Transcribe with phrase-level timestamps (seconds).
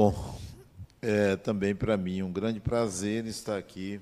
[0.00, 0.14] Bom,
[1.02, 4.00] é também para mim um grande prazer estar aqui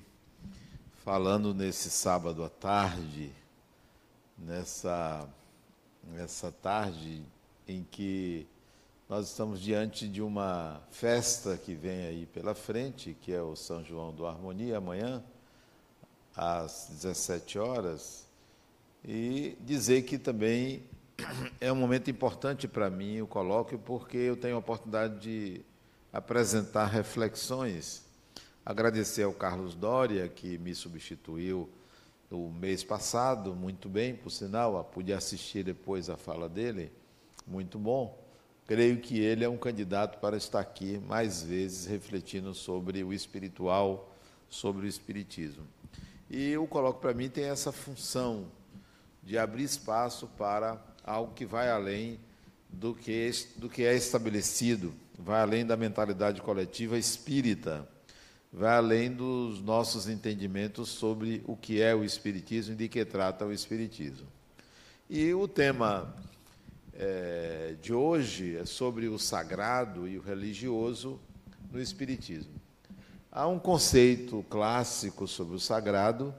[1.03, 3.31] falando nesse sábado à tarde,
[4.37, 5.27] nessa,
[6.03, 7.23] nessa tarde
[7.67, 8.45] em que
[9.09, 13.83] nós estamos diante de uma festa que vem aí pela frente, que é o São
[13.83, 15.23] João do Harmonia, amanhã,
[16.35, 18.27] às 17 horas,
[19.03, 20.83] e dizer que também
[21.59, 25.65] é um momento importante para mim o colóquio, porque eu tenho a oportunidade de
[26.17, 28.03] apresentar reflexões.
[28.65, 31.69] Agradecer ao Carlos Dória, que me substituiu
[32.27, 36.91] no mês passado, muito bem, por sinal, pude assistir depois a fala dele,
[37.45, 38.17] muito bom.
[38.65, 44.11] Creio que ele é um candidato para estar aqui mais vezes refletindo sobre o espiritual,
[44.49, 45.67] sobre o espiritismo.
[46.31, 48.47] E o coloco para mim tem essa função
[49.21, 52.19] de abrir espaço para algo que vai além
[52.69, 57.87] do que, do que é estabelecido, vai além da mentalidade coletiva espírita,
[58.51, 63.45] vai além dos nossos entendimentos sobre o que é o Espiritismo e de que trata
[63.45, 64.27] o Espiritismo.
[65.09, 66.13] E o tema
[66.93, 71.19] é, de hoje é sobre o sagrado e o religioso
[71.71, 72.53] no Espiritismo.
[73.31, 76.33] Há um conceito clássico sobre o sagrado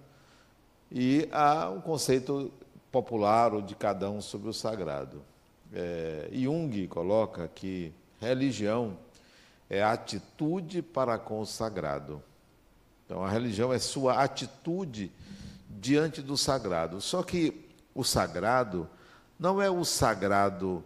[0.91, 2.53] e há um conceito
[2.91, 5.23] popular ou de cada um sobre o sagrado.
[5.73, 8.97] É, Jung coloca que religião
[9.69, 12.23] é atitude para com o sagrado.
[13.05, 15.11] Então, a religião é sua atitude
[15.69, 17.01] diante do sagrado.
[17.01, 18.89] Só que o sagrado
[19.39, 20.85] não é o sagrado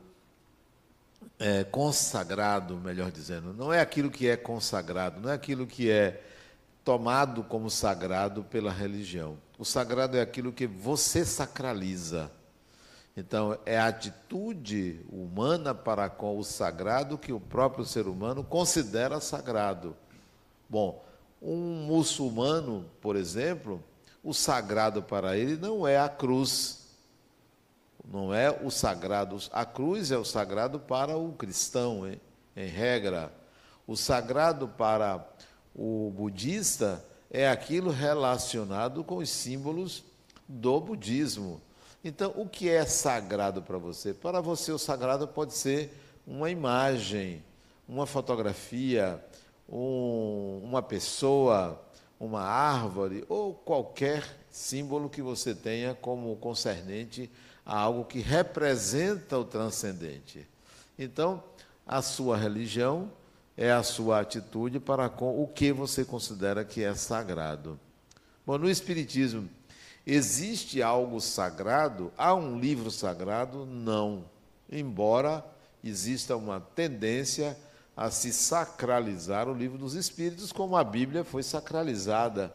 [1.39, 6.22] é, consagrado, melhor dizendo, não é aquilo que é consagrado, não é aquilo que é
[6.84, 9.39] tomado como sagrado pela religião.
[9.58, 12.30] O sagrado é aquilo que você sacraliza.
[13.16, 19.20] Então, é a atitude humana para com o sagrado que o próprio ser humano considera
[19.20, 19.95] sagrado.
[20.68, 21.05] Bom,
[21.40, 23.83] um muçulmano, por exemplo,
[24.24, 26.86] o sagrado para ele não é a cruz,
[28.02, 29.36] não é o sagrado.
[29.52, 32.18] A cruz é o sagrado para o cristão, em,
[32.56, 33.30] em regra.
[33.86, 35.29] O sagrado para
[35.74, 40.05] o budista é aquilo relacionado com os símbolos
[40.48, 41.61] do budismo.
[42.05, 44.13] Então, o que é sagrado para você?
[44.13, 45.96] Para você, o sagrado pode ser
[46.27, 47.45] uma imagem,
[47.89, 49.24] uma fotografia,
[49.68, 51.80] um, uma pessoa,
[52.18, 57.30] uma árvore ou qualquer símbolo que você tenha como concernente
[57.64, 60.46] a algo que representa o transcendente.
[60.98, 61.42] Então,
[61.86, 63.11] a sua religião
[63.57, 67.79] é a sua atitude para com o que você considera que é sagrado.
[68.45, 69.48] Bom, no Espiritismo,
[70.07, 72.13] Existe algo sagrado?
[72.17, 73.64] Há um livro sagrado?
[73.64, 74.24] Não.
[74.70, 75.45] Embora
[75.83, 77.57] exista uma tendência
[77.96, 82.52] a se sacralizar o livro dos Espíritos, como a Bíblia foi sacralizada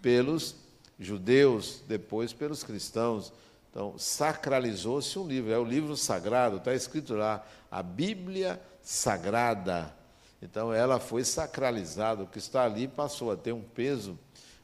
[0.00, 0.56] pelos
[0.98, 3.32] judeus, depois pelos cristãos.
[3.70, 9.94] Então, sacralizou-se um livro, é o livro sagrado, está escrito lá, a Bíblia Sagrada.
[10.40, 14.18] Então, ela foi sacralizada, o que está ali passou a ter um peso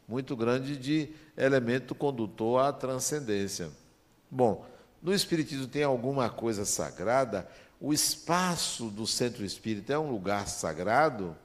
[0.08, 3.70] muito grande de elemento condutor à transcendência.
[4.30, 4.64] Bom,
[5.02, 7.46] no Espiritismo tem alguma coisa sagrada?
[7.80, 11.36] O espaço do centro espírita é um lugar sagrado?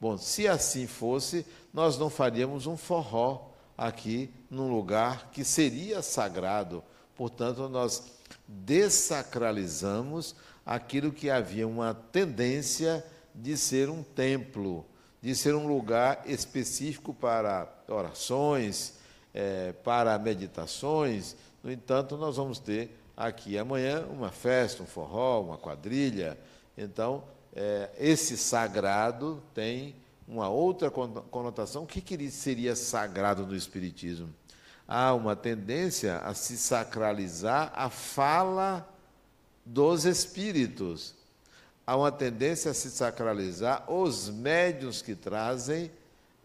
[0.00, 6.82] Bom, se assim fosse, nós não faríamos um forró aqui num lugar que seria sagrado.
[7.14, 8.02] Portanto, nós
[8.46, 13.04] desacralizamos aquilo que havia uma tendência
[13.34, 14.86] de ser um templo,
[15.20, 18.94] de ser um lugar específico para orações,
[19.32, 21.36] é, para meditações.
[21.62, 26.38] No entanto, nós vamos ter aqui amanhã uma festa, um forró, uma quadrilha.
[26.76, 27.24] Então,
[27.54, 29.94] é, esse sagrado tem
[30.26, 31.84] uma outra conotação.
[31.84, 34.28] O que, que seria sagrado no Espiritismo?
[34.86, 38.86] Há uma tendência a se sacralizar a fala
[39.64, 41.14] dos espíritos.
[41.86, 45.90] Há uma tendência a se sacralizar os médios que trazem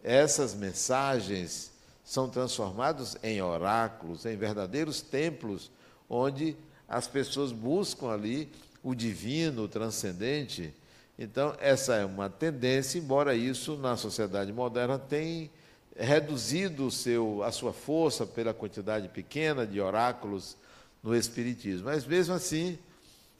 [0.02, 1.70] essas mensagens
[2.04, 5.70] são transformados em oráculos, em verdadeiros templos,
[6.08, 6.56] onde
[6.88, 8.50] as pessoas buscam ali
[8.82, 10.74] o divino, o transcendente.
[11.18, 15.48] Então, essa é uma tendência, embora isso na sociedade moderna tenha
[15.96, 20.56] reduzido seu, a sua força pela quantidade pequena de oráculos
[21.02, 21.84] no Espiritismo.
[21.86, 22.78] Mas mesmo assim,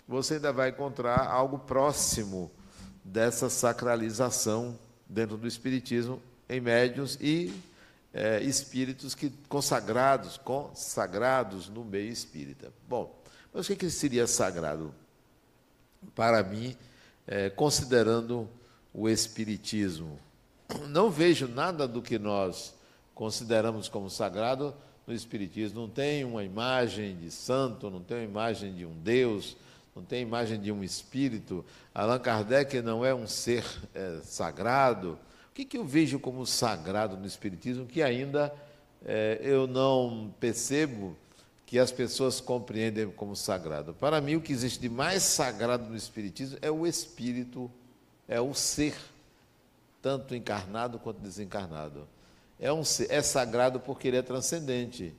[0.06, 2.50] você ainda vai encontrar algo próximo
[3.02, 4.78] dessa sacralização
[5.08, 7.54] dentro do Espiritismo em médios e
[8.12, 12.72] é, espíritos que consagrados, consagrados no meio espírita.
[12.88, 13.16] Bom,
[13.54, 14.92] mas o que, que seria sagrado?
[16.14, 16.76] Para mim,
[17.26, 18.48] é, considerando
[18.92, 20.18] o Espiritismo.
[20.88, 22.74] Não vejo nada do que nós
[23.14, 24.74] consideramos como sagrado
[25.06, 25.82] no Espiritismo.
[25.82, 29.56] Não tem uma imagem de santo, não tem uma imagem de um Deus,
[29.94, 31.64] não tem imagem de um espírito.
[31.94, 33.64] Allan Kardec não é um ser
[33.94, 35.16] é, sagrado.
[35.60, 38.50] Que, que eu vejo como sagrado no Espiritismo que ainda
[39.04, 41.14] é, eu não percebo
[41.66, 43.92] que as pessoas compreendem como sagrado?
[43.92, 47.70] Para mim, o que existe de mais sagrado no Espiritismo é o espírito,
[48.26, 48.96] é o ser,
[50.00, 52.08] tanto encarnado quanto desencarnado.
[52.58, 52.80] É, um,
[53.10, 55.14] é sagrado porque ele é transcendente.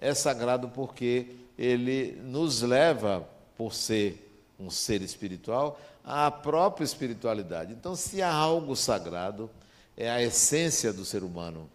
[0.00, 7.74] É sagrado porque ele nos leva, por ser um ser espiritual, à própria espiritualidade.
[7.74, 9.50] Então, se há algo sagrado,
[9.96, 11.70] é a essência do ser humano.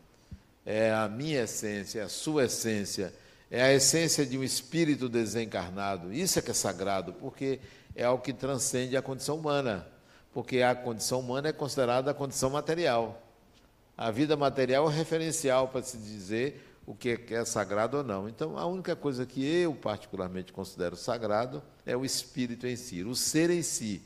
[0.65, 3.13] É a minha essência, é a sua essência,
[3.49, 6.13] é a essência de um espírito desencarnado.
[6.13, 7.59] Isso é que é sagrado, porque
[7.95, 9.87] é algo que transcende a condição humana.
[10.31, 13.21] Porque a condição humana é considerada a condição material.
[13.97, 18.29] A vida material é referencial para se dizer o que é sagrado ou não.
[18.29, 23.15] Então, a única coisa que eu particularmente considero sagrado é o espírito em si, o
[23.15, 24.01] ser em si,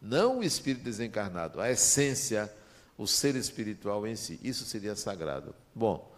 [0.00, 2.52] não o espírito desencarnado, a essência,
[2.98, 4.40] o ser espiritual em si.
[4.42, 5.54] Isso seria sagrado.
[5.72, 6.12] Bom,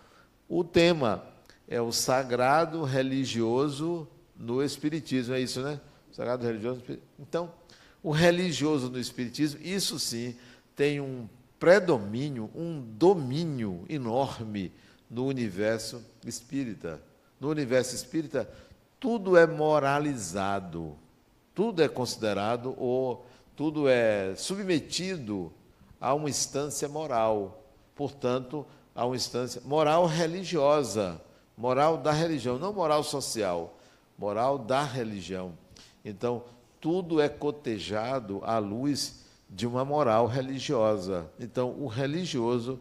[0.49, 1.23] o tema
[1.69, 5.79] é o sagrado religioso no espiritismo, é isso, né?
[6.11, 6.83] Sagrado religioso.
[7.19, 7.53] Então,
[8.03, 10.35] o religioso no espiritismo, isso sim
[10.75, 11.29] tem um
[11.59, 14.73] predomínio, um domínio enorme
[15.11, 17.01] no universo espírita.
[17.39, 18.51] No universo espírita,
[18.99, 20.97] tudo é moralizado,
[21.55, 25.53] tudo é considerado ou tudo é submetido
[26.01, 27.63] a uma instância moral.
[27.95, 31.21] Portanto, a uma instância moral religiosa,
[31.57, 33.79] moral da religião, não moral social,
[34.19, 35.53] moral da religião.
[36.05, 36.43] Então,
[36.81, 41.31] tudo é cotejado à luz de uma moral religiosa.
[41.39, 42.81] Então, o religioso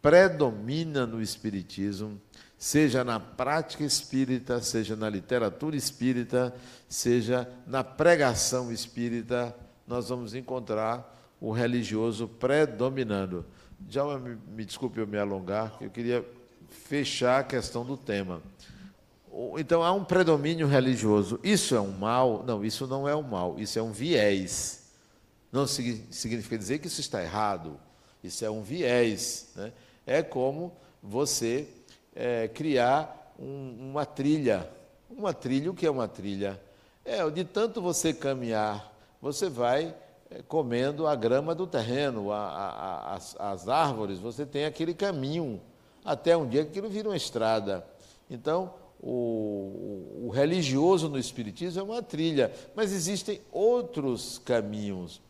[0.00, 2.20] predomina no espiritismo,
[2.58, 6.54] seja na prática espírita, seja na literatura espírita,
[6.88, 9.54] seja na pregação espírita,
[9.86, 11.08] nós vamos encontrar
[11.42, 13.44] o religioso predominando.
[13.88, 16.24] Já me, desculpe eu me alongar, eu queria
[16.70, 18.40] fechar a questão do tema.
[19.58, 21.40] Então há um predomínio religioso.
[21.42, 22.44] Isso é um mal?
[22.46, 24.84] Não, isso não é um mal, isso é um viés.
[25.50, 27.76] Não significa dizer que isso está errado.
[28.22, 29.50] Isso é um viés.
[29.56, 29.72] Né?
[30.06, 30.72] É como
[31.02, 31.66] você
[32.14, 34.70] é, criar um, uma trilha.
[35.10, 36.62] Uma trilha, o que é uma trilha?
[37.04, 39.92] É, de tanto você caminhar, você vai
[40.48, 45.60] comendo a grama do terreno, a, a, as, as árvores, você tem aquele caminho,
[46.04, 47.86] até um dia que aquilo vira uma estrada.
[48.30, 55.20] Então, o, o, religioso no Espiritismo é uma trilha, mas existem outros caminhos.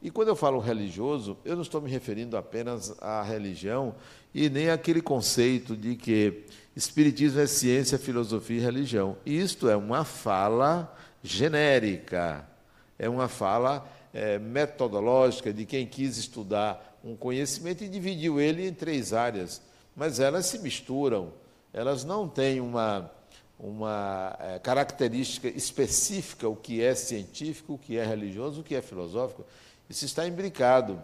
[0.00, 3.96] E quando eu falo religioso, eu não estou me referindo apenas à religião
[4.32, 6.44] e nem àquele conceito de que
[6.76, 9.16] Espiritismo é ciência, filosofia e religião.
[9.26, 12.48] Isto é uma fala genérica,
[12.96, 18.72] é uma fala é, metodológica de quem quis estudar um conhecimento e dividiu ele em
[18.72, 19.60] três áreas.
[19.94, 21.32] Mas elas se misturam,
[21.72, 23.10] elas não têm uma,
[23.58, 28.82] uma é, característica específica, o que é científico, o que é religioso, o que é
[28.82, 29.44] filosófico.
[29.88, 31.02] Isso está imbricado.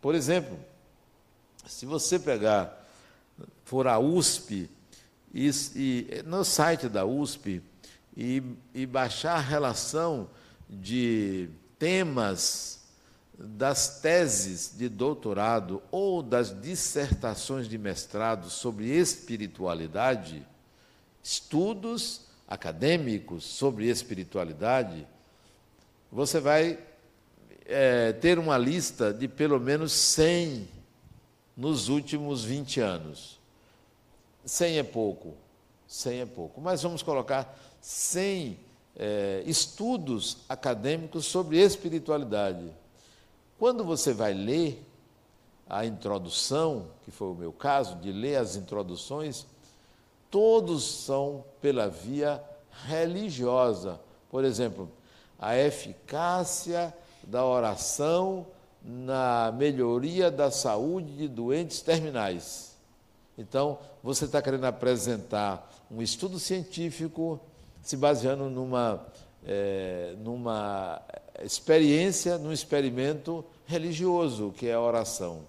[0.00, 0.58] Por exemplo,
[1.66, 2.84] se você pegar,
[3.64, 4.70] for a USP,
[5.34, 7.62] e, e no site da USP,
[8.16, 8.42] e,
[8.74, 10.30] e baixar a relação
[10.68, 12.80] de temas
[13.38, 20.46] das teses de doutorado ou das dissertações de mestrado sobre espiritualidade,
[21.22, 25.06] estudos acadêmicos sobre espiritualidade,
[26.10, 26.78] você vai
[27.66, 30.68] é, ter uma lista de pelo menos 100
[31.56, 33.38] nos últimos 20 anos.
[34.44, 35.34] 100 é pouco,
[35.88, 38.65] 100 é pouco, mas vamos colocar 100
[38.96, 42.70] é, estudos acadêmicos sobre espiritualidade.
[43.58, 44.82] Quando você vai ler
[45.68, 49.46] a introdução, que foi o meu caso, de ler as introduções,
[50.30, 52.42] todos são pela via
[52.86, 54.00] religiosa.
[54.30, 54.90] Por exemplo,
[55.38, 58.46] a eficácia da oração
[58.82, 62.76] na melhoria da saúde de doentes terminais.
[63.36, 67.40] Então, você está querendo apresentar um estudo científico
[67.86, 69.06] se baseando numa,
[69.46, 71.00] é, numa
[71.40, 75.42] experiência, num experimento religioso, que é a oração.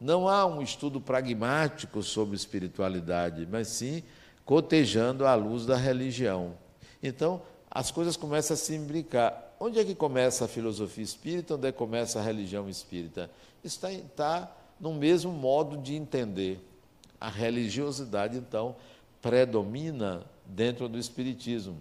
[0.00, 4.02] Não há um estudo pragmático sobre espiritualidade, mas sim
[4.44, 6.54] cotejando à luz da religião.
[7.00, 11.68] Então, as coisas começam a se imbricar onde é que começa a filosofia espírita, onde
[11.68, 13.30] é que começa a religião espírita?
[13.62, 16.66] Está, está no mesmo modo de entender.
[17.20, 18.74] A religiosidade, então,
[19.22, 21.80] predomina dentro do espiritismo.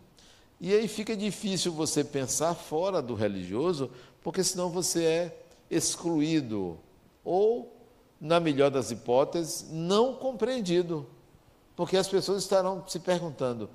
[0.59, 3.89] E aí fica difícil você pensar fora do religioso,
[4.21, 6.77] porque senão você é excluído
[7.23, 7.73] ou,
[8.19, 11.07] na melhor das hipóteses, não compreendido.
[11.75, 13.69] Porque as pessoas estarão se perguntando: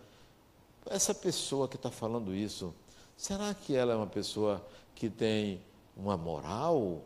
[0.87, 2.75] essa pessoa que está falando isso,
[3.17, 5.61] será que ela é uma pessoa que tem
[5.97, 7.03] uma moral?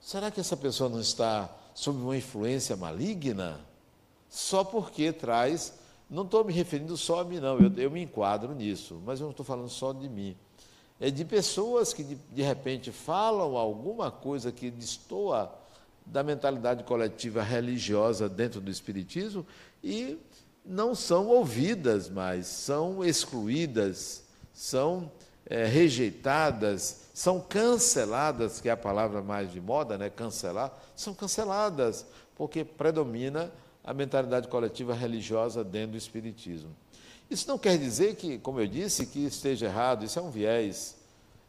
[0.00, 3.60] Será que essa pessoa não está sob uma influência maligna?
[4.28, 5.74] Só porque traz.
[6.08, 9.24] Não estou me referindo só a mim, não, eu, eu me enquadro nisso, mas eu
[9.24, 10.36] não estou falando só de mim.
[11.00, 15.54] É de pessoas que de, de repente falam alguma coisa que destoa
[16.04, 19.46] da mentalidade coletiva religiosa dentro do Espiritismo
[19.84, 20.18] e
[20.64, 25.10] não são ouvidas mais, são excluídas, são
[25.46, 30.10] é, rejeitadas, são canceladas, que é a palavra mais de moda, né?
[30.10, 33.50] cancelar, são canceladas, porque predomina
[33.88, 36.76] a mentalidade coletiva religiosa dentro do Espiritismo.
[37.30, 40.94] Isso não quer dizer que, como eu disse, que esteja errado, isso é um viés.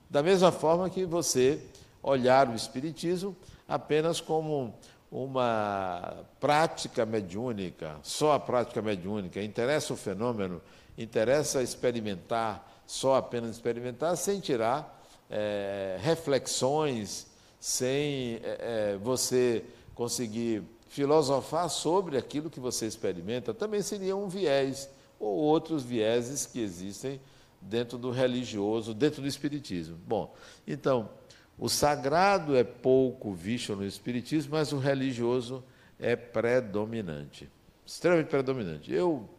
[0.10, 1.62] Da mesma forma que você
[2.02, 3.36] olhar o Espiritismo
[3.68, 4.74] apenas como
[5.12, 10.62] uma prática mediúnica, só a prática mediúnica, interessa o fenômeno,
[10.98, 17.28] interessa experimentar, só apenas experimentar, sem tirar é, reflexões,
[17.60, 25.38] sem é, você conseguir filosofar sobre aquilo que você experimenta, também seria um viés, ou
[25.38, 27.22] outros vieses que existem
[27.62, 29.98] dentro do religioso, dentro do espiritismo.
[30.08, 30.34] Bom,
[30.68, 31.10] então,
[31.58, 35.64] o sagrado é pouco visto no Espiritismo, mas o religioso
[36.00, 37.50] é predominante,
[37.86, 38.94] extremamente predominante.
[38.94, 39.30] Eu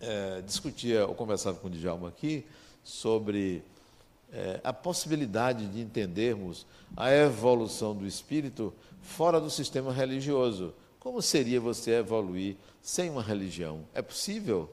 [0.00, 2.44] é, discutia ou conversava com o Djalma aqui
[2.82, 3.62] sobre
[4.32, 8.74] é, a possibilidade de entendermos a evolução do espírito
[9.04, 10.74] fora do sistema religioso.
[10.98, 13.84] Como seria você evoluir sem uma religião?
[13.94, 14.70] É possível?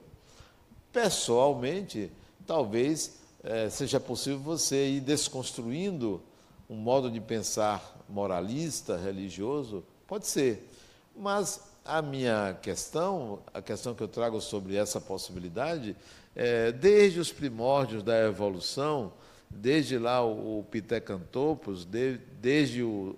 [0.92, 2.10] Pessoalmente,
[2.48, 6.22] talvez é, seja possível você ir desconstruindo
[6.70, 9.84] um modo de pensar moralista, religioso?
[10.08, 10.70] Pode ser.
[11.16, 15.96] Mas a minha questão, a questão que eu trago sobre essa possibilidade,
[16.36, 19.12] é, desde os primórdios da evolução,
[19.56, 23.16] desde lá o, Pitecantopus, de, desde o,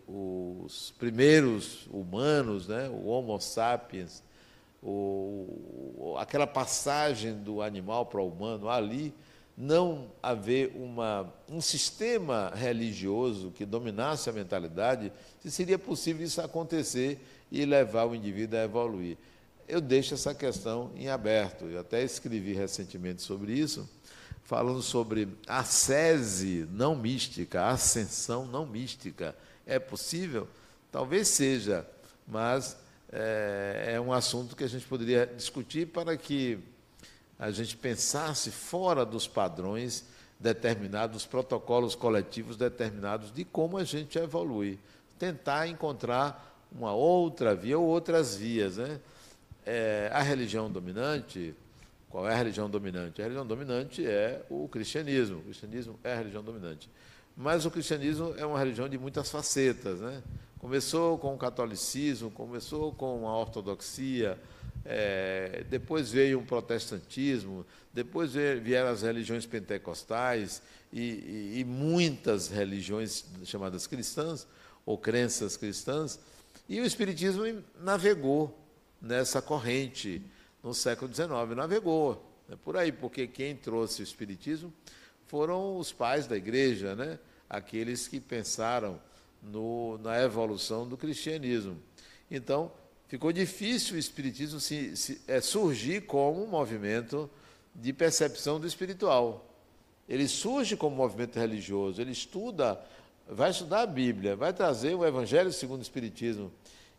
[0.65, 4.23] os primeiros humanos, né, o Homo sapiens,
[4.81, 9.13] o, aquela passagem do animal para o humano ali,
[9.55, 17.19] não haver uma, um sistema religioso que dominasse a mentalidade, se seria possível isso acontecer
[17.51, 19.17] e levar o indivíduo a evoluir.
[19.67, 21.65] Eu deixo essa questão em aberto.
[21.65, 23.87] Eu até escrevi recentemente sobre isso,
[24.43, 29.35] falando sobre a sese não mística, ascensão não mística.
[29.65, 30.47] É possível?
[30.91, 31.88] Talvez seja,
[32.27, 32.77] mas
[33.12, 36.59] é, é um assunto que a gente poderia discutir para que
[37.39, 40.05] a gente pensasse fora dos padrões
[40.39, 44.77] determinados, protocolos coletivos determinados de como a gente evolui.
[45.17, 48.77] Tentar encontrar uma outra via ou outras vias.
[48.77, 49.00] Né?
[49.65, 51.55] É, a religião dominante,
[52.13, 53.22] qual é a religião dominante?
[53.22, 55.39] A religião dominante é o cristianismo.
[55.39, 56.88] O cristianismo é a religião dominante.
[57.36, 60.00] Mas o cristianismo é uma religião de muitas facetas.
[60.00, 60.22] Né?
[60.60, 64.39] Começou com o catolicismo, começou com a ortodoxia,
[64.86, 73.25] é, depois veio o protestantismo, depois vieram as religiões pentecostais e, e, e, muitas religiões
[73.43, 74.46] chamadas cristãs
[74.86, 76.20] ou crenças cristãs,
[76.70, 77.43] e o Espiritismo
[77.82, 78.55] navegou
[79.01, 80.22] nessa corrente
[80.63, 84.74] no século XIX, navegou né, por aí, porque quem trouxe o Espiritismo
[85.27, 89.00] foram os pais da igreja, né, aqueles que pensaram
[89.41, 91.77] no, na evolução do cristianismo.
[92.32, 92.72] Então,
[93.08, 97.29] ficou difícil o Espiritismo se, se, é, surgir como um movimento
[97.75, 99.50] de percepção do espiritual.
[100.08, 102.79] Ele surge como movimento religioso, ele estuda,
[103.27, 106.51] vai estudar a Bíblia, vai trazer o Evangelho segundo o Espiritismo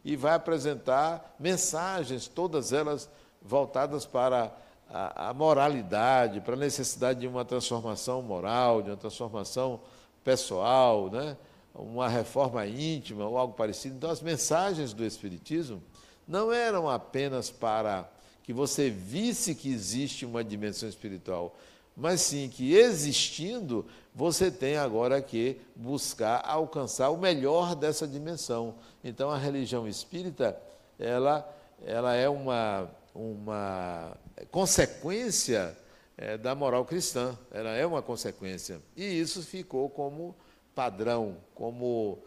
[0.05, 3.09] e vai apresentar mensagens, todas elas
[3.45, 4.51] voltadas para
[4.89, 9.81] a, a moralidade, para a necessidade de uma transformação moral, de uma transformação
[10.25, 11.37] pessoal, né?
[11.75, 13.97] uma reforma íntima ou algo parecido.
[13.97, 15.83] Então, as mensagens do Espiritismo
[16.27, 18.09] não eram apenas para
[18.43, 21.57] que você visse que existe uma dimensão espiritual,
[21.97, 28.75] mas sim que existindo, você tem agora que buscar alcançar o melhor dessa dimensão.
[29.03, 30.59] Então a religião espírita,
[30.99, 31.49] ela,
[31.85, 34.17] ela é uma, uma
[34.51, 35.77] consequência
[36.17, 38.81] é, da moral cristã, ela é uma consequência.
[38.97, 40.35] E isso ficou como
[40.75, 42.19] padrão, como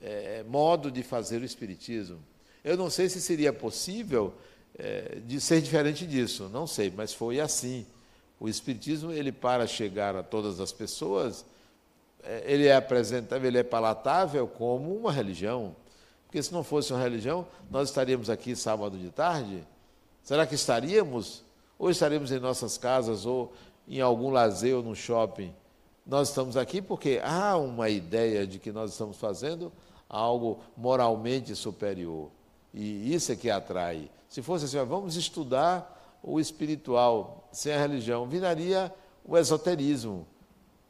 [0.00, 2.22] é, modo de fazer o Espiritismo.
[2.62, 4.34] Eu não sei se seria possível
[4.78, 7.86] é, de ser diferente disso, não sei, mas foi assim.
[8.38, 11.44] O Espiritismo, ele para chegar a todas as pessoas,
[12.22, 15.74] é, ele é apresentável, ele é palatável como uma religião.
[16.26, 19.64] Porque se não fosse uma religião, nós estaríamos aqui sábado de tarde?
[20.26, 21.44] Será que estaríamos?
[21.78, 23.52] Ou estaríamos em nossas casas, ou
[23.86, 25.54] em algum lazer ou no shopping?
[26.04, 29.72] Nós estamos aqui porque há uma ideia de que nós estamos fazendo
[30.08, 32.28] algo moralmente superior.
[32.74, 34.10] E isso é que atrai.
[34.28, 38.92] Se fosse assim, vamos estudar o espiritual sem a religião, viraria
[39.24, 40.26] o esoterismo,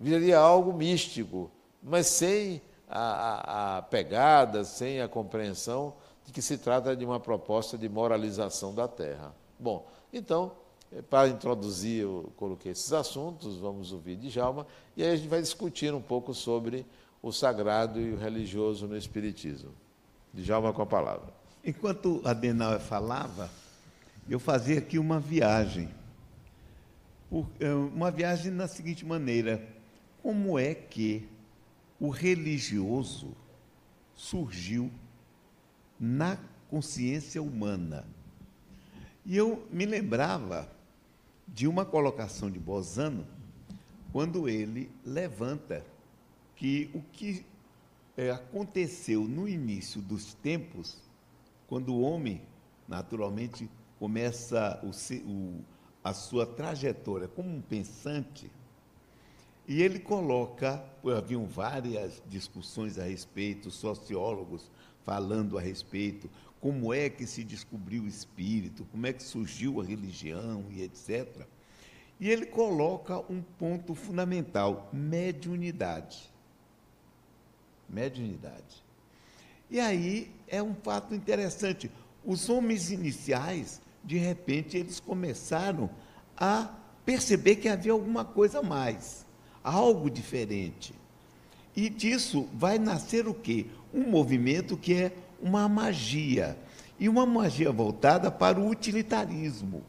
[0.00, 1.50] viraria algo místico,
[1.82, 5.92] mas sem a, a, a pegada, sem a compreensão
[6.26, 9.32] de que se trata de uma proposta de moralização da terra.
[9.58, 10.52] Bom, então,
[10.92, 14.66] eh, para introduzir, eu coloquei esses assuntos, vamos ouvir de Jalma,
[14.96, 16.84] e aí a gente vai discutir um pouco sobre
[17.22, 19.70] o sagrado e o religioso no Espiritismo.
[20.34, 21.32] Djalma com a palavra.
[21.64, 23.48] Enquanto Adenauer falava,
[24.28, 25.88] eu fazia aqui uma viagem.
[27.60, 29.64] Eh, uma viagem na seguinte maneira:
[30.22, 31.28] como é que
[32.00, 33.28] o religioso
[34.14, 34.90] surgiu
[35.98, 36.38] na
[36.68, 38.06] consciência humana?
[39.24, 40.70] E eu me lembrava
[41.48, 43.26] de uma colocação de Bozano,
[44.12, 45.84] quando ele levanta
[46.54, 47.44] que o que
[48.16, 50.96] é, aconteceu no início dos tempos,
[51.68, 52.40] quando o homem,
[52.88, 54.90] naturalmente, começa o,
[55.28, 55.60] o,
[56.02, 58.50] a sua trajetória como um pensante,
[59.68, 60.82] e ele coloca,
[61.16, 64.70] haviam várias discussões a respeito, sociólogos
[65.06, 66.28] falando a respeito,
[66.60, 71.46] como é que se descobriu o espírito, como é que surgiu a religião e etc.
[72.20, 76.36] E ele coloca um ponto fundamental: mediunidade
[77.88, 78.84] mediunidade.
[79.70, 81.90] E aí é um fato interessante.
[82.24, 85.90] Os homens iniciais, de repente, eles começaram
[86.36, 86.70] a
[87.04, 89.24] perceber que havia alguma coisa a mais,
[89.62, 90.94] algo diferente.
[91.74, 93.66] E disso vai nascer o quê?
[93.96, 96.56] Um movimento que é uma magia.
[97.00, 99.82] E uma magia voltada para o utilitarismo.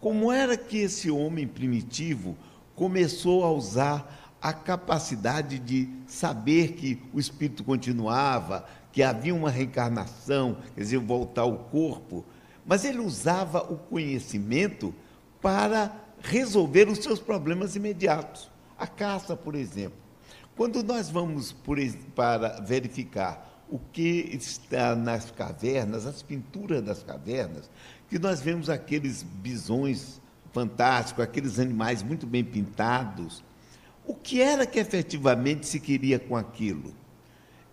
[0.00, 2.36] Como era que esse homem primitivo
[2.74, 10.58] começou a usar a capacidade de saber que o espírito continuava, que havia uma reencarnação,
[10.74, 12.24] quer dizer, voltar ao corpo,
[12.66, 14.92] mas ele usava o conhecimento
[15.40, 18.50] para resolver os seus problemas imediatos.
[18.78, 19.98] A caça, por exemplo.
[20.56, 21.78] Quando nós vamos por,
[22.14, 27.70] para verificar o que está nas cavernas, as pinturas das cavernas,
[28.08, 30.20] que nós vemos aqueles bisões
[30.52, 33.42] fantásticos, aqueles animais muito bem pintados,
[34.06, 36.92] o que era que efetivamente se queria com aquilo?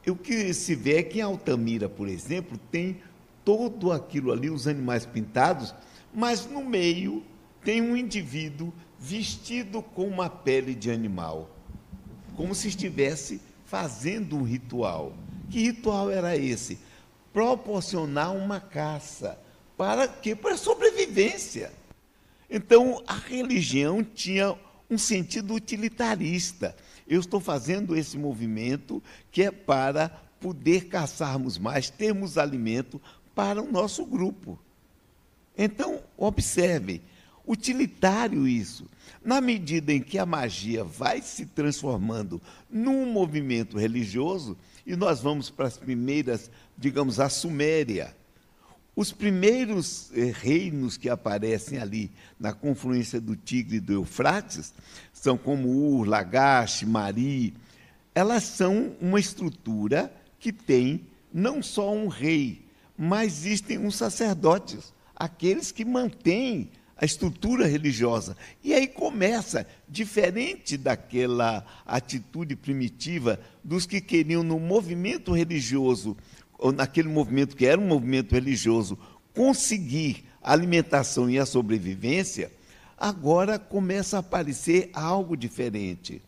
[0.08, 3.02] O que se vê é que em Altamira, por exemplo, tem
[3.44, 5.76] todo aquilo ali, os animais pintados,
[6.14, 7.24] mas no meio
[7.64, 11.50] tem um indivíduo vestido com uma pele de animal,
[12.40, 15.12] como se estivesse fazendo um ritual.
[15.50, 16.80] Que ritual era esse?
[17.34, 19.38] Proporcionar uma caça.
[19.76, 20.34] Para quê?
[20.34, 21.70] Para sobrevivência.
[22.50, 24.56] Então, a religião tinha
[24.90, 26.74] um sentido utilitarista.
[27.06, 30.08] Eu estou fazendo esse movimento que é para
[30.40, 33.02] poder caçarmos mais, termos alimento
[33.36, 34.58] para o nosso grupo.
[35.58, 37.02] Então, observem,
[37.50, 38.86] utilitário isso.
[39.26, 45.50] Na medida em que a magia vai se transformando num movimento religioso, e nós vamos
[45.50, 48.16] para as primeiras, digamos, a Suméria,
[48.96, 54.74] os primeiros eh, reinos que aparecem ali na confluência do Tigre e do Eufrates
[55.14, 57.54] são como Ur, Lagash, Mari.
[58.14, 62.66] Elas são uma estrutura que tem não só um rei,
[62.98, 68.36] mas existem uns sacerdotes, aqueles que mantêm a estrutura religiosa.
[68.62, 76.18] E aí começa, diferente daquela atitude primitiva dos que queriam no movimento religioso
[76.58, 79.00] ou naquele movimento que era um movimento religioso,
[79.34, 82.52] conseguir a alimentação e a sobrevivência,
[82.98, 86.22] agora começa a aparecer algo diferente.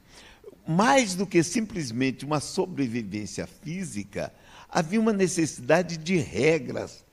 [0.66, 4.32] Mais do que simplesmente uma sobrevivência física,
[4.70, 7.04] havia uma necessidade de regras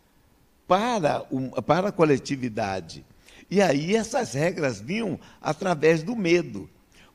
[0.68, 1.26] para,
[1.66, 3.04] para a coletividade.
[3.50, 6.68] E aí essas regras vinham através do medo.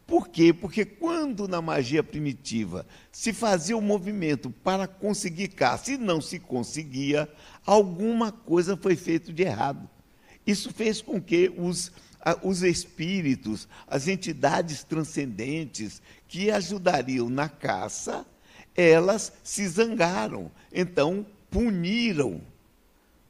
[0.06, 0.54] Por quê?
[0.54, 6.20] Porque quando na magia primitiva se fazia o um movimento para conseguir caça e não
[6.20, 7.30] se conseguia,
[7.66, 9.90] alguma coisa foi feita de errado.
[10.46, 11.92] Isso fez com que os,
[12.42, 18.26] os espíritos, as entidades transcendentes que ajudariam na caça,
[18.76, 22.42] elas se zangaram, então puniram.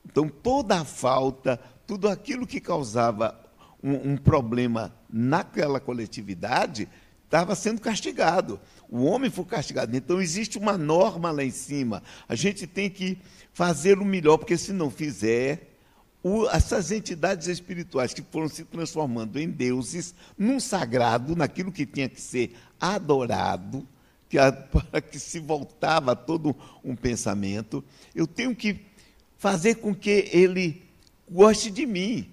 [0.05, 3.39] Então, toda a falta, tudo aquilo que causava
[3.83, 6.87] um, um problema naquela coletividade,
[7.25, 8.59] estava sendo castigado.
[8.89, 9.95] O homem foi castigado.
[9.95, 12.03] Então, existe uma norma lá em cima.
[12.29, 13.17] A gente tem que
[13.51, 15.73] fazer o melhor, porque se não fizer,
[16.23, 22.07] o, essas entidades espirituais que foram se transformando em deuses, num sagrado, naquilo que tinha
[22.07, 23.85] que ser adorado,
[24.29, 24.37] que,
[24.71, 27.83] para que se voltava todo um pensamento,
[28.15, 28.79] eu tenho que
[29.37, 30.82] fazer com que ele
[31.33, 32.29] goste de mim.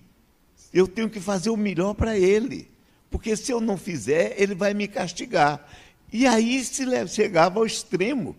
[0.72, 2.70] Eu tenho que fazer o melhor para ele.
[3.10, 5.66] Porque se eu não fizer, ele vai me castigar.
[6.12, 8.36] E aí se chegava ao extremo.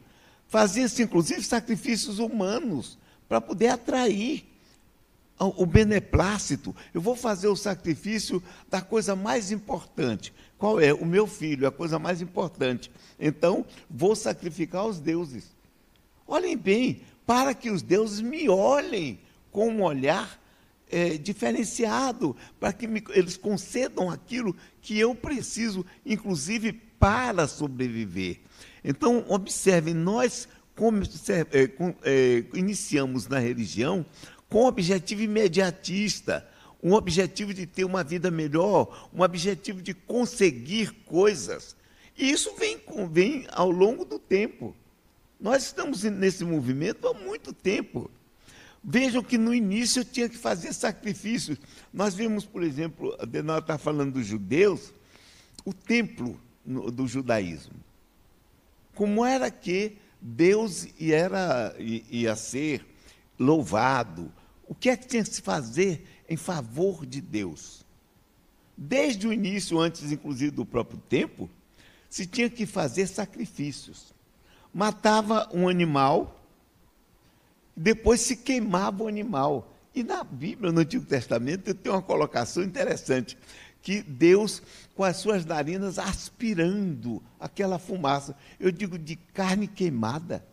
[0.47, 2.97] Fazia-se, inclusive, sacrifícios humanos
[3.27, 4.45] para poder atrair
[5.57, 10.31] o beneplácito, eu vou fazer o sacrifício da coisa mais importante.
[10.57, 10.93] Qual é?
[10.93, 12.91] O meu filho, a coisa mais importante.
[13.19, 15.45] Então, vou sacrificar os deuses.
[16.27, 19.19] Olhem bem, para que os deuses me olhem
[19.51, 20.39] com um olhar
[20.91, 28.39] é, diferenciado, para que me, eles concedam aquilo que eu preciso, inclusive para sobreviver.
[28.83, 31.69] Então, observem, nós como, é,
[32.03, 34.05] é, iniciamos na religião
[34.49, 36.47] com um objetivo imediatista,
[36.83, 41.75] um objetivo de ter uma vida melhor, um objetivo de conseguir coisas.
[42.17, 44.75] E isso vem, vem ao longo do tempo.
[45.39, 48.09] Nós estamos nesse movimento há muito tempo.
[48.83, 51.57] Vejam que no início tinha que fazer sacrifícios.
[51.93, 54.93] Nós vimos, por exemplo, a Denal está falando dos judeus,
[55.63, 57.75] o templo do judaísmo.
[58.95, 61.29] Como era que Deus ia,
[61.79, 62.85] ia ser
[63.37, 64.31] louvado,
[64.67, 67.85] o que é que tinha que se fazer em favor de Deus?
[68.75, 71.49] Desde o início, antes inclusive do próprio tempo,
[72.09, 74.13] se tinha que fazer sacrifícios.
[74.73, 76.40] Matava um animal,
[77.81, 79.73] depois se queimava o animal.
[79.93, 83.37] E na Bíblia, no Antigo Testamento, tem uma colocação interessante,
[83.81, 84.61] que Deus,
[84.95, 88.35] com as suas narinas, aspirando aquela fumaça.
[88.59, 90.45] Eu digo de carne queimada.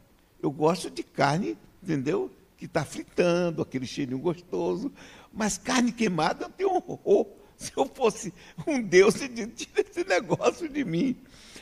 [0.43, 2.31] Eu gosto de carne, entendeu?
[2.59, 4.93] que está fritando, aquele cheirinho gostoso.
[5.33, 7.27] Mas carne queimada eu tenho horror.
[7.57, 8.33] Se eu fosse
[8.67, 11.17] um Deus, tira esse negócio de mim.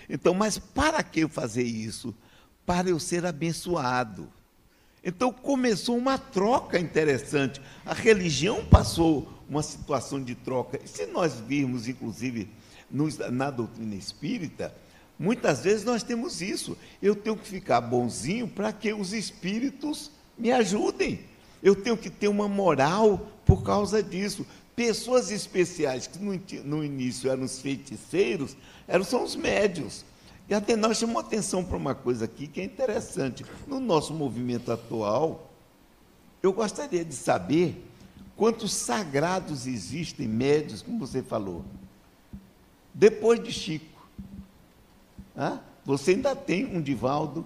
[0.09, 2.15] Então, mas para que eu fazer isso?
[2.67, 4.31] Para eu ser abençoado.
[5.07, 7.61] Então começou uma troca interessante.
[7.85, 10.81] A religião passou uma situação de troca.
[10.85, 12.51] E se nós virmos, inclusive,
[13.31, 14.75] na doutrina espírita,
[15.17, 16.77] muitas vezes nós temos isso.
[17.01, 21.21] Eu tenho que ficar bonzinho para que os espíritos me ajudem.
[21.63, 24.45] Eu tenho que ter uma moral por causa disso.
[24.75, 28.57] Pessoas especiais, que no, no início eram os feiticeiros,
[28.89, 30.05] eram, são os médios.
[30.49, 33.45] E até nós chamamos atenção para uma coisa aqui que é interessante.
[33.67, 35.51] No nosso movimento atual,
[36.43, 37.85] eu gostaria de saber
[38.37, 41.65] quantos sagrados existem médios, como você falou.
[42.95, 43.97] Depois de Chico.
[45.85, 47.45] Você ainda tem um Divaldo,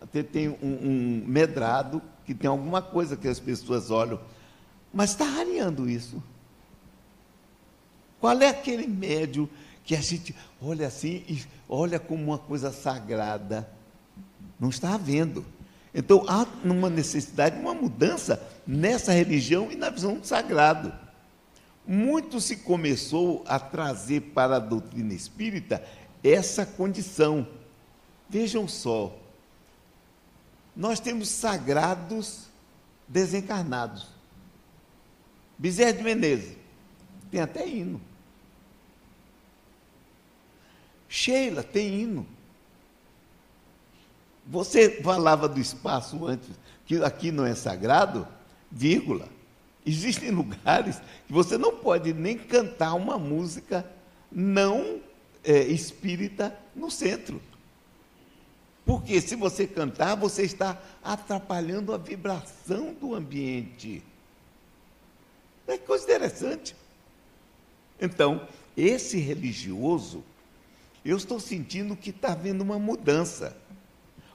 [0.00, 4.20] até tem um, um Medrado, que tem alguma coisa que as pessoas olham,
[4.92, 6.22] mas está rareando isso.
[8.20, 9.48] Qual é aquele médio
[9.84, 13.68] que a gente olha assim e olha como uma coisa sagrada?
[14.58, 15.44] Não está havendo.
[15.94, 20.92] Então há uma necessidade de uma mudança nessa religião e na visão do sagrado.
[21.86, 25.84] Muito se começou a trazer para a doutrina espírita
[26.22, 27.46] essa condição.
[28.30, 29.14] Vejam só,
[30.74, 32.46] nós temos sagrados
[33.06, 34.08] desencarnados.
[35.58, 36.56] Bezerra de Menezes,
[37.30, 38.00] tem até hino.
[41.12, 42.26] Sheila tem hino.
[44.46, 46.48] Você falava do espaço antes,
[46.86, 48.26] que aqui não é sagrado,
[48.70, 49.28] vírgula.
[49.84, 53.86] Existem lugares que você não pode nem cantar uma música
[54.30, 55.00] não
[55.44, 57.42] é, espírita no centro.
[58.86, 64.02] Porque se você cantar, você está atrapalhando a vibração do ambiente.
[65.68, 66.74] É coisa interessante.
[68.00, 70.24] Então, esse religioso,
[71.04, 73.56] eu estou sentindo que está havendo uma mudança.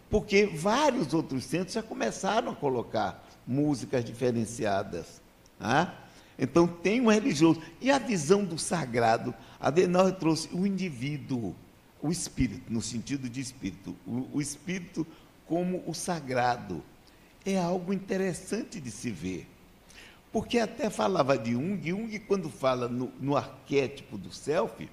[0.09, 5.21] Porque vários outros centros já começaram a colocar músicas diferenciadas.
[5.59, 5.93] Ah?
[6.39, 7.61] Então, tem um religioso.
[7.81, 9.33] E a visão do sagrado?
[9.59, 11.55] A Adenauer trouxe o indivíduo
[12.01, 15.05] o espírito, no sentido de espírito, o, o espírito
[15.45, 16.83] como o sagrado.
[17.45, 19.47] É algo interessante de se ver.
[20.31, 24.89] Porque até falava de Jung, Jung, quando fala no, no arquétipo do self,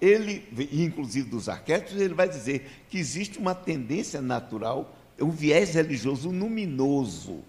[0.00, 6.30] ele, inclusive dos arquétipos, ele vai dizer que existe uma tendência natural, um viés religioso
[6.30, 7.42] luminoso.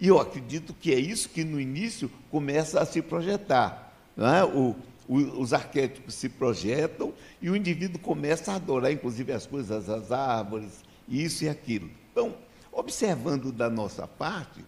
[0.00, 3.94] E eu acredito que é isso que no início começa a se projetar.
[4.16, 4.44] É?
[4.44, 4.76] O,
[5.08, 10.12] o, os arquétipos se projetam e o indivíduo começa a adorar, inclusive, as coisas, as
[10.12, 11.90] árvores, isso e aquilo.
[12.12, 12.34] Então,
[12.72, 14.64] observando da nossa parte,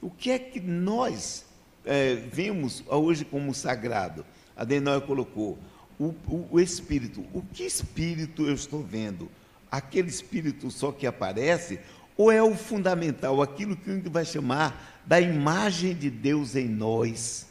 [0.00, 1.44] o que é que nós
[1.84, 4.24] é, vemos hoje como sagrado?
[4.56, 5.58] A Denóia colocou
[6.02, 7.24] o, o, o espírito.
[7.32, 9.30] O que espírito eu estou vendo?
[9.70, 11.78] Aquele espírito só que aparece
[12.16, 16.68] ou é o fundamental, aquilo que a gente vai chamar da imagem de Deus em
[16.68, 17.46] nós?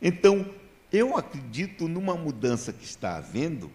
[0.00, 0.48] Então,
[0.92, 3.72] eu acredito numa mudança que está havendo,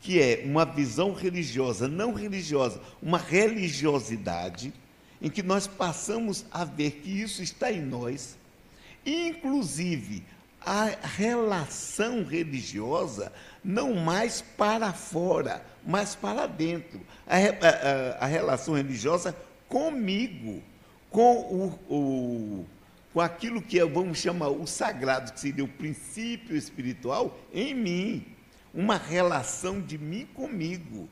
[0.00, 4.72] que é uma visão religiosa, não religiosa, uma religiosidade,
[5.20, 8.36] em que nós passamos a ver que isso está em nós,
[9.04, 10.22] inclusive
[10.64, 13.32] a relação religiosa
[13.64, 17.00] não mais para fora, mas para dentro.
[17.26, 19.36] A, a, a relação religiosa
[19.68, 20.62] comigo,
[21.10, 22.66] com, o, o,
[23.12, 28.26] com aquilo que vamos chamar o sagrado, que seria o princípio espiritual, em mim.
[28.74, 31.08] Uma relação de mim comigo.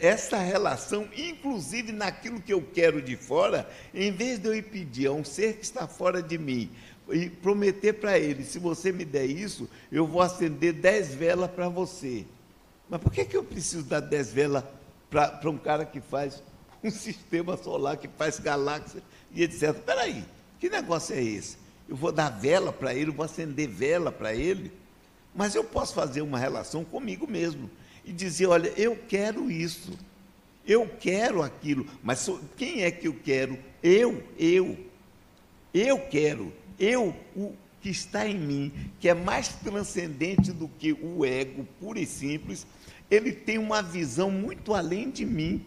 [0.00, 5.06] Essa relação, inclusive naquilo que eu quero de fora, em vez de eu ir pedir
[5.06, 6.70] a um ser que está fora de mim,
[7.12, 11.68] e prometer para ele: se você me der isso, eu vou acender dez velas para
[11.68, 12.24] você.
[12.88, 14.64] Mas por que, que eu preciso dar dez velas
[15.10, 16.42] para um cara que faz
[16.82, 19.76] um sistema solar, que faz galáxias e etc?
[19.76, 20.24] Espera aí,
[20.58, 21.56] que negócio é esse?
[21.88, 24.72] Eu vou dar vela para ele, vou acender vela para ele,
[25.34, 27.70] mas eu posso fazer uma relação comigo mesmo
[28.04, 29.92] e dizer: olha, eu quero isso,
[30.66, 33.58] eu quero aquilo, mas quem é que eu quero?
[33.82, 34.78] Eu, eu,
[35.74, 41.24] eu quero eu, o que está em mim, que é mais transcendente do que o
[41.24, 42.66] ego puro e simples,
[43.10, 45.66] ele tem uma visão muito além de mim.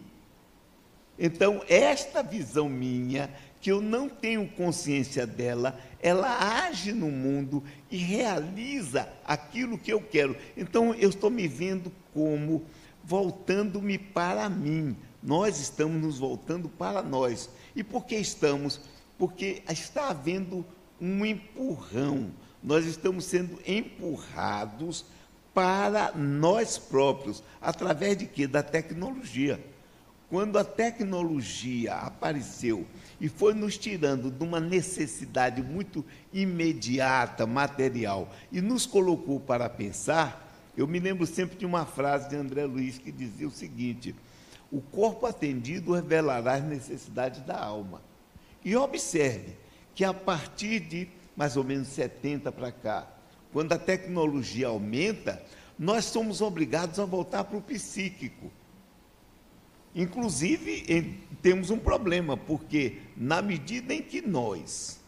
[1.18, 7.96] Então, esta visão minha, que eu não tenho consciência dela, ela age no mundo e
[7.96, 10.36] realiza aquilo que eu quero.
[10.56, 12.64] Então, eu estou me vendo como
[13.04, 14.96] voltando-me para mim.
[15.22, 17.48] Nós estamos nos voltando para nós.
[17.74, 18.80] E por que estamos?
[19.18, 20.64] Porque está havendo
[21.00, 22.30] um empurrão.
[22.62, 25.04] Nós estamos sendo empurrados
[25.54, 28.46] para nós próprios, através de quê?
[28.46, 29.58] Da tecnologia.
[30.28, 32.84] Quando a tecnologia apareceu
[33.20, 40.46] e foi nos tirando de uma necessidade muito imediata, material, e nos colocou para pensar,
[40.76, 44.14] eu me lembro sempre de uma frase de André Luiz que dizia o seguinte:
[44.70, 48.02] o corpo atendido revelará as necessidades da alma.
[48.64, 49.56] E observe,
[49.96, 53.08] que a partir de mais ou menos 70 para cá,
[53.52, 55.42] quando a tecnologia aumenta,
[55.78, 58.52] nós somos obrigados a voltar para o psíquico.
[59.94, 65.00] Inclusive, em, temos um problema, porque na medida em que nós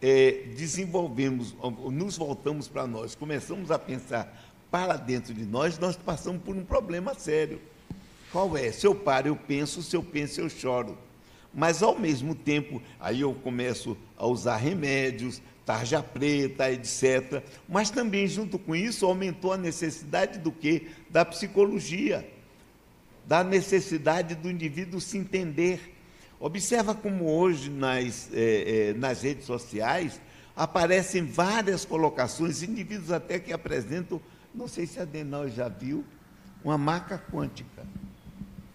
[0.00, 1.54] é, desenvolvemos,
[1.92, 6.64] nos voltamos para nós, começamos a pensar para dentro de nós, nós passamos por um
[6.64, 7.60] problema sério.
[8.30, 8.72] Qual é?
[8.72, 10.96] Se eu paro, eu penso, se eu penso, eu choro
[11.54, 17.42] mas ao mesmo tempo, aí eu começo a usar remédios, tarja preta, etc.
[17.68, 20.88] Mas também, junto com isso, aumentou a necessidade do quê?
[21.10, 22.28] Da psicologia,
[23.26, 25.94] da necessidade do indivíduo se entender.
[26.40, 30.20] Observa como hoje nas, eh, eh, nas redes sociais
[30.56, 34.20] aparecem várias colocações, indivíduos até que apresentam,
[34.54, 36.04] não sei se a Denal já viu,
[36.64, 37.86] uma marca quântica,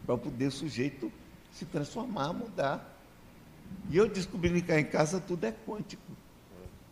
[0.06, 1.12] para poder o sujeito
[1.58, 2.98] se transformar, mudar.
[3.90, 6.04] E eu descobri que cá em casa tudo é quântico.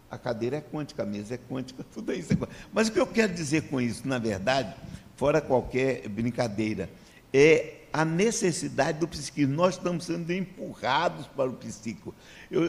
[0.10, 2.60] A cadeira é quântica, a mesa é quântica, tudo isso é quântico.
[2.74, 4.74] Mas o que eu quero dizer com isso, na verdade,
[5.16, 6.90] fora qualquer brincadeira,
[7.34, 9.54] é a necessidade do psiquismo.
[9.54, 12.14] Nós estamos sendo empurrados para o psíquico.
[12.50, 12.68] Eu, uh,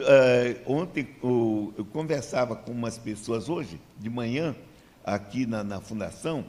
[0.65, 4.55] ontem uh, eu conversava com umas pessoas hoje, de manhã,
[5.03, 6.45] aqui na, na fundação,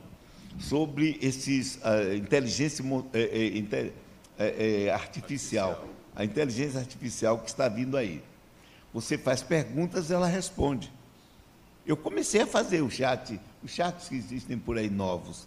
[0.58, 2.84] sobre esses uh, inteligência.
[2.84, 4.07] Uh,
[4.38, 8.22] é, é, artificial, a inteligência artificial que está vindo aí.
[8.94, 10.92] Você faz perguntas, ela responde.
[11.86, 15.46] Eu comecei a fazer o chat, os chats que existem por aí novos.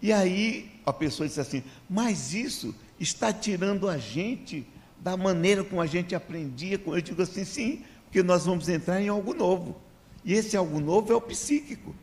[0.00, 4.66] E aí a pessoa disse assim: Mas isso está tirando a gente
[5.00, 6.80] da maneira como a gente aprendia.
[6.84, 9.76] Eu digo assim: sim, porque nós vamos entrar em algo novo.
[10.24, 11.94] E esse algo novo é o psíquico.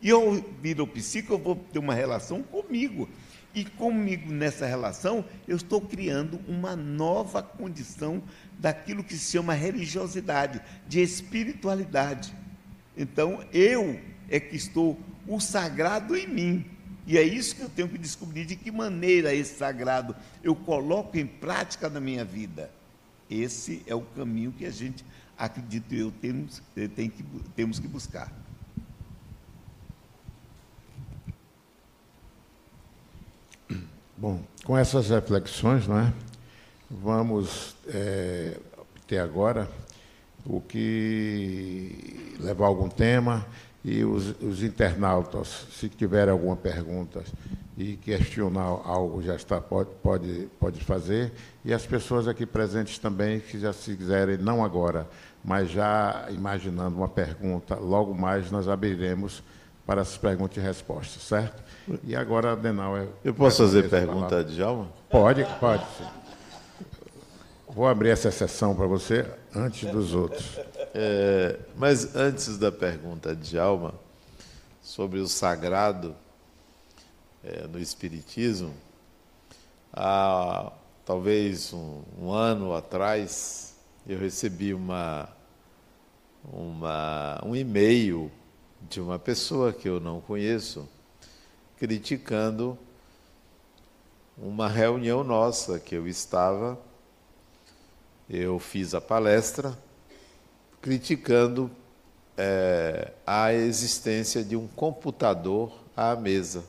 [0.00, 3.08] E eu viro o psíquico, eu vou ter uma relação comigo.
[3.56, 8.22] E comigo nessa relação, eu estou criando uma nova condição
[8.58, 12.34] daquilo que se chama religiosidade, de espiritualidade.
[12.94, 16.66] Então, eu é que estou o sagrado em mim.
[17.06, 20.14] E é isso que eu tenho que descobrir de que maneira esse sagrado
[20.44, 22.70] eu coloco em prática na minha vida.
[23.30, 25.02] Esse é o caminho que a gente,
[25.38, 26.62] acredito eu, temos,
[26.94, 28.30] tem que, temos que buscar.
[34.18, 36.10] Bom, com essas reflexões, não é?
[36.90, 38.56] Vamos é,
[39.06, 39.68] ter agora
[40.46, 43.44] o que levar algum tema
[43.84, 47.22] e os, os, internautas, se tiverem alguma pergunta
[47.76, 51.34] e questionar algo, já está pode, pode, pode fazer.
[51.62, 55.06] E as pessoas aqui presentes também, que já se quiserem, não agora,
[55.44, 59.42] mas já imaginando uma pergunta, logo mais nós abriremos
[59.84, 61.65] para as perguntas e respostas, certo?
[62.04, 62.96] E agora, Adenal...
[62.96, 64.88] É, Eu posso fazer pergunta, Djalma?
[65.08, 65.84] Pode, pode.
[67.68, 70.58] Vou abrir essa sessão para você antes dos outros.
[70.94, 73.94] É, mas antes da pergunta de Alma
[74.82, 76.16] sobre o sagrado
[77.44, 78.72] é, no Espiritismo,
[79.92, 80.72] há
[81.04, 83.76] talvez um, um, ano atrás
[84.08, 85.28] eu recebi uma,
[86.50, 88.32] uma, um e-mail
[88.88, 90.88] de uma pessoa que eu não conheço
[91.78, 92.78] criticando
[94.38, 96.78] uma reunião nossa que eu estava.
[98.28, 99.76] Eu fiz a palestra
[100.80, 101.70] criticando
[102.36, 106.64] é, a existência de um computador à mesa,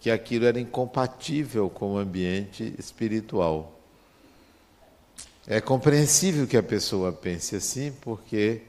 [0.00, 3.78] que aquilo era incompatível com o ambiente espiritual.
[5.46, 8.62] É compreensível que a pessoa pense assim, porque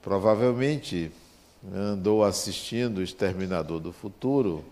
[0.00, 1.10] provavelmente
[1.74, 4.64] andou assistindo o Exterminador do Futuro,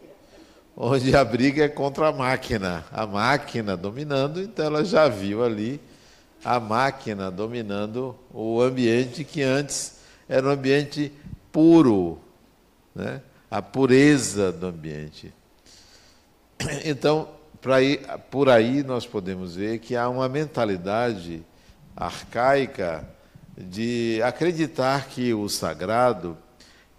[0.77, 5.81] onde a briga é contra a máquina, a máquina dominando, então ela já viu ali
[6.45, 9.99] a máquina dominando o ambiente que antes
[10.29, 11.13] era um ambiente
[11.51, 12.19] puro,
[12.95, 13.21] né?
[13.51, 15.33] a pureza do ambiente.
[16.85, 17.29] Então,
[17.67, 21.43] aí, por aí nós podemos ver que há uma mentalidade
[21.97, 23.09] arcaica
[23.57, 26.37] de acreditar que o sagrado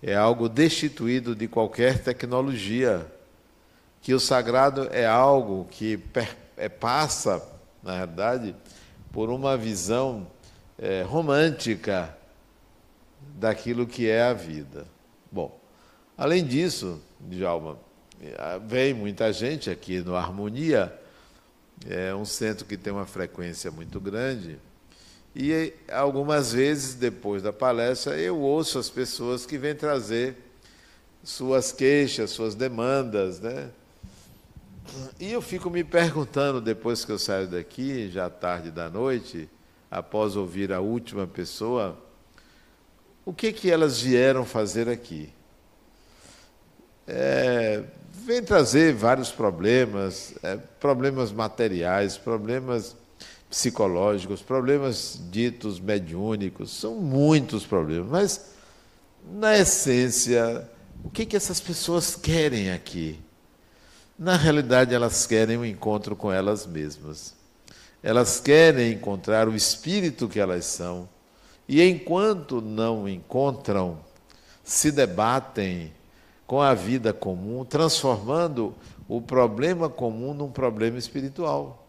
[0.01, 3.05] é algo destituído de qualquer tecnologia,
[4.01, 5.99] que o sagrado é algo que
[6.55, 7.45] é, passa,
[7.83, 8.55] na verdade,
[9.11, 10.27] por uma visão
[10.77, 12.15] é, romântica
[13.35, 14.85] daquilo que é a vida.
[15.31, 15.59] Bom,
[16.17, 17.77] além disso, Djalma,
[18.65, 20.93] vem muita gente aqui no Harmonia,
[21.87, 24.59] é um centro que tem uma frequência muito grande,
[25.35, 30.35] e algumas vezes, depois da palestra, eu ouço as pessoas que vêm trazer
[31.23, 33.69] suas queixas, suas demandas, né?
[35.19, 39.47] E eu fico me perguntando, depois que eu saio daqui, já tarde da noite,
[39.89, 41.97] após ouvir a última pessoa,
[43.23, 45.31] o que, que elas vieram fazer aqui?
[47.07, 52.95] É, vem trazer vários problemas, é, problemas materiais, problemas
[53.49, 58.45] psicológicos, problemas ditos mediúnicos, são muitos problemas, mas,
[59.33, 60.69] na essência,
[61.03, 63.19] o que, que essas pessoas querem aqui?
[64.17, 67.33] Na realidade, elas querem um encontro com elas mesmas.
[68.03, 71.07] Elas querem encontrar o espírito que elas são.
[71.67, 73.99] E enquanto não encontram,
[74.63, 75.93] se debatem
[76.45, 78.75] com a vida comum, transformando
[79.07, 81.88] o problema comum num problema espiritual.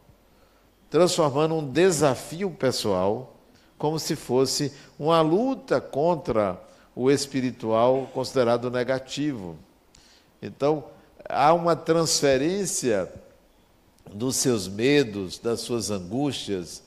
[0.90, 3.37] Transformando um desafio pessoal
[3.79, 6.61] como se fosse uma luta contra
[6.94, 9.57] o espiritual considerado negativo.
[10.42, 10.85] Então,
[11.26, 13.11] há uma transferência
[14.12, 16.83] dos seus medos, das suas angústias,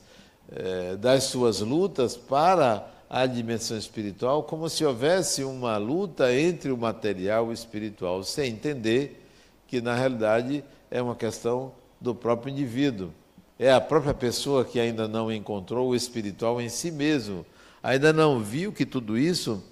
[0.52, 6.76] eh, das suas lutas para a dimensão espiritual, como se houvesse uma luta entre o
[6.76, 9.24] material e o espiritual, sem entender
[9.66, 13.10] que, na realidade, é uma questão do próprio indivíduo.
[13.58, 17.46] É a própria pessoa que ainda não encontrou o espiritual em si mesmo,
[17.82, 19.62] ainda não viu que tudo isso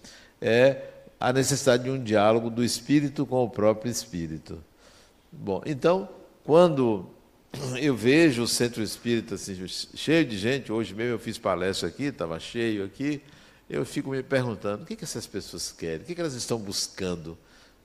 [0.40, 4.62] é a necessidade de um diálogo do espírito com o próprio espírito.
[5.30, 6.08] Bom, então,
[6.44, 7.08] quando
[7.80, 12.04] eu vejo o centro espírita assim, cheio de gente, hoje mesmo eu fiz palestra aqui,
[12.04, 13.22] estava cheio aqui,
[13.68, 16.02] eu fico me perguntando: o que, que essas pessoas querem?
[16.02, 17.38] O que, que elas estão buscando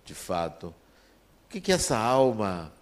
[0.03, 0.67] de fato?
[0.67, 2.73] O que, que essa alma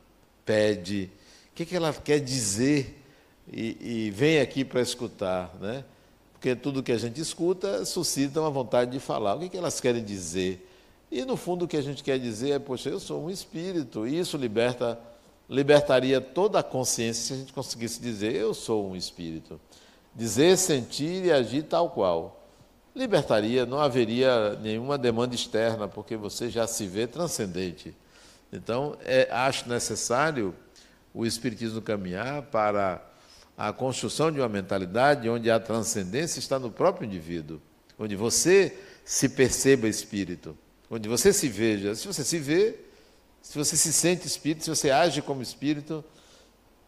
[0.45, 1.11] pede?
[1.51, 3.05] O que, que ela quer dizer
[3.52, 3.78] e,
[4.08, 5.54] e vem aqui para escutar?
[5.60, 5.84] Né?
[6.46, 9.34] porque tudo que a gente escuta suscita uma vontade de falar.
[9.34, 10.70] O que, que elas querem dizer?
[11.12, 14.06] E no fundo o que a gente quer dizer é, poxa, eu sou um espírito,
[14.06, 15.00] e isso liberta,
[15.50, 19.60] libertaria toda a consciência se a gente conseguisse dizer, eu sou um espírito.
[20.14, 22.48] Dizer, sentir e agir tal qual.
[22.96, 27.91] Libertaria, não haveria nenhuma demanda externa, porque você já se vê transcendente.
[28.54, 30.54] Então, é, acho necessário
[31.12, 33.02] o Espiritismo caminhar para
[33.58, 37.62] a construção de uma mentalidade onde a transcendência está no próprio indivíduo,
[37.97, 40.58] onde você se perceba espírito,
[40.89, 41.95] onde você se veja.
[41.95, 42.78] Se você se vê,
[43.41, 46.03] se você se sente espírito, se você age como espírito,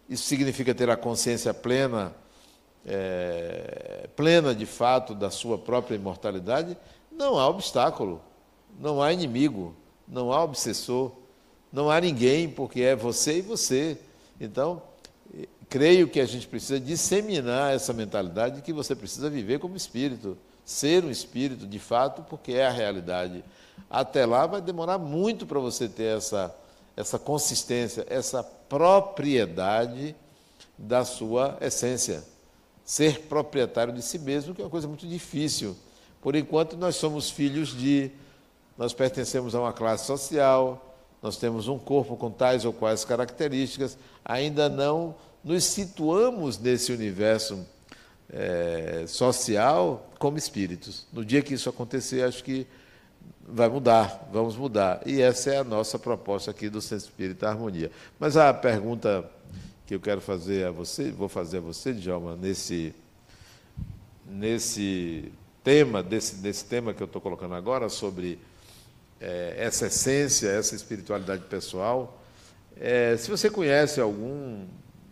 [0.09, 2.13] isso significa ter a consciência plena,
[2.85, 6.77] é, plena de fato da sua própria imortalidade.
[7.11, 8.21] Não há obstáculo,
[8.79, 9.75] não há inimigo,
[10.07, 11.11] não há obsessor,
[11.71, 13.97] não há ninguém, porque é você e você.
[14.39, 14.81] Então,
[15.69, 20.37] creio que a gente precisa disseminar essa mentalidade de que você precisa viver como espírito,
[20.65, 23.43] ser um espírito de fato, porque é a realidade.
[23.89, 26.53] Até lá vai demorar muito para você ter essa,
[26.95, 30.15] essa consistência, essa propriedade
[30.77, 32.23] da sua essência.
[32.83, 35.75] Ser proprietário de si mesmo, que é uma coisa muito difícil.
[36.21, 38.11] Por enquanto, nós somos filhos de.
[38.77, 43.97] Nós pertencemos a uma classe social, nós temos um corpo com tais ou quais características,
[44.23, 45.15] ainda não
[45.47, 47.65] nos situamos nesse universo
[48.29, 51.07] é, social como espíritos.
[51.13, 52.67] No dia que isso acontecer, acho que
[53.47, 55.01] vai mudar, vamos mudar.
[55.05, 57.89] E essa é a nossa proposta aqui do Centro Espírita Harmonia.
[58.19, 59.23] Mas a pergunta
[59.85, 62.93] que eu quero fazer a você, vou fazer a você, Djalma, nesse,
[64.29, 65.31] nesse
[65.63, 68.37] tema, desse, desse tema que eu estou colocando agora, sobre
[69.21, 72.21] é, essa essência, essa espiritualidade pessoal.
[72.75, 74.65] É, se você conhece algum,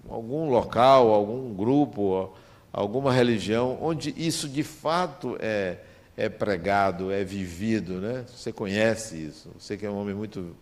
[0.10, 2.34] algum local, algum grupo,
[2.72, 5.80] alguma religião onde isso de fato é,
[6.16, 8.26] é pregado, é vivido, né?
[8.28, 10.56] Você conhece isso, você que é um homem muito,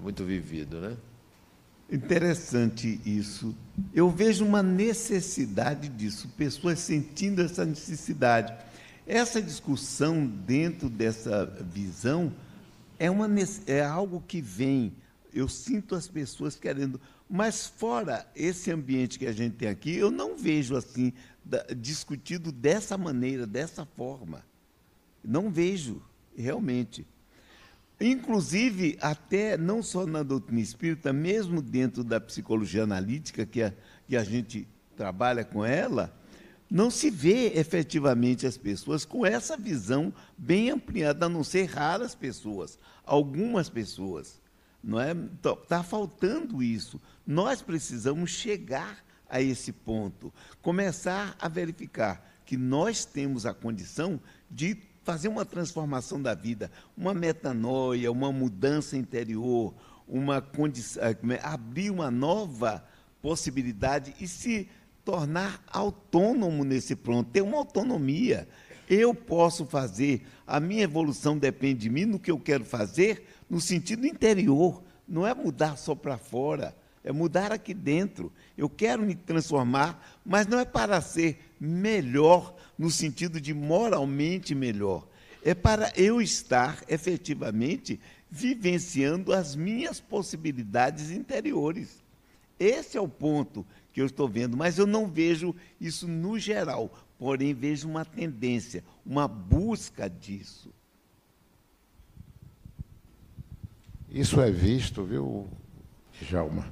[0.00, 0.96] muito vivido, né?
[1.90, 3.54] Interessante isso.
[3.92, 8.54] Eu vejo uma necessidade disso, pessoas sentindo essa necessidade.
[9.06, 12.32] Essa discussão dentro dessa visão
[12.98, 13.28] é, uma,
[13.66, 14.94] é algo que vem.
[15.34, 16.98] Eu sinto as pessoas querendo.
[17.34, 22.52] Mas fora esse ambiente que a gente tem aqui, eu não vejo assim da, discutido
[22.52, 24.44] dessa maneira, dessa forma.
[25.24, 26.02] Não vejo,
[26.36, 27.06] realmente.
[27.98, 33.72] Inclusive, até não só na doutrina espírita, mesmo dentro da psicologia analítica, que a,
[34.06, 36.14] que a gente trabalha com ela,
[36.70, 42.14] não se vê efetivamente as pessoas com essa visão bem ampliada, a não ser raras
[42.14, 44.38] pessoas, algumas pessoas.
[44.82, 45.12] Não é?
[45.12, 47.00] Está tá faltando isso.
[47.26, 54.20] Nós precisamos chegar a esse ponto, começar a verificar que nós temos a condição
[54.50, 59.74] de fazer uma transformação da vida, uma metanoia, uma mudança interior,
[60.06, 62.84] uma condição, eh, é, abrir uma nova
[63.20, 64.68] possibilidade e se
[65.04, 68.48] tornar autônomo nesse pronto, ter uma autonomia.
[68.88, 73.60] Eu posso fazer, a minha evolução depende de mim no que eu quero fazer, no
[73.60, 78.32] sentido interior, não é mudar só para fora, é mudar aqui dentro.
[78.56, 85.06] Eu quero me transformar, mas não é para ser melhor no sentido de moralmente melhor.
[85.44, 87.98] É para eu estar efetivamente
[88.30, 92.02] vivenciando as minhas possibilidades interiores.
[92.58, 96.90] Esse é o ponto que eu estou vendo, mas eu não vejo isso no geral,
[97.18, 100.72] porém vejo uma tendência, uma busca disso.
[104.08, 105.48] Isso é visto, viu,
[106.20, 106.70] Djalma?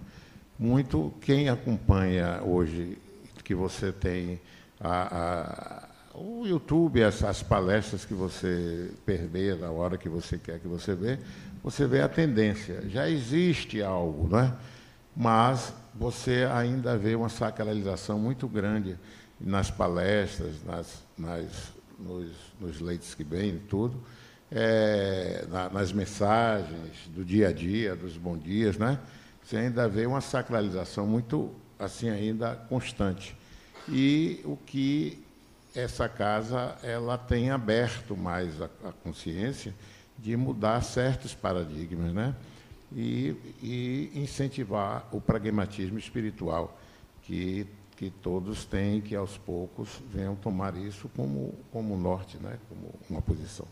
[0.61, 2.99] Muito quem acompanha hoje,
[3.43, 4.39] que você tem
[4.79, 10.61] a, a, o YouTube, as, as, palestras que você perder na hora que você quer
[10.61, 11.19] que você vê,
[11.65, 12.87] você vê a tendência.
[12.91, 14.55] Já existe algo, não é?
[15.17, 18.99] mas você ainda vê uma sacralização muito grande
[19.41, 22.29] nas palestras, nas, nas nos,
[22.61, 23.99] nos, que vêm, tudo,
[24.51, 28.99] é, na, nas mensagens do dia a dia, dos bons dias, né?
[29.51, 33.37] Você ainda vê uma sacralização muito, assim, ainda constante.
[33.89, 35.21] E o que
[35.75, 39.75] essa casa ela tem aberto mais a, a consciência
[40.17, 42.33] de mudar certos paradigmas, né?
[42.95, 46.79] e, e incentivar o pragmatismo espiritual,
[47.25, 52.57] que, que todos têm que, aos poucos, venham tomar isso como, como norte, né?
[52.69, 53.67] como uma posição.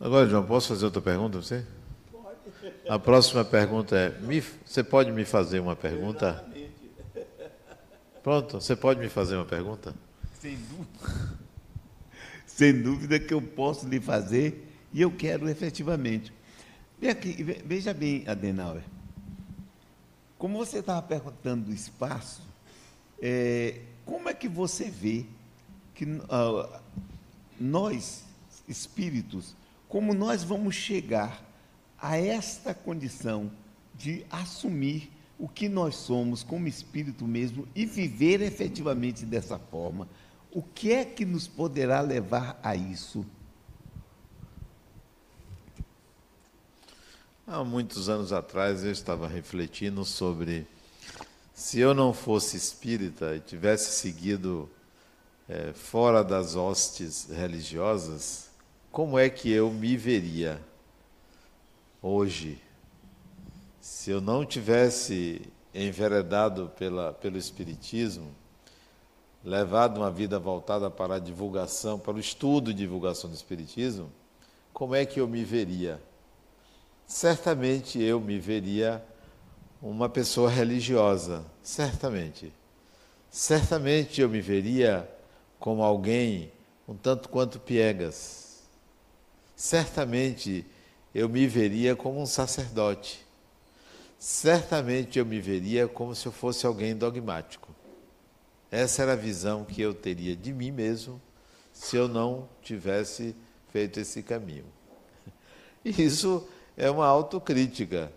[0.00, 1.62] Agora, João, posso fazer outra pergunta a você?
[2.88, 6.44] A próxima pergunta é: me, você pode me fazer uma pergunta?
[8.22, 9.94] Pronto, você pode me fazer uma pergunta?
[10.40, 11.42] Sem dúvida.
[12.46, 16.32] Sem dúvida que eu posso lhe fazer E eu quero efetivamente.
[17.64, 18.84] Veja bem, Adenauer,
[20.38, 22.42] como você estava perguntando do espaço,
[23.20, 25.24] é, como é que você vê
[25.94, 26.80] que uh,
[27.58, 28.24] nós,
[28.68, 29.56] espíritos,
[29.88, 31.42] como nós vamos chegar
[32.02, 33.48] a esta condição
[33.94, 40.08] de assumir o que nós somos como espírito mesmo e viver efetivamente dessa forma?
[40.50, 43.24] O que é que nos poderá levar a isso?
[47.46, 50.66] Há muitos anos atrás eu estava refletindo sobre
[51.54, 54.68] se eu não fosse espírita e tivesse seguido
[55.48, 58.50] é, fora das hostes religiosas,
[58.90, 60.60] como é que eu me veria
[62.02, 62.60] hoje?
[63.80, 65.40] Se eu não tivesse
[65.72, 68.34] enveredado pela, pelo Espiritismo,
[69.44, 74.10] levado uma vida voltada para a divulgação, para o estudo e divulgação do Espiritismo,
[74.72, 76.02] como é que eu me veria?
[77.06, 79.04] Certamente eu me veria
[79.80, 82.52] uma pessoa religiosa, certamente.
[83.30, 85.08] Certamente eu me veria
[85.58, 86.52] como alguém
[86.86, 88.62] um tanto quanto piegas.
[89.56, 90.64] Certamente
[91.14, 93.24] eu me veria como um sacerdote.
[94.18, 97.74] Certamente eu me veria como se eu fosse alguém dogmático.
[98.70, 101.20] Essa era a visão que eu teria de mim mesmo
[101.72, 103.34] se eu não tivesse
[103.70, 104.64] feito esse caminho.
[105.84, 106.46] Isso
[106.76, 108.12] é uma autocrítica.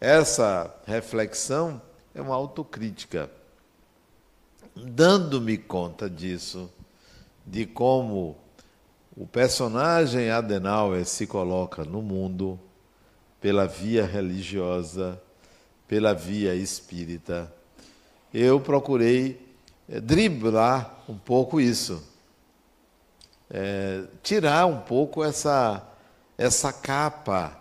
[0.00, 1.80] Essa reflexão
[2.14, 3.30] é uma autocrítica.
[4.74, 6.70] Dando-me conta disso,
[7.46, 8.36] de como
[9.16, 12.60] o personagem Adenauer se coloca no mundo
[13.40, 15.20] pela via religiosa,
[15.88, 17.50] pela via espírita,
[18.34, 19.40] eu procurei
[19.88, 22.02] eh, driblar um pouco isso,
[23.48, 25.82] é, tirar um pouco essa,
[26.36, 27.58] essa capa.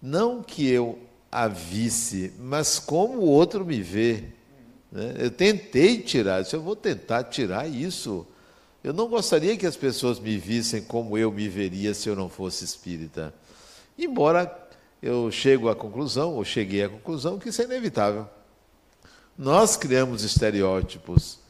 [0.00, 0.98] Não que eu
[1.30, 4.24] a visse, mas como o outro me vê.
[4.90, 5.14] Né?
[5.18, 8.26] Eu tentei tirar, eu vou tentar tirar isso.
[8.86, 12.28] Eu não gostaria que as pessoas me vissem como eu me veria se eu não
[12.28, 13.34] fosse espírita.
[13.98, 14.56] Embora
[15.02, 18.28] eu chego à conclusão, ou cheguei à conclusão, que isso é inevitável.
[19.36, 21.40] Nós criamos estereótipos.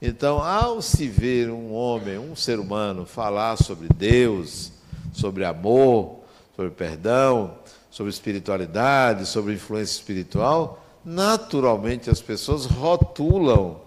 [0.00, 4.72] Então, ao se ver um homem, um ser humano, falar sobre Deus,
[5.12, 6.20] sobre amor,
[6.56, 7.58] sobre perdão,
[7.90, 13.78] sobre espiritualidade, sobre influência espiritual, naturalmente as pessoas rotulam,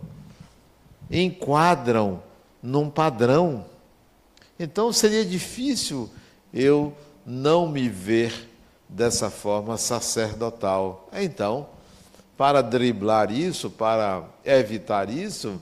[1.09, 2.21] enquadram
[2.61, 3.65] num padrão.
[4.59, 6.09] Então seria difícil
[6.53, 6.93] eu
[7.25, 8.49] não me ver
[8.87, 11.09] dessa forma sacerdotal.
[11.13, 11.67] Então,
[12.37, 15.61] para driblar isso, para evitar isso,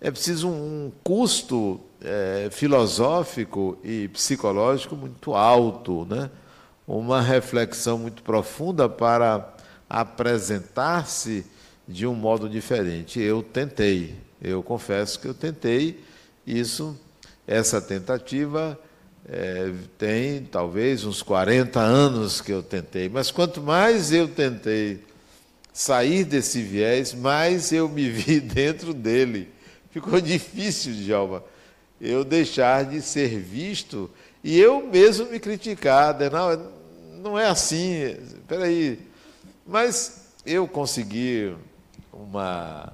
[0.00, 6.30] é preciso um custo é, filosófico e psicológico muito alto, né?
[6.86, 9.54] uma reflexão muito profunda para
[9.88, 11.46] apresentar-se
[11.86, 13.20] de um modo diferente.
[13.20, 16.02] Eu tentei, eu confesso que eu tentei.
[16.46, 16.98] Isso,
[17.46, 18.78] essa tentativa
[19.28, 25.00] é, tem talvez uns 40 anos que eu tentei, mas quanto mais eu tentei
[25.72, 29.48] sair desse viés, mais eu me vi dentro dele.
[29.90, 31.44] Ficou difícil, Djalma,
[32.00, 34.10] eu deixar de ser visto
[34.42, 36.72] e eu mesmo me criticar, não,
[37.22, 38.98] não é assim, espera aí.
[39.64, 41.54] Mas eu consegui
[42.12, 42.92] uma,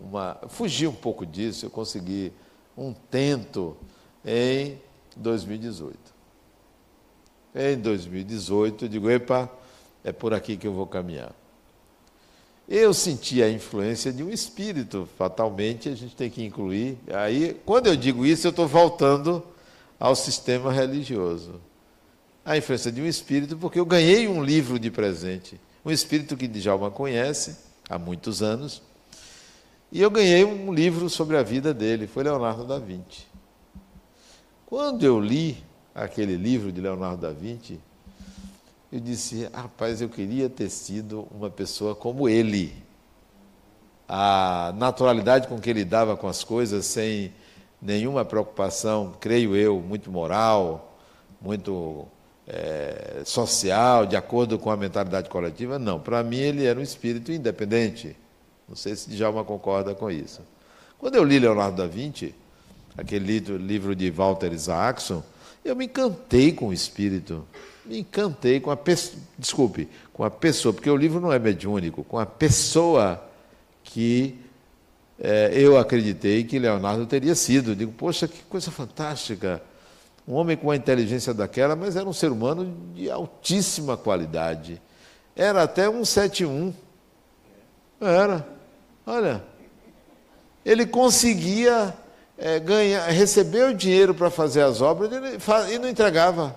[0.00, 2.32] uma, fugir um pouco disso, eu consegui
[2.78, 3.76] um tento
[4.24, 4.78] em
[5.16, 5.98] 2018.
[7.54, 9.50] Em 2018, eu digo, epa,
[10.04, 11.34] é por aqui que eu vou caminhar.
[12.68, 16.98] Eu senti a influência de um espírito, fatalmente a gente tem que incluir.
[17.12, 19.42] Aí, quando eu digo isso, eu estou voltando
[19.98, 21.60] ao sistema religioso.
[22.44, 25.60] A influência de um espírito, porque eu ganhei um livro de presente.
[25.84, 27.56] Um espírito que Djalma conhece
[27.88, 28.82] há muitos anos.
[29.90, 33.26] E eu ganhei um livro sobre a vida dele, foi Leonardo da Vinci.
[34.66, 35.56] Quando eu li
[35.94, 37.80] aquele livro de Leonardo da Vinci,
[38.92, 42.74] eu disse: rapaz, eu queria ter sido uma pessoa como ele.
[44.06, 47.32] A naturalidade com que ele dava com as coisas, sem
[47.80, 50.98] nenhuma preocupação, creio eu, muito moral,
[51.40, 52.06] muito
[52.46, 55.98] é, social, de acordo com a mentalidade coletiva, não.
[56.00, 58.16] Para mim, ele era um espírito independente.
[58.68, 60.40] Não sei se Djalma concorda com isso.
[60.98, 62.34] Quando eu li Leonardo da Vinci,
[62.96, 65.22] aquele livro de Walter Isaacson,
[65.64, 67.46] eu me encantei com o espírito.
[67.84, 72.04] Me encantei com a pessoa, desculpe, com a pessoa, porque o livro não é mediúnico,
[72.04, 73.24] com a pessoa
[73.82, 74.38] que
[75.18, 77.74] é, eu acreditei que Leonardo teria sido.
[77.74, 79.62] Digo, poxa, que coisa fantástica
[80.28, 84.80] um homem com a inteligência daquela, mas era um ser humano de altíssima qualidade.
[85.34, 86.74] Era até um 71.
[87.98, 88.46] Era.
[89.08, 89.42] Olha,
[90.66, 91.96] ele conseguia
[92.36, 95.10] é, ganhar, receber o dinheiro para fazer as obras
[95.72, 96.54] e não entregava.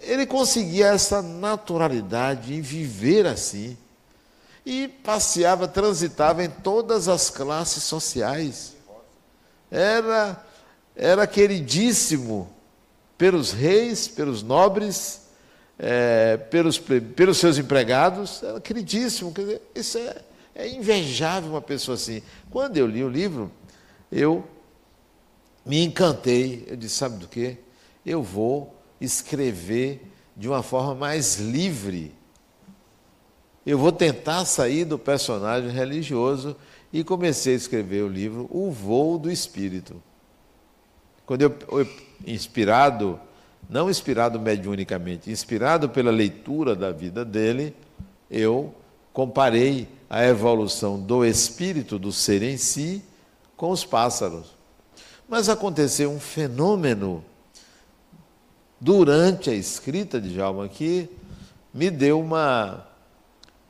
[0.00, 3.76] Ele conseguia essa naturalidade em viver assim.
[4.64, 8.74] E passeava, transitava em todas as classes sociais.
[9.70, 10.42] Era,
[10.96, 12.50] era queridíssimo
[13.18, 15.20] pelos reis, pelos nobres,
[15.78, 18.42] é, pelos, pelos seus empregados.
[18.42, 19.34] Era queridíssimo.
[19.34, 20.16] Quer dizer, isso é,
[20.54, 22.22] é invejável uma pessoa assim.
[22.50, 23.50] Quando eu li o livro,
[24.10, 24.44] eu
[25.66, 26.64] me encantei.
[26.66, 27.56] Eu disse: sabe do que?
[28.06, 32.14] Eu vou escrever de uma forma mais livre.
[33.66, 36.54] Eu vou tentar sair do personagem religioso
[36.92, 40.02] e comecei a escrever o livro O Voo do Espírito.
[41.24, 41.88] Quando eu, eu
[42.26, 43.18] inspirado,
[43.68, 47.74] não inspirado mediunicamente, inspirado pela leitura da vida dele,
[48.30, 48.74] eu
[49.12, 53.02] comparei a evolução do espírito, do ser em si,
[53.56, 54.54] com os pássaros.
[55.28, 57.24] Mas aconteceu um fenômeno
[58.80, 61.08] durante a escrita de Jalma que
[61.72, 62.86] me deu uma,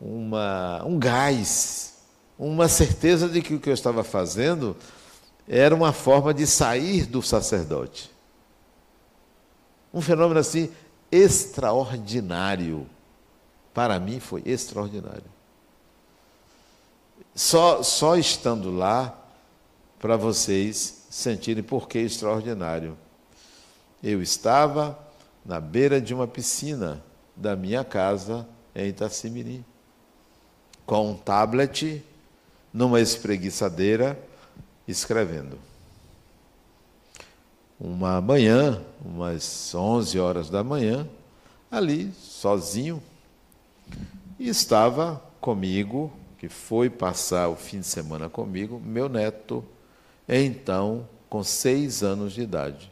[0.01, 1.95] uma, um gás,
[2.39, 4.77] uma certeza de que o que eu estava fazendo
[5.49, 8.11] era uma forma de sair do sacerdote.
[9.93, 10.71] Um fenômeno assim
[11.13, 12.87] extraordinário.
[13.73, 15.34] Para mim foi extraordinário.
[17.35, 19.13] Só, só estando lá
[19.99, 22.97] para vocês sentirem por que extraordinário.
[24.03, 24.99] Eu estava
[25.45, 27.03] na beira de uma piscina
[27.35, 29.65] da minha casa em Itacimirim,
[30.87, 32.05] com um tablet,
[32.73, 34.19] numa espreguiçadeira,
[34.87, 35.59] escrevendo.
[37.81, 41.09] Uma manhã, umas 11 horas da manhã,
[41.71, 43.03] ali, sozinho,
[44.39, 49.65] e estava comigo que foi passar o fim de semana comigo, meu neto,
[50.29, 52.91] então com seis anos de idade.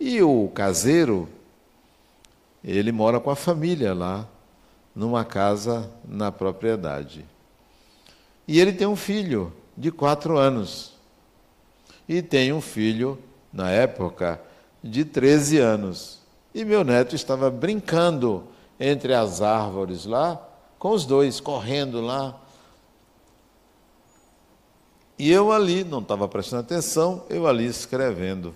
[0.00, 1.28] E o caseiro,
[2.62, 4.26] ele mora com a família lá,
[4.94, 7.24] numa casa na propriedade.
[8.46, 10.94] E ele tem um filho de quatro anos.
[12.08, 13.18] E tem um filho,
[13.52, 14.40] na época,
[14.82, 16.20] de 13 anos.
[16.54, 18.44] E meu neto estava brincando
[18.80, 20.47] entre as árvores lá,
[20.78, 22.40] com os dois correndo lá.
[25.18, 28.54] E eu ali, não estava prestando atenção, eu ali escrevendo.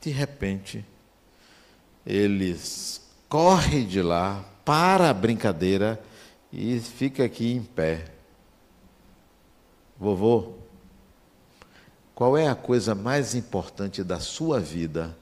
[0.00, 0.84] De repente,
[2.06, 6.02] eles corre de lá, para a brincadeira
[6.52, 8.12] e fica aqui em pé.
[9.98, 10.54] Vovô,
[12.14, 15.16] qual é a coisa mais importante da sua vida?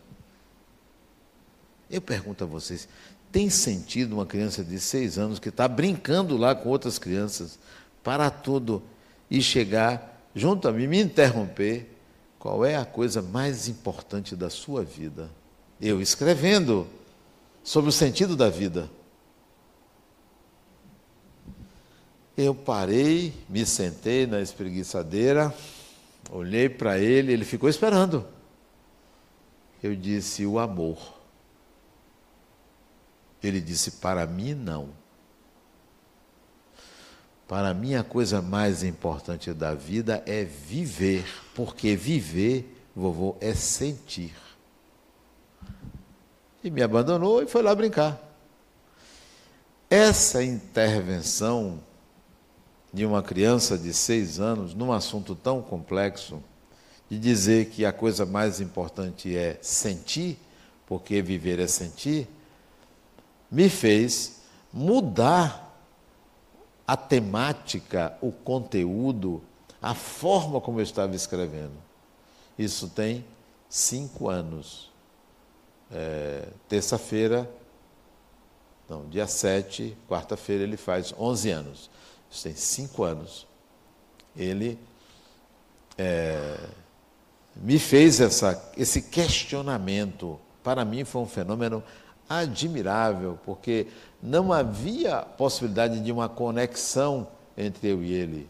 [1.89, 2.89] Eu pergunto a vocês,
[3.37, 7.59] tem sentido uma criança de seis anos que está brincando lá com outras crianças,
[8.03, 8.83] parar tudo
[9.31, 11.87] e chegar junto a mim, me interromper?
[12.39, 15.31] Qual é a coisa mais importante da sua vida?
[15.79, 16.87] Eu escrevendo
[17.63, 18.89] sobre o sentido da vida.
[22.39, 25.55] Eu parei, me sentei na espreguiçadeira,
[26.31, 28.27] olhei para ele, ele ficou esperando.
[29.83, 31.16] Eu disse: o amor.
[33.43, 34.91] Ele disse: Para mim, não.
[37.47, 41.25] Para mim, a coisa mais importante da vida é viver,
[41.55, 44.35] porque viver, vovô, é sentir.
[46.65, 48.21] E me abandonou e foi lá brincar.
[49.89, 51.79] Essa intervenção
[52.93, 56.43] de uma criança de seis anos num assunto tão complexo,
[57.09, 60.39] de dizer que a coisa mais importante é sentir,
[60.87, 62.27] porque viver é sentir,
[63.57, 65.75] me fez mudar
[66.87, 69.43] a temática, o conteúdo,
[69.81, 71.73] a forma como eu estava escrevendo.
[72.59, 73.25] Isso tem
[73.67, 74.93] cinco anos.
[75.91, 77.51] É, Terça-feira,
[78.91, 81.91] não, dia 7, quarta-feira, ele faz 11 anos.
[82.31, 83.47] Isso tem cinco anos.
[84.37, 84.79] Ele
[85.97, 86.59] é,
[87.57, 90.39] me fez essa, esse questionamento.
[90.63, 91.83] Para mim foi um fenômeno
[92.29, 93.87] admirável, porque
[94.23, 98.49] não havia possibilidade de uma conexão entre eu e ele.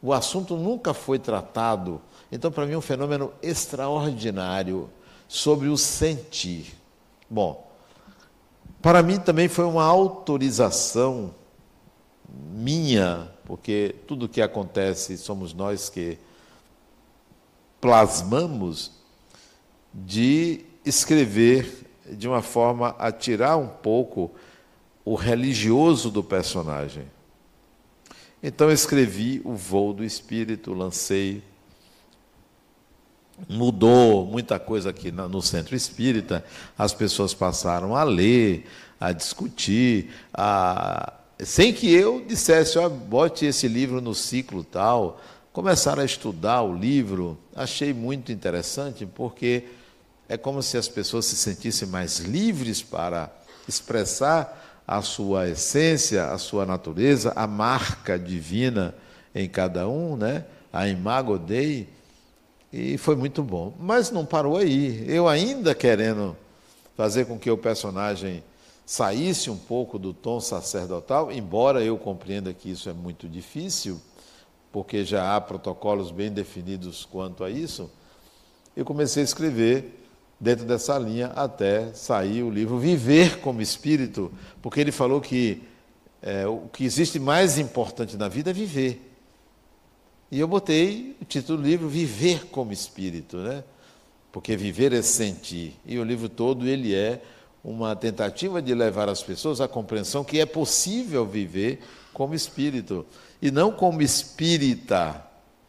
[0.00, 2.00] O assunto nunca foi tratado.
[2.30, 4.88] Então, para mim, é um fenômeno extraordinário
[5.26, 6.74] sobre o sentir.
[7.28, 7.68] Bom,
[8.80, 11.34] para mim também foi uma autorização
[12.52, 16.18] minha, porque tudo que acontece somos nós que
[17.80, 18.92] plasmamos,
[19.92, 24.30] de escrever de uma forma a tirar um pouco
[25.04, 27.04] o religioso do personagem.
[28.42, 31.42] Então escrevi o voo do espírito, lancei.
[33.48, 36.44] Mudou muita coisa aqui no centro espírita,
[36.76, 38.66] as pessoas passaram a ler,
[38.98, 41.12] a discutir, a...
[41.38, 45.20] sem que eu dissesse, ó, bote esse livro no ciclo tal.
[45.52, 49.64] Começaram a estudar o livro, achei muito interessante, porque
[50.28, 53.30] é como se as pessoas se sentissem mais livres para
[53.66, 58.94] expressar a sua essência, a sua natureza, a marca divina
[59.34, 60.44] em cada um, né?
[60.72, 61.88] a imago Dei,
[62.72, 63.74] e foi muito bom.
[63.78, 65.04] Mas não parou aí.
[65.08, 66.36] Eu ainda querendo
[66.96, 68.42] fazer com que o personagem
[68.84, 74.00] saísse um pouco do tom sacerdotal, embora eu compreenda que isso é muito difícil,
[74.72, 77.90] porque já há protocolos bem definidos quanto a isso,
[78.76, 79.97] eu comecei a escrever
[80.40, 84.32] dentro dessa linha até sair o livro Viver como Espírito,
[84.62, 85.62] porque ele falou que
[86.22, 89.04] é, o que existe mais importante na vida é viver.
[90.30, 93.64] E eu botei o título do livro Viver como Espírito, né?
[94.30, 95.74] Porque viver é sentir.
[95.86, 97.22] E o livro todo ele é
[97.64, 101.80] uma tentativa de levar as pessoas à compreensão que é possível viver
[102.12, 103.04] como espírito
[103.40, 105.27] e não como espírita.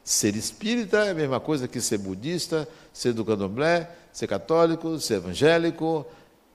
[0.09, 5.17] Ser espírita é a mesma coisa que ser budista, ser do candomblé, ser católico, ser
[5.17, 6.03] evangélico,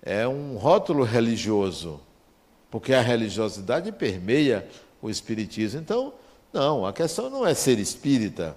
[0.02, 2.00] é um rótulo religioso,
[2.68, 4.68] porque a religiosidade permeia
[5.00, 5.78] o espiritismo.
[5.78, 6.12] Então,
[6.52, 8.56] não, a questão não é ser espírita.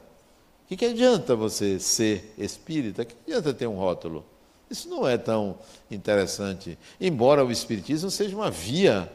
[0.66, 3.04] O que, que adianta você ser espírita?
[3.04, 4.26] O que adianta ter um rótulo?
[4.68, 5.60] Isso não é tão
[5.92, 6.76] interessante.
[7.00, 9.08] Embora o espiritismo seja uma via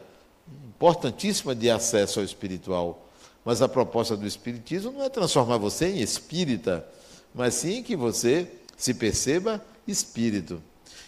[0.65, 3.05] importantíssima de acesso ao espiritual.
[3.43, 6.87] Mas a proposta do espiritismo não é transformar você em espírita,
[7.33, 10.61] mas sim que você se perceba espírito.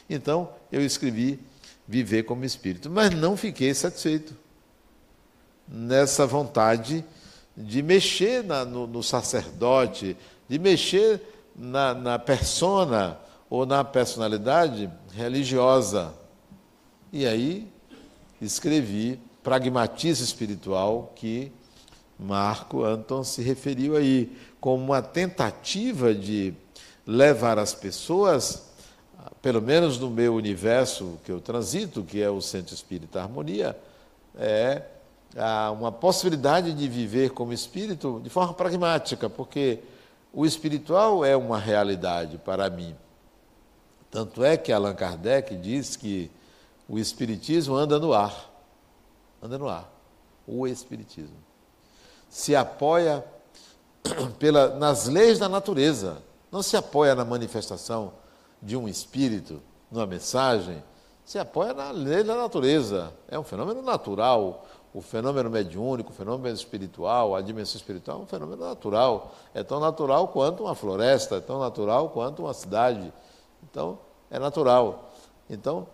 [0.10, 1.40] Então, eu escrevi
[1.88, 4.36] viver como espírito, mas não fiquei satisfeito
[5.68, 7.06] nessa vontade
[7.56, 10.18] de mexer na, no, no, sacerdote,
[10.48, 11.22] de mexer
[11.56, 13.18] na, na persona
[13.50, 16.14] ou na personalidade religiosa.
[17.14, 17.68] E aí
[18.42, 21.52] escrevi Pragmatismo Espiritual, que
[22.18, 26.54] Marco Anton se referiu aí, como uma tentativa de
[27.06, 28.70] levar as pessoas,
[29.42, 33.78] pelo menos no meu universo que eu transito, que é o Centro Espírita Harmonia,
[34.38, 34.84] é
[35.78, 39.80] uma possibilidade de viver como espírito de forma pragmática, porque
[40.34, 42.96] o espiritual é uma realidade para mim.
[44.10, 46.32] Tanto é que Allan Kardec diz que
[46.88, 48.50] o espiritismo anda no ar.
[49.44, 49.92] Anda no ar.
[50.48, 51.45] O espiritismo
[52.30, 53.24] se apoia
[54.40, 56.24] pela, nas leis da natureza
[56.56, 58.14] não se apoia na manifestação
[58.62, 59.62] de um espírito,
[59.92, 60.82] numa mensagem,
[61.26, 63.12] se apoia na lei da natureza.
[63.28, 64.66] É um fenômeno natural.
[64.94, 69.36] O fenômeno mediúnico, o fenômeno espiritual, a dimensão espiritual é um fenômeno natural.
[69.54, 73.12] É tão natural quanto uma floresta, é tão natural quanto uma cidade.
[73.70, 74.00] Então,
[74.32, 75.12] é natural.
[75.50, 75.86] Então,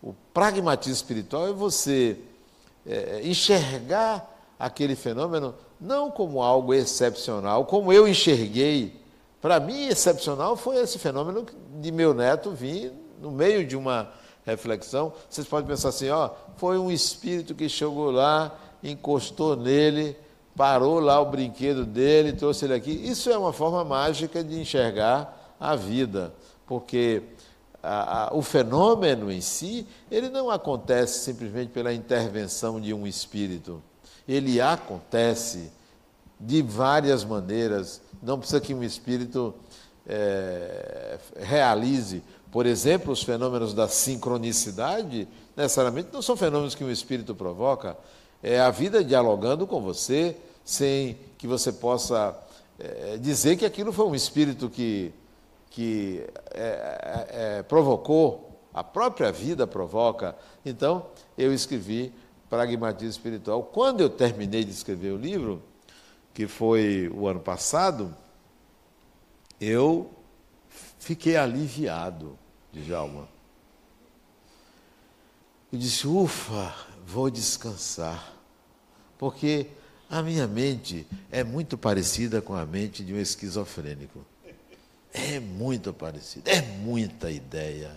[0.00, 2.20] o pragmatismo espiritual é você
[2.86, 9.04] é, enxergar aquele fenômeno não como algo excepcional, como eu enxerguei
[9.44, 11.44] para mim, excepcional foi esse fenômeno
[11.78, 14.10] de meu neto vir no meio de uma
[14.46, 15.12] reflexão.
[15.28, 20.16] Vocês podem pensar assim: ó, foi um espírito que chegou lá, encostou nele,
[20.56, 22.90] parou lá o brinquedo dele, trouxe ele aqui.
[22.90, 26.32] Isso é uma forma mágica de enxergar a vida,
[26.66, 27.22] porque
[27.82, 33.82] a, a, o fenômeno em si, ele não acontece simplesmente pela intervenção de um espírito.
[34.26, 35.70] Ele acontece
[36.38, 38.00] de várias maneiras.
[38.22, 39.54] Não precisa que um espírito
[40.06, 42.22] é, realize.
[42.50, 47.96] Por exemplo, os fenômenos da sincronicidade, necessariamente não são fenômenos que um espírito provoca.
[48.42, 52.36] É a vida dialogando com você, sem que você possa
[52.78, 55.12] é, dizer que aquilo foi um espírito que,
[55.70, 60.36] que é, é, é provocou, a própria vida provoca.
[60.64, 61.06] Então,
[61.38, 62.12] eu escrevi
[62.48, 63.62] Pragmatismo Espiritual.
[63.62, 65.62] Quando eu terminei de escrever o livro,
[66.32, 68.14] que foi o ano passado,
[69.60, 70.10] eu
[70.98, 72.38] fiquei aliviado,
[72.72, 73.28] Djalma.
[75.72, 76.74] Eu disse, ufa,
[77.06, 78.32] vou descansar,
[79.18, 79.68] porque
[80.08, 84.24] a minha mente é muito parecida com a mente de um esquizofrênico.
[85.12, 87.96] É muito parecida, é muita ideia,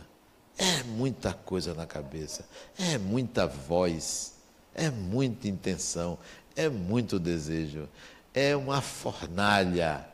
[0.58, 4.34] é muita coisa na cabeça, é muita voz,
[4.78, 6.18] é muita intenção,
[6.56, 7.90] é muito desejo,
[8.34, 10.08] é uma fornalha.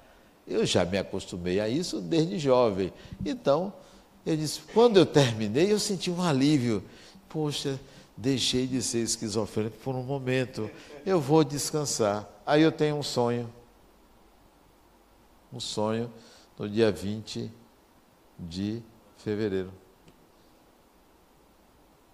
[0.47, 2.91] Eu já me acostumei a isso desde jovem.
[3.23, 3.73] Então,
[4.25, 6.83] Ele disse: quando eu terminei, eu senti um alívio.
[7.27, 7.79] Poxa,
[8.15, 10.69] deixei de ser esquizofrênico por um momento.
[11.05, 12.27] Eu vou descansar.
[12.45, 13.51] Aí eu tenho um sonho.
[15.51, 16.11] Um sonho
[16.57, 17.51] no dia 20
[18.39, 18.81] de
[19.17, 19.71] fevereiro.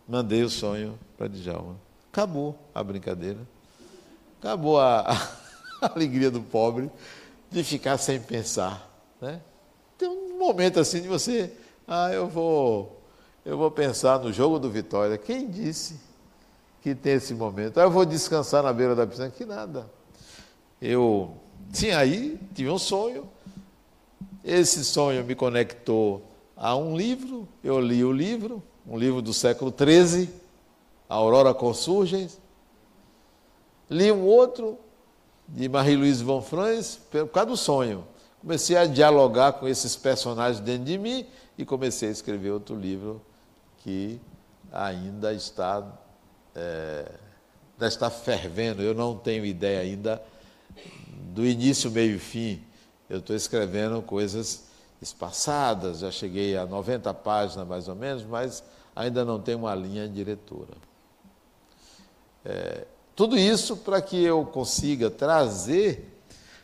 [0.08, 1.89] Mandei o sonho para Djalma.
[2.12, 3.39] Acabou a brincadeira.
[4.39, 5.01] Acabou a,
[5.82, 6.89] a, alegria do pobre
[7.51, 8.89] de ficar sem pensar.
[9.22, 9.41] Né?
[9.97, 11.51] Tem um momento assim de você,
[11.88, 13.01] ah, eu vou,
[13.45, 15.18] eu vou pensar no jogo do Vitória.
[15.18, 15.99] Quem disse
[16.82, 17.80] que tem esse momento?
[17.80, 19.30] Ah, eu vou descansar na beira da piscina.
[19.30, 19.89] Que nada.
[20.82, 21.36] Eu
[21.72, 23.30] tinha aí, tive um sonho.
[24.43, 26.24] Esse sonho me conectou
[26.55, 30.30] a um livro, eu li o livro, um livro do século XIII,
[31.10, 32.39] Aurora Consurgens.
[33.89, 34.78] Li um outro,
[35.47, 38.05] de Marie-Louise von Franz, por causa do sonho.
[38.39, 41.26] Comecei a dialogar com esses personagens dentro de mim
[41.57, 43.22] e comecei a escrever outro livro
[43.80, 44.22] que
[44.72, 45.84] ainda está,
[46.55, 47.12] é,
[47.74, 48.84] ainda está fervendo.
[48.84, 50.22] Eu não tenho ideia ainda
[51.34, 52.64] do início, meio e fim.
[53.10, 54.66] Eu estou escrevendo coisas
[55.01, 58.64] espaçadas, já cheguei a 90 páginas mais ou menos, mas
[58.95, 60.89] ainda não tem uma linha diretora.
[62.46, 62.86] É,
[63.16, 66.10] tudo isso para que eu consiga trazer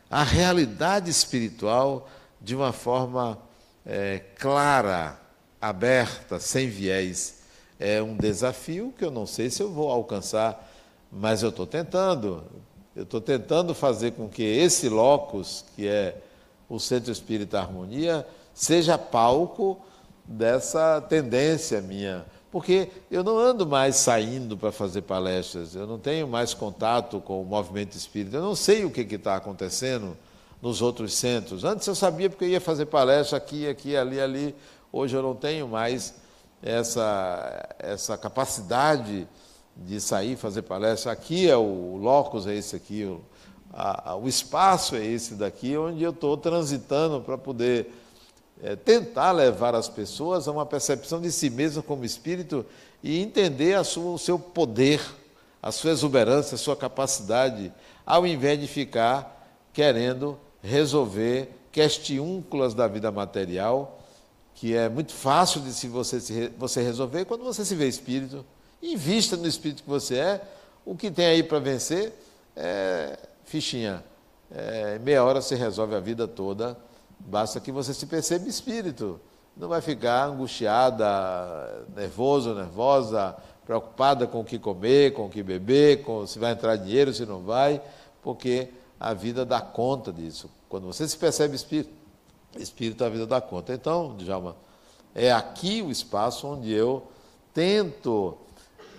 [0.10, 2.08] a realidade espiritual
[2.40, 3.38] de uma forma
[3.86, 5.20] é, clara,
[5.62, 7.40] aberta, sem viés.
[7.80, 10.72] É um desafio que eu não sei se eu vou alcançar,
[11.12, 12.44] mas eu estou tentando.
[12.96, 16.18] Eu estou tentando fazer com que esse locus, que é
[16.70, 19.78] o Centro Espírita Harmonia, seja palco
[20.24, 22.26] dessa tendência minha.
[22.56, 27.42] Porque eu não ando mais saindo para fazer palestras, eu não tenho mais contato com
[27.42, 30.16] o movimento espírita, eu não sei o que está acontecendo
[30.62, 31.66] nos outros centros.
[31.66, 34.56] Antes eu sabia porque eu ia fazer palestra aqui, aqui, ali, ali.
[34.90, 36.16] Hoje eu não tenho mais
[36.64, 39.28] essa, essa capacidade
[39.76, 41.12] de sair fazer palestra.
[41.12, 43.20] Aqui é o, o locus, é esse aqui, o,
[43.74, 47.92] a, o espaço é esse daqui, onde eu estou transitando para poder
[48.64, 52.66] é, tentar levar as pessoas a uma percepção de si mesmo como espírito
[53.04, 55.02] e entender sua, o seu poder,
[55.62, 57.72] a sua exuberância, a sua capacidade,
[58.06, 59.32] ao invés de ficar
[59.74, 64.00] querendo resolver questiúnculas da vida material,
[64.56, 68.46] que é muito fácil de se você, se, você resolver quando você se vê espírito.
[68.82, 70.42] Invista no espírito que você é,
[70.86, 72.14] o que tem aí para vencer
[72.56, 74.04] é fichinha.
[74.50, 76.78] É, meia hora você resolve a vida toda,
[77.20, 79.20] basta que você se perceba espírito.
[79.56, 83.36] Não vai ficar angustiada, nervoso, nervosa,
[83.66, 87.26] preocupada com o que comer, com o que beber, com se vai entrar dinheiro, se
[87.26, 87.82] não vai,
[88.22, 90.50] porque a vida dá conta disso.
[90.68, 91.92] Quando você se percebe espírito,
[92.58, 93.74] espírito a vida dá conta.
[93.74, 94.56] Então, Djalma,
[95.14, 97.08] é aqui o espaço onde eu
[97.54, 98.38] tento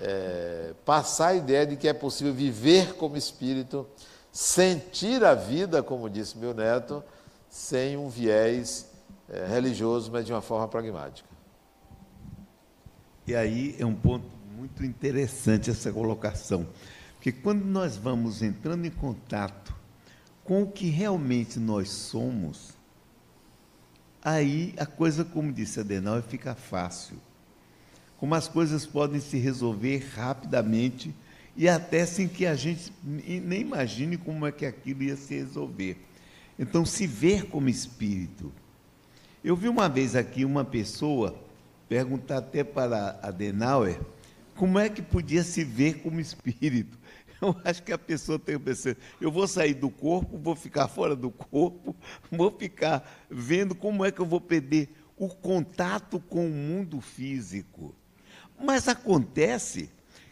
[0.01, 3.87] é, passar a ideia de que é possível viver como espírito
[4.33, 7.03] sentir a vida, como disse meu neto,
[7.57, 8.87] sem um viés
[9.31, 11.27] é, religioso, mas de uma forma pragmática.
[13.27, 16.69] E aí é um ponto muito interessante essa colocação,
[17.15, 19.75] porque quando nós vamos entrando em contato
[20.45, 22.77] com o que realmente nós somos,
[24.23, 27.17] aí a coisa, como disse Adenauer, fica fácil.
[28.19, 31.13] Como as coisas podem se resolver rapidamente
[31.57, 36.07] e até sem que a gente nem imagine como é que aquilo ia se resolver.
[36.59, 38.53] Então, se ver como espírito.
[39.45, 41.39] Eu vi uma vez aqui uma pessoa
[41.89, 44.01] perguntar até para Adenauer
[44.57, 46.99] como é que podia se ver como espírito.
[47.41, 51.15] Eu acho que a pessoa tem pensado, eu vou sair do corpo, vou ficar fora
[51.15, 51.95] do corpo,
[52.33, 54.89] vou ficar vendo como é que eu vou perder
[55.19, 57.95] o contato com o mundo físico.
[58.59, 59.91] Mas acontece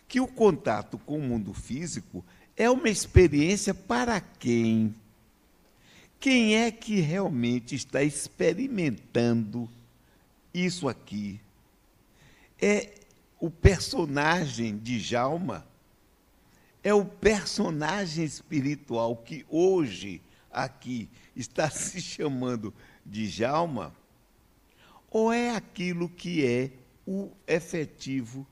[0.08, 2.24] que o contato com o mundo físico
[2.56, 4.94] é uma experiência para quem?
[6.24, 9.68] Quem é que realmente está experimentando
[10.54, 11.38] isso aqui?
[12.58, 12.94] É
[13.38, 15.66] o personagem de Jalma?
[16.82, 22.72] É o personagem espiritual que hoje aqui está se chamando
[23.04, 23.94] de Jalma?
[25.10, 26.70] Ou é aquilo que é
[27.06, 28.46] o efetivo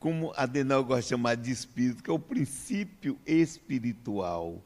[0.00, 4.62] como Adenal gosta de chamar de espírito, que é o princípio espiritual.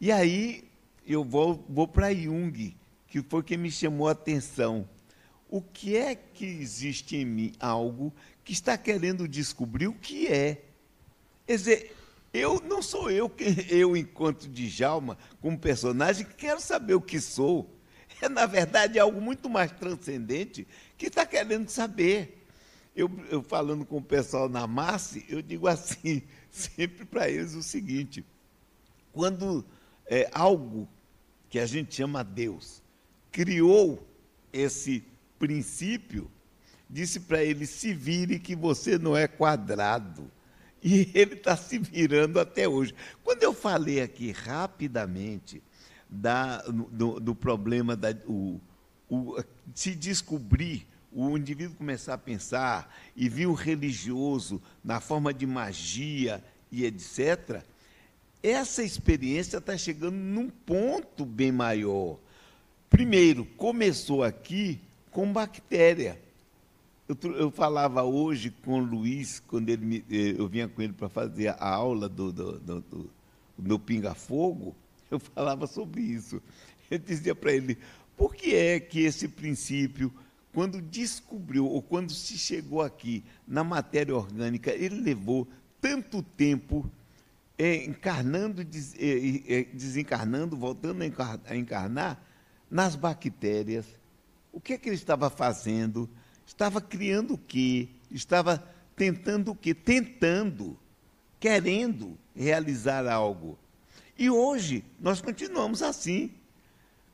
[0.00, 0.66] E aí
[1.06, 2.76] eu vou, vou para Jung,
[3.06, 4.88] que foi quem me chamou a atenção.
[5.48, 7.52] O que é que existe em mim?
[7.60, 8.12] Algo
[8.44, 10.64] que está querendo descobrir o que é.
[11.46, 11.96] Quer dizer,
[12.34, 17.20] eu não sou eu, que eu enquanto Djalma, como personagem, que quero saber o que
[17.20, 17.70] sou.
[18.20, 22.44] é, na verdade, algo muito mais transcendente que está querendo saber.
[22.94, 27.62] Eu, eu, falando com o pessoal na MASSE, eu digo assim, sempre para eles o
[27.62, 28.24] seguinte:
[29.12, 29.64] quando
[30.06, 30.88] é, algo
[31.48, 32.82] que a gente chama Deus
[33.36, 34.02] criou
[34.50, 35.04] esse
[35.38, 36.30] princípio,
[36.88, 40.30] disse para ele: se vire que você não é quadrado.
[40.82, 42.94] E ele está se virando até hoje.
[43.22, 45.62] Quando eu falei aqui rapidamente
[46.08, 48.58] da, do, do problema da, o,
[49.06, 49.36] o,
[49.74, 56.42] se descobrir, o indivíduo começar a pensar e vir o religioso na forma de magia
[56.72, 57.62] e etc.,
[58.42, 62.18] essa experiência está chegando num ponto bem maior.
[62.88, 64.80] Primeiro, começou aqui
[65.10, 66.20] com bactéria.
[67.08, 70.92] Eu, eu, falava hoje com o Luiz, quando ele me, eh, eu vinha com ele
[70.92, 73.10] para fazer a aula do, do, do, do,
[73.56, 74.74] do Pinga Fogo,
[75.10, 76.42] eu falava sobre isso.
[76.90, 77.78] Eu dizia para ele,
[78.16, 80.12] por que é que esse princípio,
[80.52, 85.46] quando descobriu, ou quando se chegou aqui na matéria orgânica, ele levou
[85.80, 86.90] tanto tempo
[87.58, 88.94] encarnando, des,
[89.72, 92.22] desencarnando, voltando a encarnar
[92.70, 93.86] nas bactérias?
[94.52, 96.08] O que é que ele estava fazendo?
[96.46, 97.88] Estava criando o quê?
[98.10, 98.62] Estava
[98.94, 99.74] tentando o quê?
[99.74, 100.78] Tentando,
[101.38, 103.58] querendo realizar algo.
[104.18, 106.30] E hoje nós continuamos assim.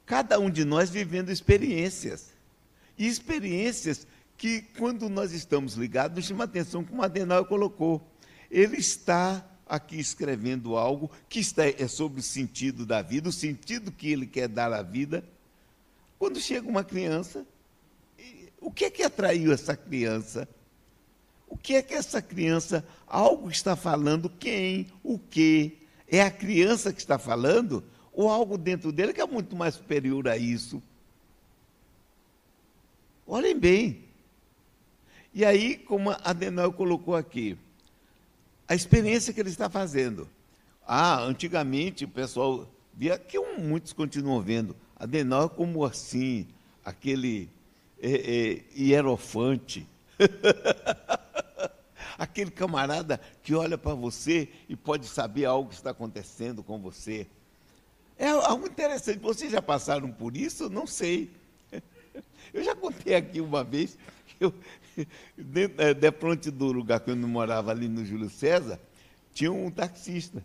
[0.06, 2.32] Cada um de nós vivendo experiências.
[2.98, 8.06] E experiências que, quando nós estamos ligados, nos chama atenção, como a Adenauer colocou.
[8.50, 13.90] Ele está aqui escrevendo algo que está, é sobre o sentido da vida, o sentido
[13.90, 15.24] que ele quer dar à vida.
[16.18, 17.46] Quando chega uma criança,
[18.60, 20.46] o que é que atraiu essa criança?
[21.48, 25.78] O que é que essa criança, algo está falando, quem, o que?
[26.06, 27.82] É a criança que está falando?
[28.12, 30.82] Ou algo dentro dele que é muito mais superior a isso?
[33.26, 34.04] Olhem bem.
[35.32, 37.56] E aí, como a Adenal colocou aqui,
[38.68, 40.28] a experiência que ele está fazendo.
[40.86, 46.46] Ah, antigamente o pessoal via que muitos continuam vendo Adenal como assim,
[46.84, 47.50] aquele
[48.00, 49.84] é, é, hierofante.
[52.16, 57.26] Aquele camarada que olha para você e pode saber algo que está acontecendo com você.
[58.16, 59.18] É algo interessante.
[59.18, 60.70] Vocês já passaram por isso?
[60.70, 61.32] Não sei.
[62.54, 63.98] Eu já contei aqui uma vez,
[64.38, 64.54] eu,
[65.78, 68.80] é, de frente do lugar que eu não morava ali no Júlio César,
[69.32, 70.44] tinha um taxista.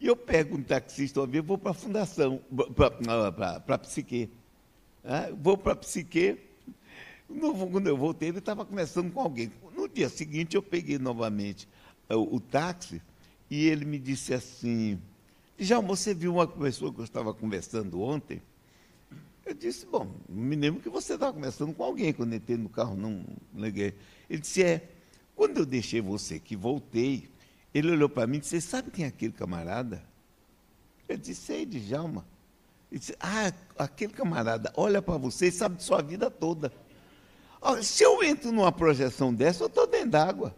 [0.00, 2.40] E eu pego um taxista uma vez, vou para a fundação,
[2.74, 4.30] para a psique.
[5.42, 6.38] vou para a psique,
[7.70, 9.52] quando eu voltei, ele estava conversando com alguém.
[9.76, 11.68] No dia seguinte, eu peguei novamente
[12.08, 13.00] o, eh, o táxi
[13.48, 15.00] e ele me disse assim:
[15.58, 18.42] Já você viu uma pessoa que eu estava conversando ontem?
[19.44, 22.96] Eu disse: Bom, me lembro que você estava conversando com alguém quando entrei no carro,
[22.96, 23.24] não
[23.54, 23.94] liguei.
[24.28, 24.88] Ele disse: É,
[25.34, 27.28] quando eu deixei você que voltei,
[27.72, 30.02] ele olhou para mim e disse: Sabe quem é aquele camarada?
[31.08, 32.24] Eu disse: Sei, Djalma.
[32.90, 36.72] Ele disse: Ah, aquele camarada olha para você e sabe de sua vida toda.
[37.82, 40.54] Se eu entro numa projeção dessa, eu estou dentro d'água.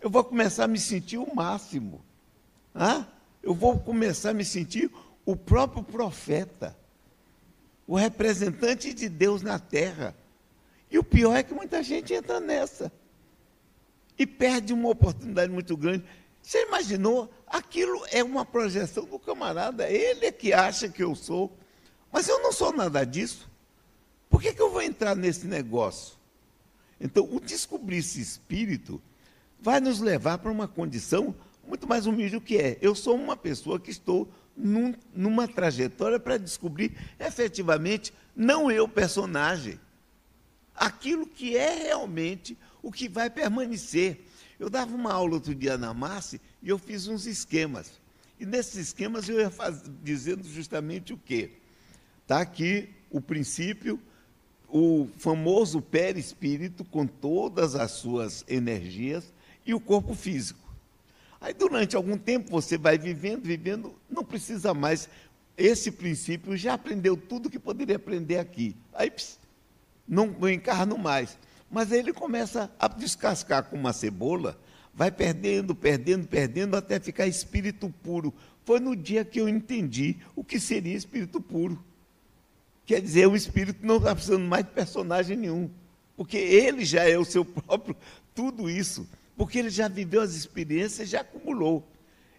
[0.00, 2.00] Eu vou começar a me sentir o máximo.
[2.74, 3.04] Ah?
[3.42, 4.90] Eu vou começar a me sentir
[5.24, 6.76] o próprio profeta,
[7.90, 10.14] o representante de Deus na terra.
[10.88, 12.92] E o pior é que muita gente entra nessa
[14.16, 16.04] e perde uma oportunidade muito grande.
[16.40, 17.28] Você imaginou?
[17.48, 21.52] Aquilo é uma projeção do camarada, ele é que acha que eu sou,
[22.12, 23.50] mas eu não sou nada disso.
[24.28, 26.16] Por que, que eu vou entrar nesse negócio?
[27.00, 29.02] Então, o descobrir esse espírito
[29.60, 31.34] vai nos levar para uma condição
[31.66, 32.78] muito mais humilde do que é.
[32.80, 34.28] Eu sou uma pessoa que estou
[34.62, 39.80] num, numa trajetória para descobrir efetivamente, não eu, personagem,
[40.74, 44.20] aquilo que é realmente o que vai permanecer.
[44.58, 48.00] Eu dava uma aula outro dia na Marce e eu fiz uns esquemas.
[48.38, 51.50] E nesses esquemas eu ia faz, dizendo justamente o quê?
[52.22, 54.00] Está aqui o princípio,
[54.68, 59.32] o famoso perispírito com todas as suas energias
[59.66, 60.59] e o corpo físico.
[61.40, 65.08] Aí durante algum tempo você vai vivendo, vivendo, não precisa mais.
[65.56, 68.76] Esse princípio já aprendeu tudo que poderia aprender aqui.
[68.92, 69.38] Aí pss,
[70.06, 71.38] não, não encarno mais.
[71.70, 74.60] Mas aí ele começa a descascar com uma cebola,
[74.92, 78.34] vai perdendo, perdendo, perdendo, até ficar espírito puro.
[78.64, 81.82] Foi no dia que eu entendi o que seria espírito puro.
[82.84, 85.70] Quer dizer, o espírito não está precisando mais de personagem nenhum,
[86.16, 87.96] porque ele já é o seu próprio
[88.34, 89.08] tudo isso,
[89.40, 91.82] porque ele já viveu as experiências, já acumulou.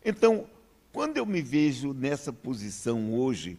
[0.06, 0.48] Então,
[0.94, 3.58] quando eu me vejo nessa posição hoje,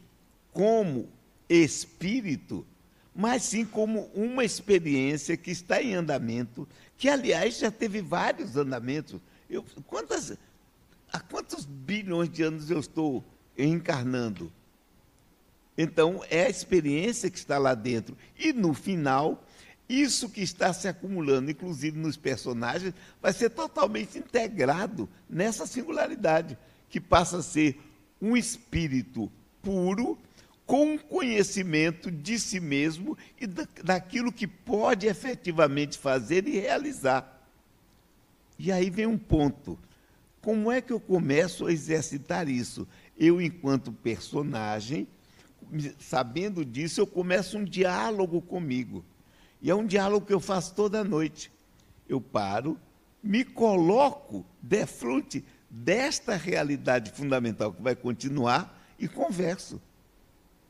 [0.53, 1.09] como
[1.49, 2.64] espírito,
[3.12, 9.20] mas sim como uma experiência que está em andamento, que, aliás, já teve vários andamentos.
[9.51, 10.38] Eu, quantas,
[11.12, 13.24] há quantos bilhões de anos eu estou
[13.59, 14.53] encarnando?
[15.76, 18.16] Então, é a experiência que está lá dentro.
[18.38, 19.45] E, no final,
[19.88, 26.56] isso que está se acumulando, inclusive nos personagens, vai ser totalmente integrado nessa singularidade,
[26.88, 27.80] que passa a ser
[28.20, 29.30] um espírito
[29.60, 30.18] puro,
[30.64, 37.46] com conhecimento de si mesmo e daquilo que pode efetivamente fazer e realizar.
[38.58, 39.78] E aí vem um ponto.
[40.40, 42.86] Como é que eu começo a exercitar isso?
[43.18, 45.06] Eu, enquanto personagem,
[45.98, 49.04] sabendo disso, eu começo um diálogo comigo.
[49.62, 51.50] E é um diálogo que eu faço toda noite.
[52.08, 52.76] Eu paro,
[53.22, 59.80] me coloco de frente desta realidade fundamental que vai continuar e converso.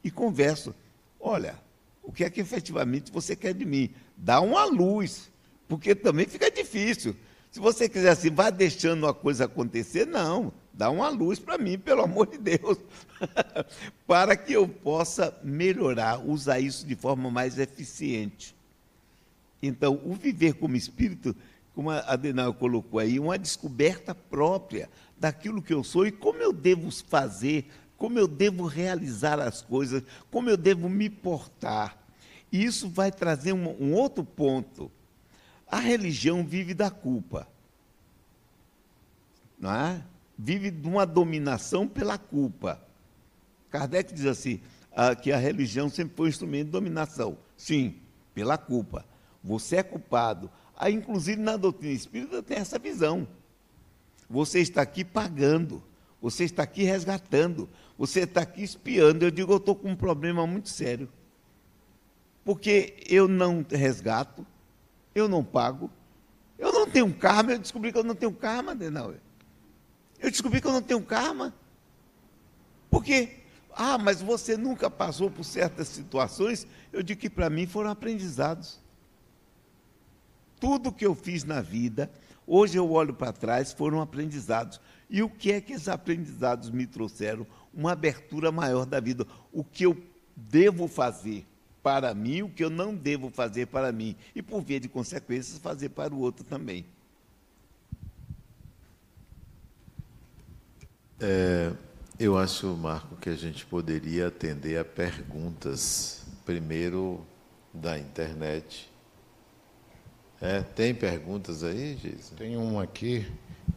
[0.05, 0.75] E converso.
[1.19, 1.59] Olha,
[2.03, 3.91] o que é que efetivamente você quer de mim?
[4.15, 5.31] Dá uma luz,
[5.67, 7.17] porque também fica difícil.
[7.51, 10.53] Se você quiser assim, vá deixando a coisa acontecer, não.
[10.73, 12.79] Dá uma luz para mim, pelo amor de Deus,
[14.07, 18.55] para que eu possa melhorar, usar isso de forma mais eficiente.
[19.63, 21.35] Então, o viver como espírito,
[21.75, 26.53] como a Adenal colocou aí, uma descoberta própria daquilo que eu sou e como eu
[26.53, 31.97] devo fazer, como eu devo realizar as coisas, como eu devo me portar.
[32.51, 34.91] E isso vai trazer um, um outro ponto.
[35.67, 37.49] A religião vive da culpa.
[39.59, 40.03] Não é?
[40.43, 42.81] vive de uma dominação pela culpa.
[43.71, 44.61] Kardec diz assim,
[44.91, 47.39] ah, que a religião sempre foi um instrumento de dominação.
[47.57, 47.95] Sim,
[48.35, 49.05] pela culpa.
[49.43, 50.51] Você é culpado.
[50.77, 53.27] Aí, inclusive, na doutrina espírita tem essa visão.
[54.29, 55.83] Você está aqui pagando,
[56.21, 57.69] você está aqui resgatando,
[57.99, 59.25] você está aqui espiando.
[59.25, 61.09] Eu digo, eu estou com um problema muito sério.
[62.45, 64.47] Porque eu não resgato,
[65.15, 65.91] eu não pago,
[66.59, 69.15] eu não tenho karma, eu descobri que eu não tenho karma, não.
[70.19, 71.55] Eu descobri que eu não tenho karma.
[72.91, 73.39] Por quê?
[73.75, 76.67] Ah, mas você nunca passou por certas situações.
[76.93, 78.82] Eu digo que para mim foram aprendizados.
[80.63, 82.09] Tudo que eu fiz na vida,
[82.47, 84.81] hoje eu olho para trás, foram aprendizados.
[85.11, 87.45] E o que é que esses aprendizados me trouxeram?
[87.75, 89.27] Uma abertura maior da vida.
[89.53, 90.01] O que eu
[90.37, 91.45] devo fazer
[91.83, 94.15] para mim, o que eu não devo fazer para mim.
[94.37, 96.87] E, por via de consequências, fazer para o outro também.
[101.19, 101.73] É,
[102.21, 107.27] eu acho, Marco, que a gente poderia atender a perguntas, primeiro
[107.75, 108.92] da internet.
[110.43, 111.97] É, tem perguntas aí?
[112.37, 113.25] Tem uma aqui.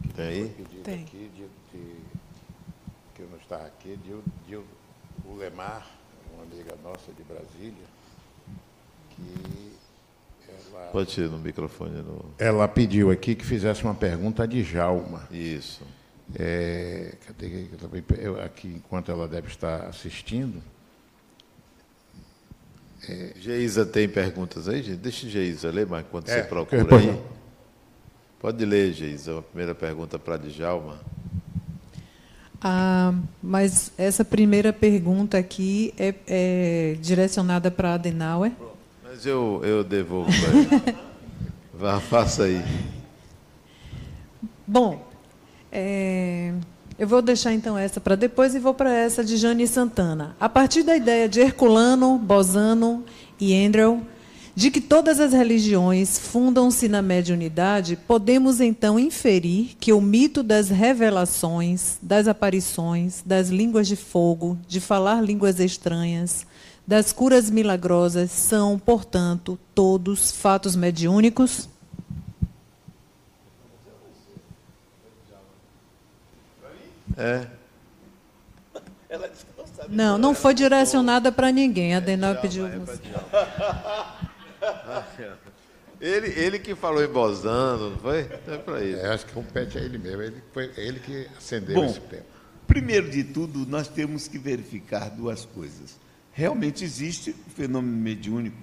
[0.02, 0.66] Que tem aí?
[0.82, 1.02] Tem.
[1.04, 1.44] Aqui de,
[1.78, 1.96] de,
[3.14, 5.86] que não está aqui, de, de o Lemar,
[6.34, 7.86] uma amiga nossa de Brasília,
[9.10, 9.72] que
[10.48, 10.86] ela...
[10.88, 12.02] Pode ir no microfone.
[12.02, 12.24] No...
[12.36, 15.28] Ela pediu aqui que fizesse uma pergunta a Djalma.
[15.30, 15.84] Isso.
[16.36, 17.14] É,
[18.44, 20.60] aqui, enquanto ela deve estar assistindo.
[23.08, 24.98] É, Geisa tem perguntas aí, gente?
[24.98, 27.20] Deixa Geisa ler, mas quando é, você procura aí.
[28.40, 31.00] Pode ler, Geisa, a primeira pergunta para a Djalma.
[32.60, 38.52] Ah, mas essa primeira pergunta aqui é, é direcionada para a Adenauer.
[39.04, 40.98] Mas eu, eu devolvo para ele.
[41.72, 42.62] Vá, faça aí.
[44.66, 45.06] Bom,
[45.70, 46.54] é,
[46.98, 50.34] eu vou deixar então essa para depois e vou para essa de Jane Santana.
[50.40, 53.04] A partir da ideia de Herculano, Bosano
[53.38, 54.02] e Andrew,
[54.54, 60.70] de que todas as religiões fundam-se na mediunidade, podemos então inferir que o mito das
[60.70, 66.46] revelações, das aparições, das línguas de fogo, de falar línguas estranhas,
[66.86, 71.68] das curas milagrosas são, portanto, todos fatos mediúnicos?
[77.16, 77.46] É.
[79.08, 79.96] Ela disse que não sabe.
[79.96, 81.94] Não, não foi direcionada para ninguém.
[81.94, 82.66] A Denal é pediu.
[85.98, 88.28] Ele, ele que falou em Bosando, não foi?
[88.46, 88.98] É para ele.
[88.98, 90.22] É, acho que compete a ele mesmo.
[90.22, 92.24] Ele, foi ele que acendeu Bom, esse tema.
[92.66, 95.98] Primeiro de tudo, nós temos que verificar duas coisas.
[96.32, 98.58] Realmente existe o fenômeno mediúnico.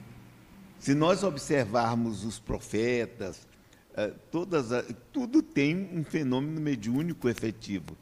[0.78, 3.48] Se nós observarmos os profetas,
[3.96, 4.68] eh, todas,
[5.12, 7.98] tudo tem um fenômeno mediúnico efetivo.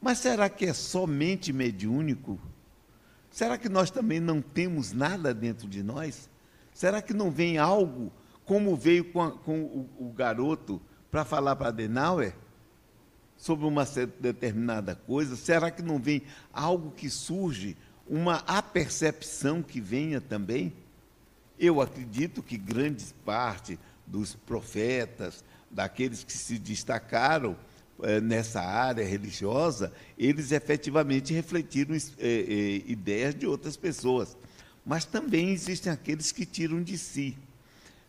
[0.00, 2.38] Mas será que é somente mediúnico?
[3.30, 6.28] Será que nós também não temos nada dentro de nós?
[6.72, 8.12] Será que não vem algo
[8.44, 12.34] como veio com, a, com o, o, garoto para falar para Adenauer
[13.36, 13.84] sobre uma
[14.20, 15.36] determinada coisa?
[15.36, 17.76] Será que não vem algo que surge,
[18.08, 20.72] uma apercepção que venha também.
[21.58, 27.56] Eu acredito que grande parte dos profetas, daqueles que se destacaram
[28.22, 34.36] nessa área religiosa, eles efetivamente refletiram eh, eh, ideias de outras pessoas.
[34.84, 37.36] Mas também existem aqueles que tiram de si.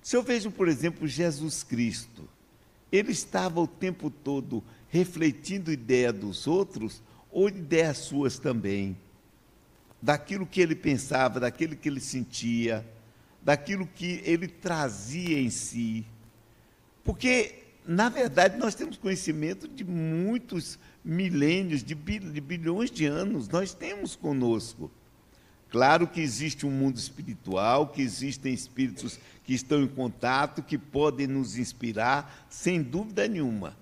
[0.01, 2.27] Se eu vejo, por exemplo, Jesus Cristo,
[2.91, 7.01] ele estava o tempo todo refletindo ideia dos outros
[7.31, 8.97] ou ideias suas também,
[10.01, 12.85] daquilo que ele pensava, daquilo que ele sentia,
[13.41, 16.05] daquilo que ele trazia em si.
[17.03, 24.13] Porque, na verdade, nós temos conhecimento de muitos milênios, de, bilhões de anos, nós temos
[24.13, 24.91] conosco.
[25.69, 31.27] Claro que existe um mundo espiritual, que existem espíritos que estão em contato, que podem
[31.27, 33.77] nos inspirar, sem dúvida nenhuma.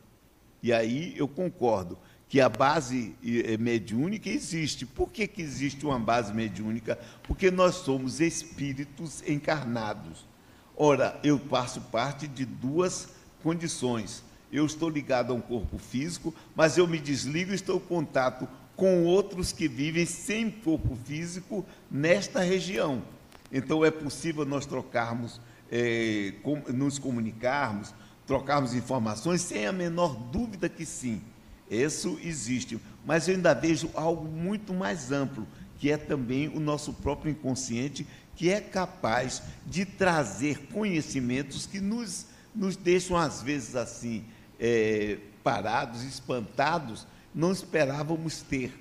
[0.62, 1.98] E aí eu concordo
[2.30, 4.86] que a base eh, mediúnica existe.
[4.86, 7.00] Por que, que existe uma base mediúnica?
[7.24, 10.28] Porque nós somos espíritos encarnados.
[10.76, 13.15] Ora, eu faço parte de duas
[13.46, 14.24] condições.
[14.52, 18.48] Eu estou ligado a um corpo físico, mas eu me desligo e estou em contato
[18.76, 23.04] com outros que vivem sem corpo físico nesta região.
[23.52, 25.40] Então é possível nós trocarmos,
[25.72, 27.94] é, com, nos comunicarmos,
[28.26, 31.22] trocarmos informações, sem a menor dúvida que sim.
[31.70, 32.80] Isso existe.
[33.06, 35.48] Mas eu ainda vejo algo muito mais amplo,
[35.78, 42.26] que é também o nosso próprio inconsciente, que é capaz de trazer conhecimentos que nos,
[42.56, 44.24] nos deixam, às vezes, assim,
[44.60, 48.74] é, parados, espantados, não esperávamos ter,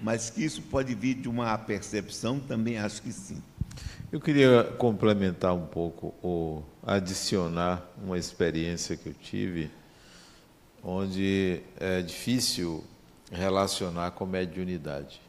[0.00, 3.42] mas que isso pode vir de uma percepção, também acho que sim.
[4.10, 9.70] Eu queria complementar um pouco, ou adicionar uma experiência que eu tive,
[10.82, 12.84] onde é difícil
[13.30, 15.20] relacionar com mediunidade.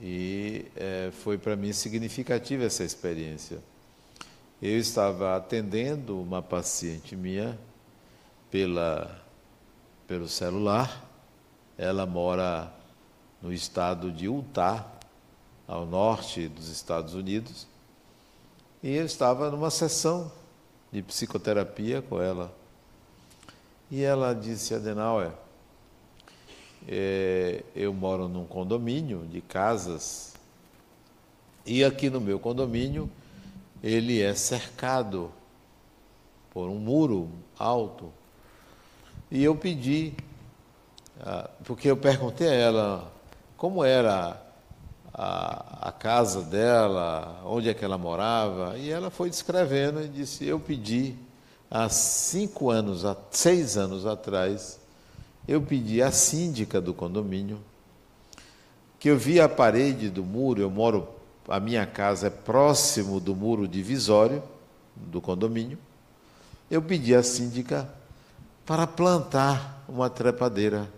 [0.00, 3.58] E é, foi para mim significativa essa experiência.
[4.62, 7.58] Eu estava atendendo uma paciente minha
[8.50, 9.18] pela
[10.06, 11.02] pelo celular.
[11.78, 12.70] Ela mora
[13.40, 14.86] no estado de Utah,
[15.66, 17.66] ao norte dos Estados Unidos.
[18.82, 20.30] E eu estava numa sessão
[20.92, 22.54] de psicoterapia com ela.
[23.90, 25.30] E ela disse, Adenauer,
[26.86, 30.34] é, eu moro num condomínio de casas
[31.64, 33.10] e aqui no meu condomínio
[33.82, 35.30] ele é cercado
[36.50, 37.28] por um muro
[37.58, 38.12] alto.
[39.30, 40.14] E eu pedi,
[41.20, 43.12] ah, porque eu perguntei a ela
[43.56, 44.40] como era
[45.12, 50.46] a, a, casa dela, onde é que ela morava, e ela foi descrevendo e disse:
[50.46, 51.14] Eu pedi
[51.70, 54.80] há cinco anos, há seis anos atrás,
[55.46, 57.60] eu pedi à síndica do condomínio
[59.00, 61.08] que eu vi a parede do muro, eu moro,
[61.48, 64.42] a minha casa é próximo do muro divisório
[64.94, 65.78] do condomínio.
[66.70, 67.88] Eu pedi à síndica
[68.64, 70.88] para plantar uma trepadeira,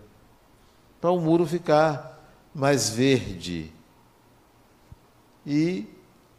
[1.01, 2.13] para o muro ficar
[2.53, 3.71] mais verde.
[5.45, 5.87] E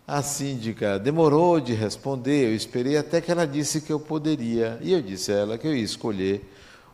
[0.07, 4.79] a síndica demorou de responder, eu esperei até que ela disse que eu poderia.
[4.83, 6.49] E eu disse a ela que eu ia escolher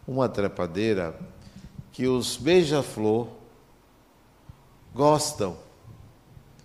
[0.07, 1.15] uma trepadeira
[1.93, 3.29] que os beija-flor
[4.95, 5.57] gostam.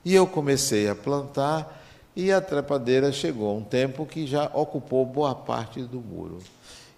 [0.05, 1.83] E eu comecei a plantar
[2.15, 6.37] e a trepadeira chegou a um tempo que já ocupou boa parte do muro.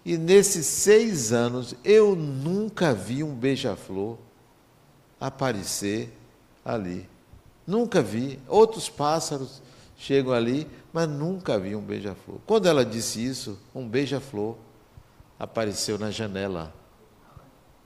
[0.05, 4.17] E nesses seis anos eu nunca vi um beija-flor
[5.19, 6.13] aparecer
[6.63, 7.09] ali.
[7.65, 8.39] Nunca vi.
[8.47, 9.61] Outros pássaros
[9.97, 12.39] chegam ali, mas nunca vi um beija-flor.
[12.45, 14.55] Quando ela disse isso, um beija-flor
[15.39, 16.73] apareceu na janela,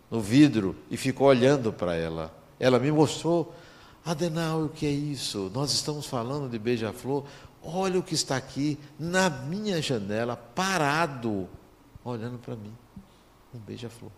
[0.10, 2.34] no vidro, e ficou olhando para ela.
[2.60, 3.54] Ela me mostrou,
[4.04, 5.52] Adenal, o que é isso?
[5.54, 7.24] Nós estamos falando de beija-flor.
[7.64, 11.48] Olha o que está aqui na minha janela, parado
[12.04, 12.74] olhando para mim.
[13.54, 14.12] Um beija-flor.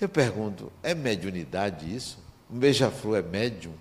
[0.00, 2.18] Eu pergunto, é mediunidade isso?
[2.50, 3.72] Um beija-flor é médium?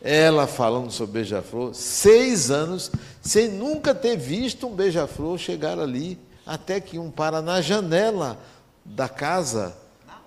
[0.00, 6.80] Ela falando sobre beija-flor, seis anos, sem nunca ter visto um beija-flor chegar ali, até
[6.80, 8.38] que um para na janela
[8.84, 9.76] da casa,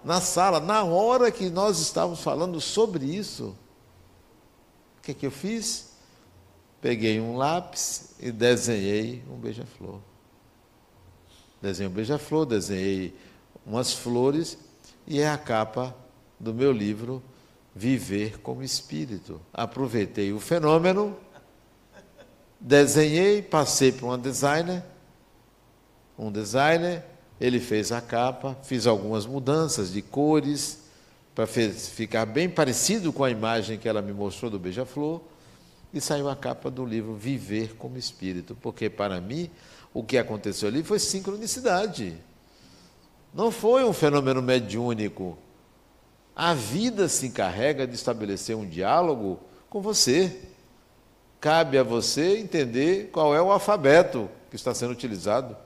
[0.04, 3.56] na sala, na hora que nós estávamos falando sobre isso.
[4.98, 5.92] O que, é que eu fiz?
[6.82, 10.00] Peguei um lápis e desenhei um beija-flor.
[11.62, 13.16] Desenhei um beija-flor, desenhei
[13.66, 14.58] umas flores
[15.06, 15.96] e é a capa
[16.40, 17.22] do meu livro
[17.74, 19.40] Viver como Espírito.
[19.54, 21.16] Aproveitei o fenômeno,
[22.60, 24.84] desenhei, passei para uma designer,
[26.18, 27.06] um designer,
[27.42, 30.78] ele fez a capa, fiz algumas mudanças de cores,
[31.34, 35.22] para ficar bem parecido com a imagem que ela me mostrou do beija-flor,
[35.92, 39.50] e saiu a capa do livro Viver como Espírito, porque para mim
[39.92, 42.16] o que aconteceu ali foi sincronicidade.
[43.34, 45.36] Não foi um fenômeno mediúnico.
[46.36, 50.42] A vida se encarrega de estabelecer um diálogo com você.
[51.40, 55.58] Cabe a você entender qual é o alfabeto que está sendo utilizado,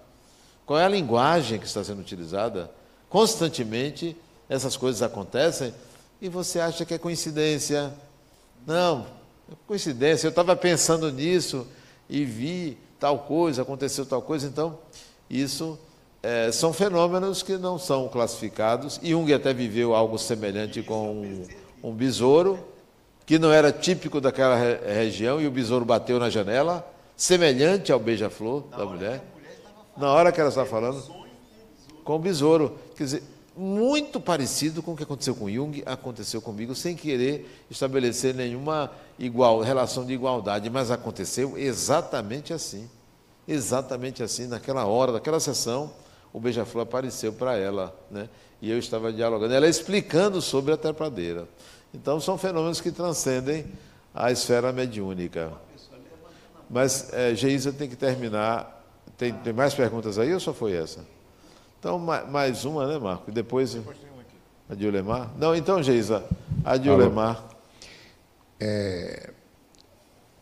[0.66, 2.72] qual é a linguagem que está sendo utilizada.
[3.10, 4.16] Constantemente
[4.50, 5.74] essas coisas acontecem
[6.22, 7.94] e você acha que é coincidência.
[8.66, 9.06] Não,
[9.52, 10.28] é coincidência.
[10.28, 11.68] Eu estava pensando nisso
[12.10, 14.48] e vi tal coisa, aconteceu tal coisa.
[14.48, 14.78] Então,
[15.30, 15.78] isso
[16.22, 19.00] é, são fenômenos que não são classificados.
[19.04, 21.46] Jung até viveu algo semelhante com um,
[21.84, 22.60] um besouro,
[23.26, 28.00] que não era típico daquela re região, e o besouro bateu na janela, semelhante ao
[28.00, 29.24] beija-flor da mulher.
[29.98, 31.04] Na hora que ela estava falando,
[32.04, 32.78] com o besouro.
[32.96, 33.24] Quer dizer,
[33.58, 39.62] muito parecido com o que aconteceu com Jung, aconteceu comigo, sem querer estabelecer nenhuma igual,
[39.62, 42.90] relação de igualdade, mas aconteceu exatamente assim.
[43.48, 45.92] Exatamente assim, naquela hora, naquela sessão,
[46.34, 48.28] o beija-flor apareceu para ela, né?
[48.62, 51.48] E eu estava dialogando, ela explicando sobre a trepadeira.
[51.94, 53.66] Então, são fenômenos que transcendem
[54.14, 55.54] a esfera mediúnica.
[56.70, 58.75] Mas, é, Geisa tem que terminar.
[59.18, 61.06] Tem, tem mais perguntas aí ou só foi essa?
[61.80, 63.30] Então, mais uma, né, Marco?
[63.30, 63.74] E depois.
[63.74, 63.98] depois
[64.70, 65.32] a de Ulemar?
[65.38, 66.28] Não, então, Geisa,
[66.64, 67.44] a de Ulemar.
[68.60, 69.32] É,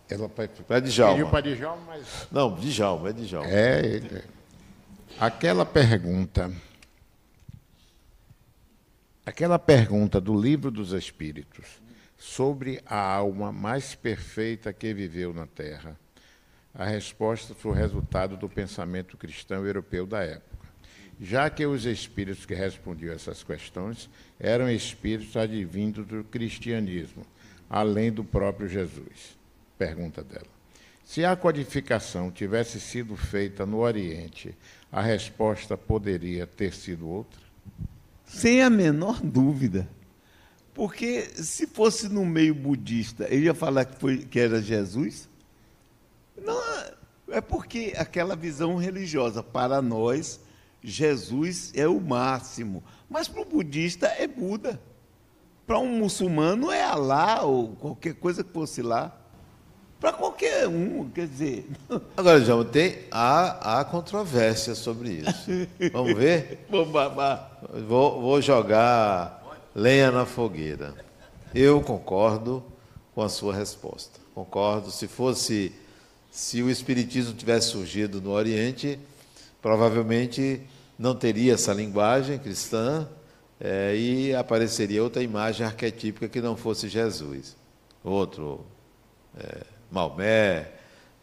[0.09, 0.31] ela
[0.69, 1.29] é de Djalma.
[1.29, 2.27] Para Djalma, mas...
[2.31, 3.49] Não, Djalma, é Djalma.
[3.49, 4.23] É, ele.
[5.19, 6.51] Aquela pergunta,
[9.25, 11.81] aquela pergunta do livro dos Espíritos
[12.17, 15.99] sobre a alma mais perfeita que viveu na Terra,
[16.73, 20.67] a resposta foi o resultado do pensamento cristão europeu da época,
[21.21, 24.09] já que os espíritos que respondiam essas questões
[24.39, 27.25] eram espíritos advindos do cristianismo,
[27.69, 29.37] além do próprio Jesus.
[29.77, 30.47] Pergunta dela.
[31.05, 34.55] Se a codificação tivesse sido feita no Oriente,
[34.91, 37.41] a resposta poderia ter sido outra?
[38.25, 39.87] Sem a menor dúvida.
[40.73, 45.29] Porque se fosse no meio budista, ele ia falar que, foi, que era Jesus?
[46.37, 46.59] Não,
[47.29, 50.39] é porque aquela visão religiosa, para nós,
[50.83, 52.83] Jesus é o máximo.
[53.09, 54.79] Mas para o budista é Buda.
[55.65, 59.17] Para um muçulmano é Alá ou qualquer coisa que fosse lá
[60.03, 61.65] para qualquer um, quer dizer.
[62.17, 65.49] Agora, João, tem há, há controvérsia sobre isso.
[65.93, 66.65] Vamos ver?
[67.87, 69.41] Vou, vou jogar
[69.73, 70.93] lenha na fogueira.
[71.55, 72.61] Eu concordo
[73.15, 74.19] com a sua resposta.
[74.35, 74.91] Concordo.
[74.91, 75.71] Se fosse,
[76.33, 78.99] se o espiritismo tivesse surgido no Oriente,
[79.61, 80.59] provavelmente
[80.97, 83.07] não teria essa linguagem cristã
[83.59, 87.55] é, e apareceria outra imagem arquetípica que não fosse Jesus.
[88.03, 88.65] Outro.
[89.37, 89.61] É,
[89.91, 90.71] Maomé,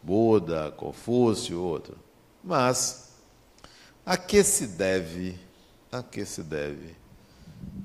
[0.01, 1.99] Buda, Confúcio, outro.
[2.43, 3.11] Mas
[4.07, 5.37] a que se deve,
[5.91, 7.01] a que se deve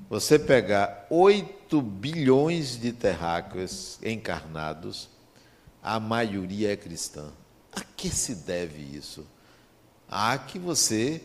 [0.08, 5.08] você pegar 8 bilhões de terráqueos encarnados,
[5.86, 7.26] a maioria é cristã.
[7.72, 9.24] A que se deve isso?
[10.10, 11.22] Há que você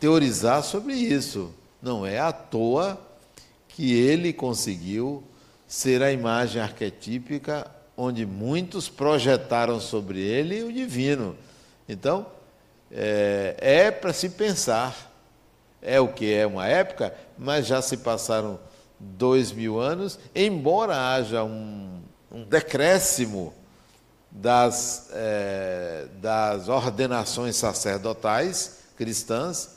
[0.00, 1.52] teorizar sobre isso.
[1.82, 2.98] Não é à toa
[3.68, 5.22] que ele conseguiu
[5.68, 11.36] ser a imagem arquetípica onde muitos projetaram sobre ele o divino.
[11.86, 12.26] Então,
[12.90, 15.12] é, é para se pensar.
[15.82, 18.58] É o que é uma época, mas já se passaram
[18.98, 22.00] dois mil anos, embora haja um,
[22.32, 23.52] um decréscimo
[24.34, 29.76] das, é, das ordenações sacerdotais cristãs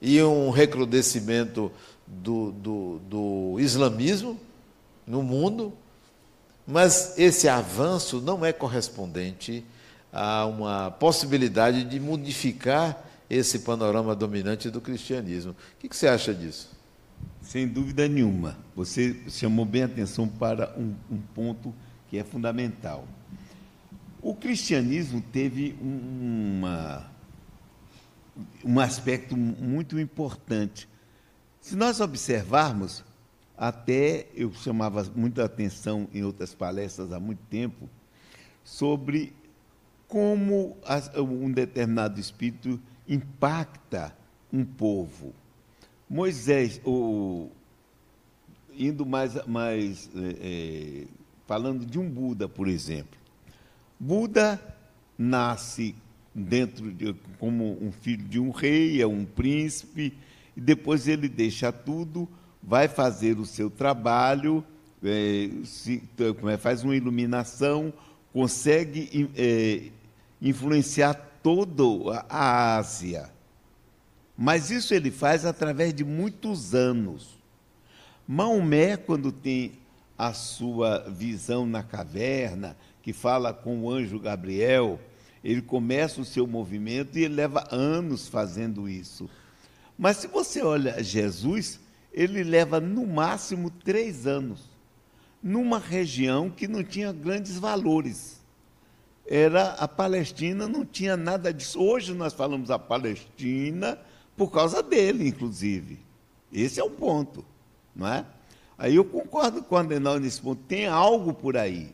[0.00, 1.72] e um recrudescimento
[2.06, 4.38] do, do, do islamismo
[5.06, 5.72] no mundo,
[6.66, 9.64] mas esse avanço não é correspondente
[10.12, 15.52] a uma possibilidade de modificar esse panorama dominante do cristianismo.
[15.52, 16.70] O que, você acha disso?
[17.42, 18.56] Sem dúvida nenhuma.
[18.76, 21.74] Você chamou bem a atenção para um, um ponto
[22.08, 23.04] que é fundamental.
[24.24, 27.12] O cristianismo teve uma,
[28.64, 30.88] um aspecto muito importante.
[31.60, 33.04] Se nós observarmos,
[33.54, 37.86] até eu chamava muita atenção em outras palestras há muito tempo
[38.64, 39.34] sobre
[40.08, 40.74] como
[41.18, 44.16] um determinado espírito impacta
[44.50, 45.34] um povo.
[46.08, 47.50] Moisés, o,
[48.72, 51.06] indo mais, mais é, é,
[51.46, 53.22] falando de um Buda, por exemplo.
[54.04, 54.60] Buda
[55.16, 55.94] nasce
[56.34, 60.12] dentro de, como um filho de um rei, é um príncipe,
[60.56, 62.28] e depois ele deixa tudo
[62.66, 64.64] vai fazer o seu trabalho,
[65.02, 67.92] é, se, é, faz uma iluminação,
[68.32, 69.90] consegue é,
[70.40, 73.30] influenciar toda a Ásia.
[74.36, 77.38] Mas isso ele faz através de muitos anos.
[78.26, 79.72] Maomé, quando tem
[80.16, 84.98] a sua visão na caverna, que fala com o anjo Gabriel,
[85.44, 89.28] ele começa o seu movimento e ele leva anos fazendo isso.
[89.98, 91.78] Mas se você olha Jesus,
[92.14, 94.70] ele leva no máximo três anos,
[95.42, 98.42] numa região que não tinha grandes valores.
[99.26, 101.78] Era a Palestina, não tinha nada disso.
[101.78, 103.98] Hoje nós falamos a Palestina
[104.34, 105.98] por causa dele, inclusive.
[106.50, 107.44] Esse é o ponto,
[107.94, 108.24] não é?
[108.78, 110.62] Aí eu concordo com o Adenal nesse ponto.
[110.62, 111.92] Tem algo por aí.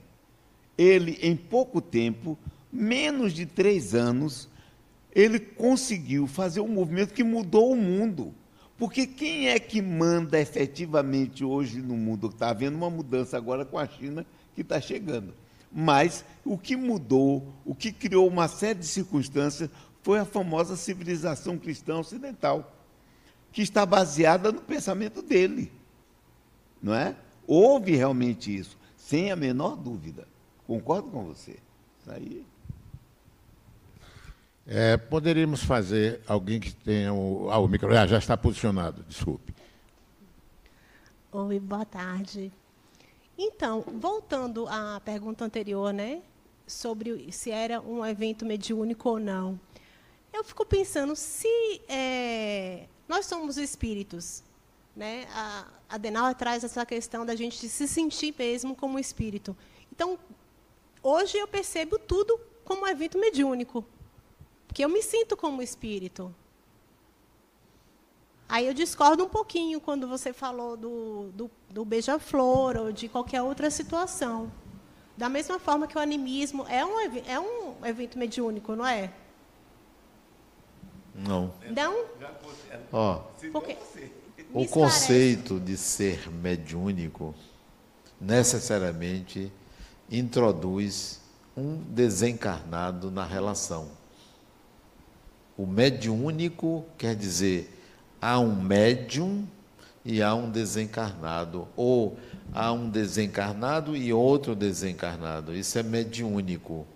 [0.77, 2.39] Ele, em pouco tempo,
[2.73, 4.49] menos de três anos,
[5.15, 8.35] ele conseguiu fazer um movimento que mudou o mundo.
[8.79, 12.29] Porque quem é que manda efetivamente hoje no mundo?
[12.29, 14.25] Está havendo uma mudança agora com a China
[14.55, 15.35] que está chegando.
[15.71, 19.69] Mas o que mudou, o que criou uma série de circunstâncias,
[20.03, 22.75] foi a famosa civilização cristã ocidental,
[23.53, 25.71] que está baseada no pensamento dele
[26.83, 27.15] não é?
[27.47, 30.27] Houve realmente isso, sem a menor dúvida.
[30.71, 31.59] Concordo com você.
[31.99, 32.47] Isso aí.
[34.65, 37.51] É, poderíamos fazer alguém que tenha o.
[37.51, 37.93] Ah, o micro.
[37.93, 39.53] Ah, já está posicionado, desculpe.
[41.33, 42.53] Oi, boa tarde.
[43.37, 46.23] Então, voltando à pergunta anterior, né?
[46.69, 49.59] Sobre se era um evento mediúnico ou não.
[50.33, 54.45] Eu fico pensando, se é, nós somos espíritos,
[54.95, 55.27] né?
[55.33, 59.57] A, a Denal traz essa questão da gente se sentir mesmo como espírito.
[59.93, 60.17] Então,
[61.03, 63.85] hoje eu percebo tudo como um evento mediúnico,
[64.67, 66.35] porque eu me sinto como espírito.
[68.49, 73.43] Aí eu discordo um pouquinho quando você falou do, do, do beija-flor ou de qualquer
[73.43, 74.51] outra situação.
[75.17, 79.13] Da mesma forma que o animismo é um, é um evento mediúnico, não é?
[81.15, 81.53] Não.
[81.71, 82.05] Não?
[82.93, 83.23] Ó,
[83.53, 83.77] Porque,
[84.53, 87.35] o conceito de ser mediúnico
[88.21, 89.53] necessariamente
[90.11, 91.21] introduz
[91.57, 93.89] um desencarnado na relação.
[95.57, 97.79] O mediúnico quer dizer
[98.21, 99.47] há um médium
[100.05, 102.17] e há um desencarnado, ou
[102.55, 105.55] há um desencarnado e outro desencarnado.
[105.55, 106.87] Isso é mediúnico.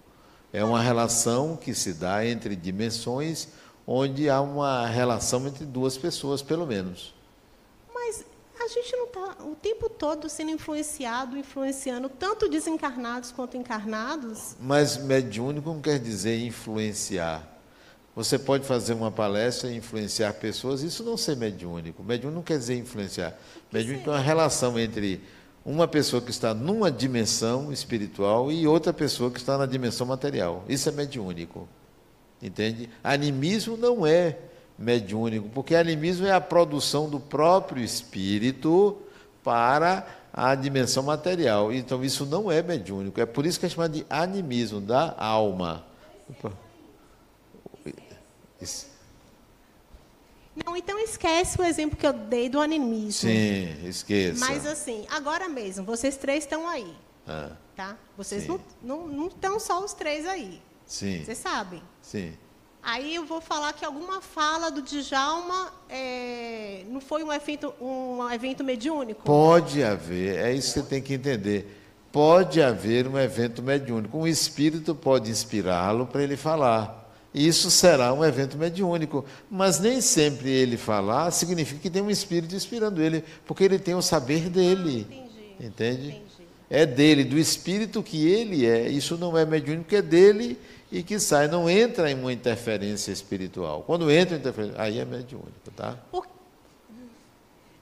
[0.52, 3.48] É uma relação que se dá entre dimensões
[3.86, 7.14] onde há uma relação entre duas pessoas, pelo menos
[8.64, 14.56] a gente não está o tempo todo sendo influenciado, influenciando tanto desencarnados quanto encarnados.
[14.58, 17.46] Mas mediúnico não quer dizer influenciar.
[18.16, 22.02] Você pode fazer uma palestra e influenciar pessoas, isso não ser mediúnico.
[22.02, 23.36] Mediúnico não quer dizer influenciar.
[23.72, 25.20] Mediúnico é uma relação entre
[25.64, 30.64] uma pessoa que está numa dimensão espiritual e outra pessoa que está na dimensão material.
[30.68, 31.68] Isso é mediúnico.
[32.40, 32.88] Entende?
[33.02, 34.38] Animismo não é
[34.78, 38.96] mediúnico, porque animismo é a produção do próprio espírito
[39.42, 41.72] para a dimensão material.
[41.72, 45.86] Então isso não é mediúnico, é por isso que é chamado de animismo da alma.
[48.60, 48.94] Isso.
[50.64, 53.28] Não, então esquece o exemplo que eu dei do animismo.
[53.28, 54.38] Sim, esqueça.
[54.38, 56.94] Mas assim, agora mesmo, vocês três estão aí.
[57.26, 57.96] Ah, tá?
[58.16, 60.62] Vocês não, não, não estão só os três aí.
[60.86, 61.24] Sim.
[61.24, 61.82] Vocês sabem.
[62.00, 62.34] Sim.
[62.84, 68.30] Aí eu vou falar que alguma fala do Djalma é, não foi um evento, um
[68.30, 69.22] evento mediúnico?
[69.22, 71.80] Pode haver, é isso que você tem que entender.
[72.12, 74.18] Pode haver um evento mediúnico.
[74.18, 77.10] Um espírito pode inspirá-lo para ele falar.
[77.34, 79.24] Isso será um evento mediúnico.
[79.50, 83.94] Mas nem sempre ele falar significa que tem um espírito inspirando ele, porque ele tem
[83.94, 85.06] o saber dele.
[85.10, 85.66] Ah, entendi.
[85.66, 86.08] Entende?
[86.08, 86.22] Entendi.
[86.70, 88.88] É dele, do espírito que ele é.
[88.88, 90.58] Isso não é mediúnico, é dele
[90.94, 93.82] e que sai, não entra em uma interferência espiritual.
[93.82, 95.98] Quando entra em interferência, aí é mediúnico, tá?
[96.08, 96.24] Por...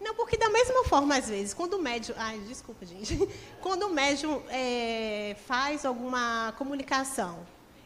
[0.00, 2.14] Não, porque da mesma forma, às vezes, quando o médium.
[2.16, 3.28] Ai, desculpa, gente.
[3.60, 7.40] Quando o médium é, faz alguma comunicação,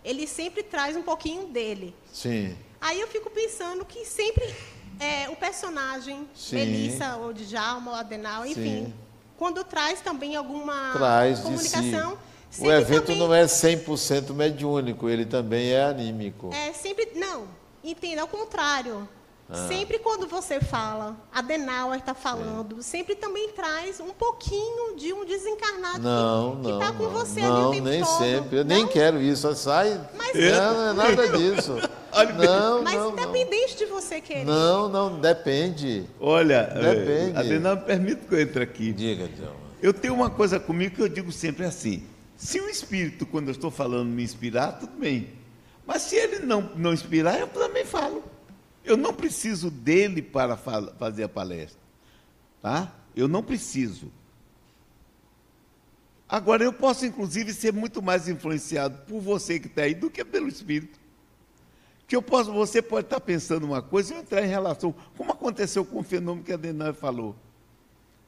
[0.05, 1.95] ele sempre traz um pouquinho dele.
[2.13, 2.57] Sim.
[2.81, 4.55] Aí eu fico pensando que sempre
[5.01, 6.55] é, o personagem, Sim.
[6.55, 8.95] Melissa, ou Djalma, ou Adenal, enfim, Sim.
[9.37, 12.11] quando traz também alguma traz comunicação.
[12.13, 13.19] De si o evento também...
[13.19, 16.51] não é 100% mediúnico, ele também é anímico.
[16.53, 17.11] É sempre.
[17.15, 17.45] Não,
[17.85, 19.09] entenda, ao contrário.
[19.49, 19.69] Ah.
[19.69, 26.01] Sempre quando você fala, Adenauer está falando, sempre também traz um pouquinho de um desencarnado
[26.01, 26.81] Não, que não.
[26.81, 28.19] está com não, você não, ali o tempo nem todo.
[28.19, 28.57] sempre.
[28.59, 28.75] Eu Não?
[28.77, 29.55] nem quero isso.
[29.55, 30.01] Sai.
[30.19, 31.75] Mas- não, não é nada disso.
[32.45, 33.13] não, Mas não, não.
[33.13, 34.45] independente de você querer.
[34.45, 36.07] Não, não, depende.
[36.19, 37.37] Olha, Depende.
[37.37, 38.93] eh, Adenauer, permite que eu entre aqui.
[38.93, 39.55] Diga, Djalma.
[39.81, 42.03] Eu tenho uma coisa comigo que eu digo sempre assim:
[42.37, 45.31] se o espírito, quando eu estou falando, me inspirar, tudo bem.
[45.87, 48.23] Mas se ele não, não inspirar, eu também falo.
[48.85, 51.81] Eu não preciso dele para fa- fazer a palestra.
[52.61, 52.93] Tá?
[53.15, 54.13] Eu não preciso.
[56.29, 60.25] Agora, eu posso, inclusive, ser muito mais influenciado por você que está aí do que
[60.25, 60.99] pelo espírito.
[62.07, 65.85] Que eu posso, você pode estar pensando uma coisa e entrar em relação, como aconteceu
[65.85, 67.35] com o fenômeno que a Denai falou.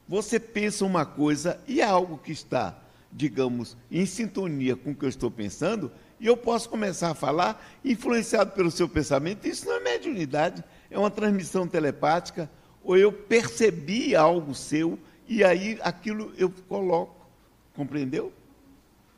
[0.07, 2.78] Você pensa uma coisa e é algo que está,
[3.11, 7.65] digamos, em sintonia com o que eu estou pensando, e eu posso começar a falar
[7.83, 9.47] influenciado pelo seu pensamento.
[9.47, 12.49] Isso não é mediunidade, é uma transmissão telepática,
[12.83, 17.27] ou eu percebi algo seu e aí aquilo eu coloco.
[17.75, 18.33] Compreendeu?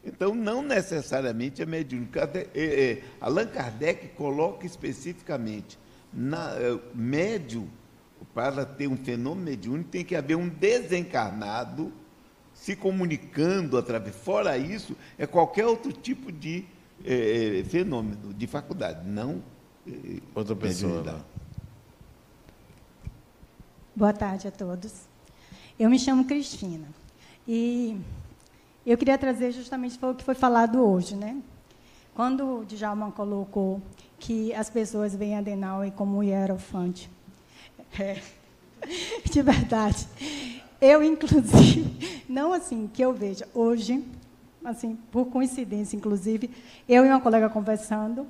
[0.04, 2.18] Então, não necessariamente é mediúnico.
[2.20, 5.80] É, é, Allan Kardec coloca especificamente,
[6.12, 7.70] na, é, médio,
[8.34, 11.92] para ter um fenômeno mediúnico, tem que haver um desencarnado
[12.62, 14.16] se comunicando através.
[14.16, 16.64] Fora isso, é qualquer outro tipo de
[17.04, 19.42] é, fenômeno, de faculdade, não
[19.88, 21.02] é, Outra pessoa.
[21.02, 21.26] lá.
[23.96, 24.94] Boa tarde a todos.
[25.80, 26.88] Eu me chamo Cristina.
[27.48, 28.00] E
[28.86, 31.42] eu queria trazer justamente o que foi falado hoje, né?
[32.14, 33.82] Quando o Djalma colocou
[34.20, 37.10] que as pessoas veem a Denauer como hierofante.
[38.00, 38.22] É,
[39.30, 40.08] de verdade.
[40.82, 44.04] Eu, inclusive, não assim que eu veja, hoje,
[44.66, 46.50] assim, por coincidência, inclusive,
[46.90, 48.26] eu e uma colega conversando,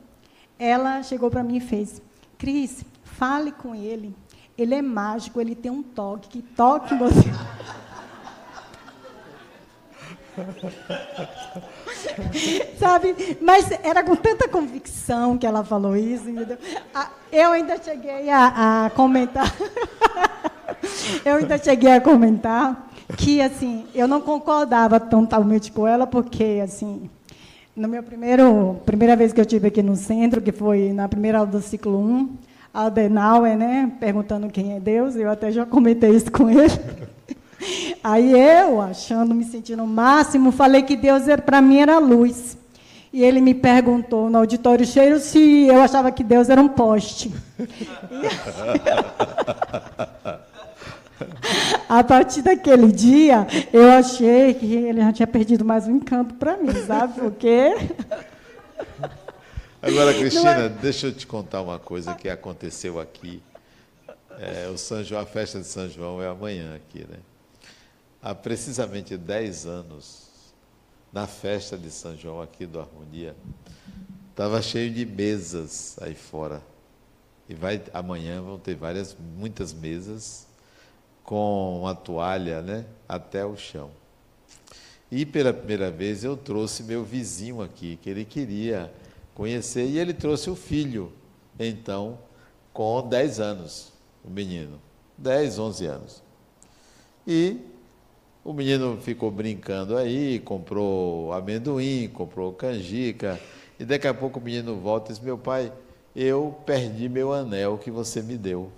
[0.60, 2.02] ela chegou para mim e fez:
[2.38, 4.14] Cris, fale com ele.
[4.58, 7.22] Ele é mágico, ele tem um toque, que toque você.
[12.78, 13.38] Sabe?
[13.42, 16.58] Mas era com tanta convicção que ela falou isso, entendeu?
[17.32, 19.50] Eu ainda cheguei a, a comentar.
[21.26, 27.10] eu ainda cheguei a comentar que, assim, eu não concordava totalmente com ela, porque, assim,
[27.76, 31.40] no meu primeiro, primeira vez que eu tive aqui no centro, que foi na primeira
[31.40, 32.30] aula do ciclo 1,
[32.74, 36.72] a Adenauer, né, perguntando quem é Deus, eu até já comentei isso com ele.
[38.04, 42.58] Aí eu, achando, me sentindo o máximo, falei que Deus para mim era luz.
[43.14, 47.32] E ele me perguntou no auditório cheio se eu achava que Deus era um poste.
[51.94, 56.56] A partir daquele dia, eu achei que ele já tinha perdido mais um encanto para
[56.56, 57.20] mim, sabe?
[57.20, 57.76] Porque
[59.82, 63.44] Agora, Cristina, é- deixa eu te contar uma coisa que aconteceu aqui.
[64.40, 67.18] É, o São João, a festa de São João é amanhã aqui, né?
[68.22, 70.30] Há precisamente 10 anos,
[71.12, 73.36] na festa de São João aqui do Harmonia,
[74.30, 76.62] estava cheio de mesas aí fora.
[77.50, 80.50] E vai, amanhã vão ter várias, muitas mesas
[81.24, 83.92] com uma toalha, né, até o chão.
[85.12, 88.92] E pela primeira vez eu trouxe meu vizinho aqui, que ele queria
[89.36, 91.12] conhecer, e ele trouxe o filho,
[91.60, 92.18] então,
[92.74, 93.92] com 10 anos,
[94.24, 94.80] o menino,
[95.18, 96.24] 10, 11 anos.
[97.28, 97.58] E
[98.44, 103.40] o menino ficou brincando aí, comprou amendoim, comprou canjica,
[103.80, 105.72] e daqui a pouco o menino volta e diz: Meu pai,
[106.16, 108.72] eu perdi meu anel que você me deu.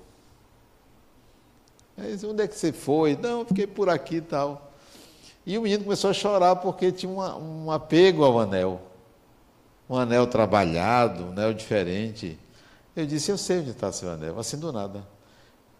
[1.98, 3.16] Diz, onde é que você foi?
[3.16, 4.72] Não, fiquei por aqui e tal.
[5.46, 8.82] E o menino começou a chorar porque tinha uma, um apego ao anel.
[9.90, 12.40] Um anel trabalhado, um anel diferente.
[12.96, 15.06] Eu disse, eu sei onde está seu anel, assim do nada.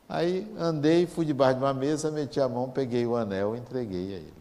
[0.08, 4.14] Aí andei, fui debaixo de uma mesa, meti a mão, peguei o anel e entreguei
[4.14, 4.34] a ele.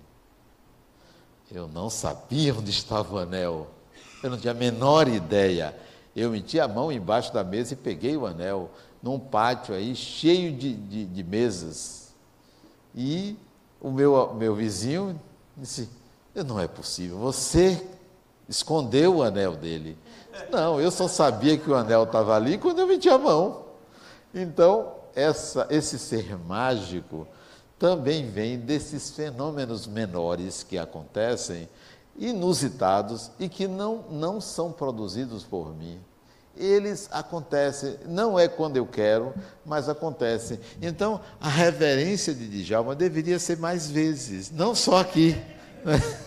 [1.50, 3.68] Eu não sabia onde estava o anel.
[4.22, 5.74] Eu não tinha a menor ideia.
[6.14, 8.70] Eu meti a mão embaixo da mesa e peguei o anel
[9.02, 12.12] num pátio aí cheio de, de, de mesas.
[12.94, 13.36] E
[13.80, 15.20] o meu, meu vizinho
[15.56, 15.88] disse:
[16.34, 17.84] Não é possível, você
[18.48, 19.98] escondeu o anel dele.
[20.50, 23.62] Não, eu só sabia que o anel estava ali quando eu meti a mão.
[24.34, 27.26] Então, essa, esse ser mágico
[27.78, 31.68] também vem desses fenômenos menores que acontecem,
[32.16, 36.00] inusitados e que não, não são produzidos por mim.
[36.56, 39.32] Eles acontecem, não é quando eu quero,
[39.64, 40.60] mas acontecem.
[40.80, 45.36] Então, a reverência de Djalma deveria ser mais vezes, não só aqui.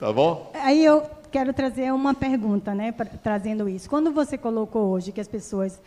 [0.00, 0.50] Tá bom?
[0.54, 3.88] Aí eu quero trazer uma pergunta, né, pra, trazendo isso.
[3.88, 5.78] Quando você colocou hoje que as pessoas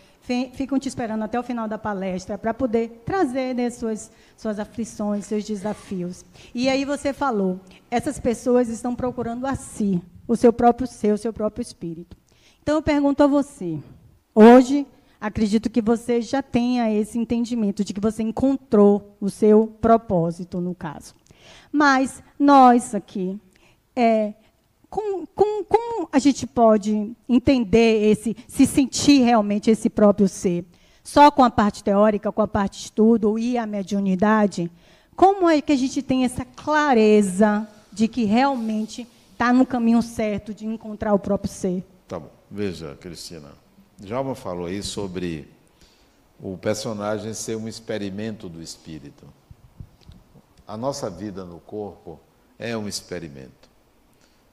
[0.54, 5.26] ficam te esperando até o final da palestra para poder trazer né, suas, suas aflições,
[5.26, 6.24] seus desafios.
[6.54, 11.18] E aí você falou, essas pessoas estão procurando a si, o seu próprio ser, o
[11.18, 12.18] seu próprio espírito.
[12.62, 13.80] Então eu pergunto a você,
[14.34, 14.88] hoje,
[15.20, 20.74] acredito que você já tenha esse entendimento de que você encontrou o seu propósito, no
[20.74, 21.14] caso.
[21.72, 23.40] Mas nós aqui,
[23.96, 24.34] é,
[24.90, 30.66] como, como, como, a gente pode entender esse, se sentir realmente esse próprio ser?
[31.04, 34.72] Só com a parte teórica, com a parte estudo e a mediunidade?
[35.16, 39.08] Como é que a gente tem essa clareza de que realmente
[39.44, 41.84] está no caminho certo de encontrar o próprio ser?
[42.08, 42.32] Tá bom.
[42.50, 43.52] Veja, Cristina.
[44.02, 45.50] Jalma falou aí sobre
[46.40, 49.26] o personagem ser um experimento do espírito.
[50.66, 52.22] A nossa vida no corpo
[52.58, 53.70] é um experimento.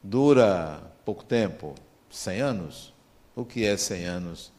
[0.03, 1.77] Dura pouco tempo
[2.11, 2.93] 100 anos?
[3.37, 4.53] O que é 100 anos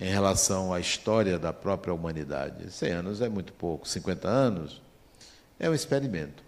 [0.00, 2.72] em relação à história da própria humanidade?
[2.72, 3.86] 100 anos é muito pouco.
[3.86, 4.82] 50 anos
[5.60, 6.45] é um experimento.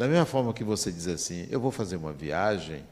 [0.00, 2.82] Da mesma forma que você diz assim, eu vou fazer uma viagem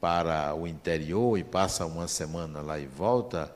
[0.00, 3.54] para o interior e passa uma semana lá e volta,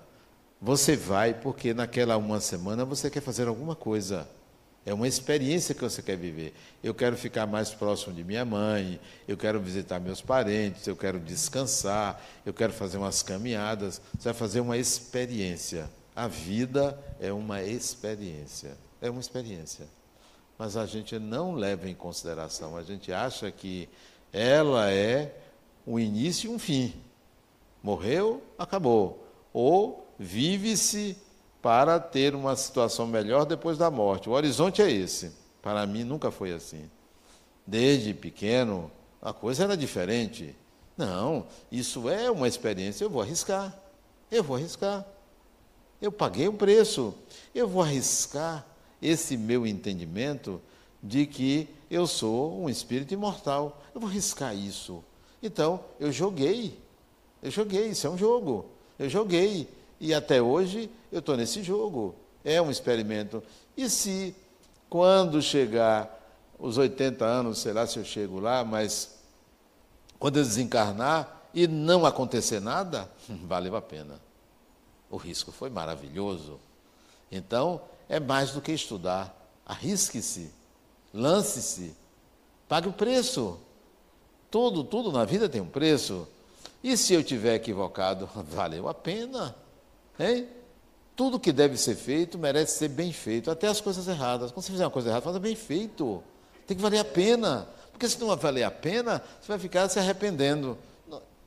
[0.61, 4.29] você vai porque naquela uma semana você quer fazer alguma coisa.
[4.85, 6.53] É uma experiência que você quer viver.
[6.85, 11.19] Eu quero ficar mais próximo de minha mãe, eu quero visitar meus parentes, eu quero
[11.19, 14.03] descansar, eu quero fazer umas caminhadas.
[14.19, 15.89] Você vai fazer uma experiência.
[16.15, 18.77] A vida é uma experiência.
[19.01, 19.87] É uma experiência.
[20.59, 23.89] Mas a gente não leva em consideração, a gente acha que
[24.33, 25.35] ela é
[25.87, 26.95] um início e um fim.
[27.83, 29.25] Morreu, acabou.
[29.53, 31.17] Ou vive-se
[31.63, 34.29] para ter uma situação melhor depois da morte.
[34.29, 35.33] O horizonte é esse.
[35.63, 36.91] Para mim nunca foi assim.
[37.67, 40.55] Desde pequeno, a coisa era diferente.
[40.97, 43.77] Não, isso é uma experiência, eu vou arriscar.
[44.31, 45.05] Eu vou arriscar.
[46.01, 47.15] Eu paguei um preço.
[47.55, 48.65] Eu vou arriscar
[49.01, 50.61] esse meu entendimento
[51.03, 53.83] de que eu sou um espírito imortal.
[53.95, 55.03] Eu vou arriscar isso.
[55.43, 56.79] Então, eu joguei.
[57.43, 58.67] Eu joguei, isso é um jogo.
[58.99, 59.69] Eu joguei.
[60.01, 62.15] E até hoje eu estou nesse jogo.
[62.45, 63.43] É um experimento.
[63.77, 64.35] E se,
[64.89, 66.13] quando chegar
[66.59, 69.19] os 80 anos, sei lá se eu chego lá, mas
[70.19, 74.21] quando eu desencarnar e não acontecer nada, valeu a pena.
[75.11, 76.59] O risco foi maravilhoso.
[77.31, 79.35] Então, é mais do que estudar.
[79.65, 80.51] Arrisque-se,
[81.13, 81.95] lance-se,
[82.69, 83.59] pague o preço.
[84.51, 86.27] Tudo, tudo na vida tem um preço.
[86.83, 89.55] E se eu tiver equivocado, valeu a pena.
[90.19, 90.49] Hein?
[91.17, 94.53] Tudo que deve ser feito merece ser bem feito, até as coisas erradas.
[94.53, 96.23] Quando você fizer uma coisa errada, faça bem feito.
[96.67, 97.67] Tem que valer a pena.
[97.91, 100.77] Porque se não valer a pena, você vai ficar se arrependendo.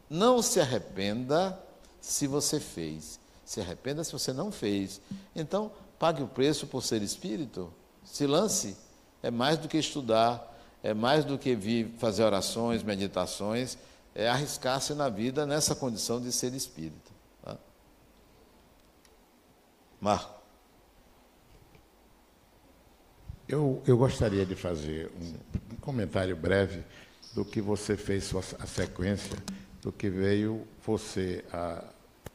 [0.09, 1.57] Não se arrependa
[2.01, 3.19] se você fez.
[3.45, 4.99] Se arrependa se você não fez.
[5.35, 7.71] Então, pague o preço por ser espírito.
[8.03, 8.75] Se lance.
[9.21, 13.77] É mais do que estudar, é mais do que vir fazer orações, meditações,
[14.15, 17.19] é arriscar-se na vida nessa condição de ser espírito.
[19.99, 20.39] Marco.
[23.47, 26.83] Eu, eu gostaria de fazer um, um comentário breve
[27.33, 29.37] do que você fez sua, a sequência,
[29.81, 31.83] do que veio você a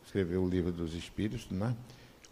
[0.05, 1.75] escrever o livro dos Espíritos, né?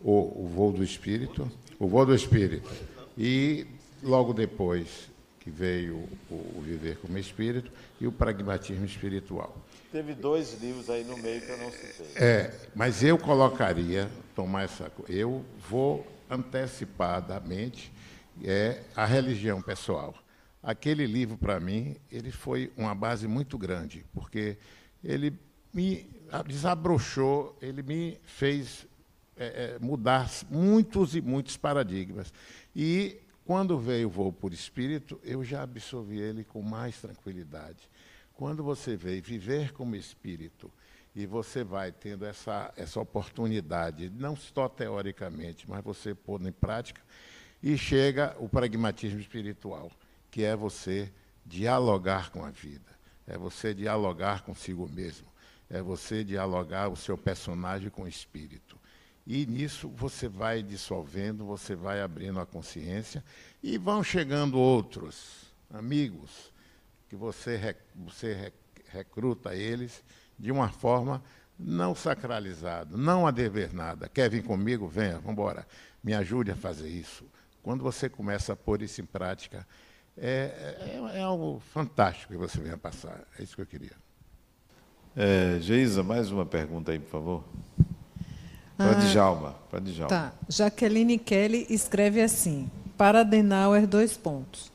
[0.03, 2.71] O, o voo do Espírito, o voo do Espírito.
[3.17, 3.67] E
[4.03, 5.11] logo depois
[5.41, 7.71] que veio o, o Viver como Espírito
[8.01, 9.57] e o Pragmatismo Espiritual.
[9.91, 12.07] Teve dois livros aí no meio que eu não citei.
[12.17, 17.93] É, mas eu colocaria, tomar essa eu vou antecipadamente
[18.43, 20.15] é a religião pessoal.
[20.63, 24.57] Aquele livro para mim, ele foi uma base muito grande, porque
[25.03, 25.37] ele
[25.75, 26.07] me
[26.47, 28.87] desabrochou, ele me fez
[29.37, 32.33] é, é, mudar muitos e muitos paradigmas.
[32.75, 37.89] E quando veio o voo por espírito, eu já absorvi ele com mais tranquilidade.
[38.35, 40.71] Quando você veio viver como espírito
[41.15, 47.03] e você vai tendo essa, essa oportunidade, não só teoricamente, mas você pôr em prática,
[47.63, 49.91] e chega o pragmatismo espiritual,
[50.31, 51.13] que é você
[51.45, 52.91] dialogar com a vida,
[53.27, 55.29] é você dialogar consigo mesmo,
[55.71, 58.72] é você dialogar o seu personagem com o espírito.
[59.27, 63.23] E nisso você vai dissolvendo, você vai abrindo a consciência
[63.63, 66.53] e vão chegando outros amigos,
[67.09, 68.53] que você, você
[68.89, 70.03] recruta eles
[70.39, 71.23] de uma forma
[71.59, 74.09] não sacralizada, não a dever nada.
[74.09, 74.89] Quer vir comigo?
[74.89, 75.67] Venha, vamos embora.
[76.03, 77.25] Me ajude a fazer isso.
[77.63, 79.67] Quando você começa a pôr isso em prática,
[80.17, 80.77] é,
[81.13, 83.23] é, é algo fantástico que você venha passar.
[83.39, 83.93] É isso que eu queria.
[85.15, 87.45] É, Geisa, mais uma pergunta aí, por favor.
[88.83, 89.55] Para ah, Djalma.
[89.71, 90.09] Para Djalma.
[90.09, 90.33] Tá.
[90.49, 94.71] Jaqueline Kelly escreve assim: para Adenauer, dois pontos.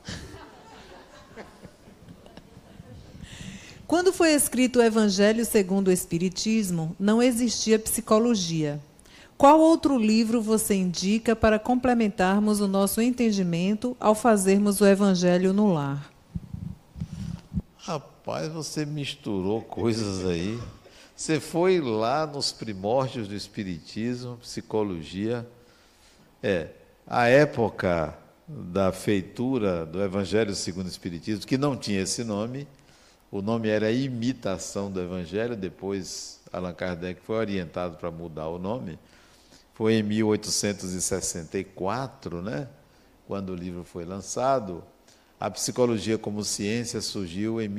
[3.88, 8.82] Quando foi escrito o Evangelho segundo o Espiritismo, não existia psicologia.
[9.38, 15.72] Qual outro livro você indica para complementarmos o nosso entendimento ao fazermos o Evangelho no
[15.72, 16.12] lar?
[17.78, 20.60] Rapaz, você misturou coisas aí.
[21.18, 25.45] Você foi lá nos primórdios do Espiritismo, psicologia.
[26.41, 26.69] É,
[27.07, 28.18] a época
[28.48, 32.68] da feitura do Evangelho segundo o Espiritismo, que não tinha esse nome,
[33.30, 38.98] o nome era Imitação do Evangelho, depois Allan Kardec foi orientado para mudar o nome
[39.77, 42.68] foi em 1864, né,
[43.27, 44.84] quando o livro foi lançado.
[45.39, 47.69] A psicologia como ciência surgiu em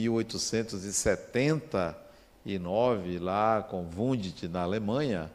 [2.48, 5.30] 1879, lá com Wundt, na Alemanha.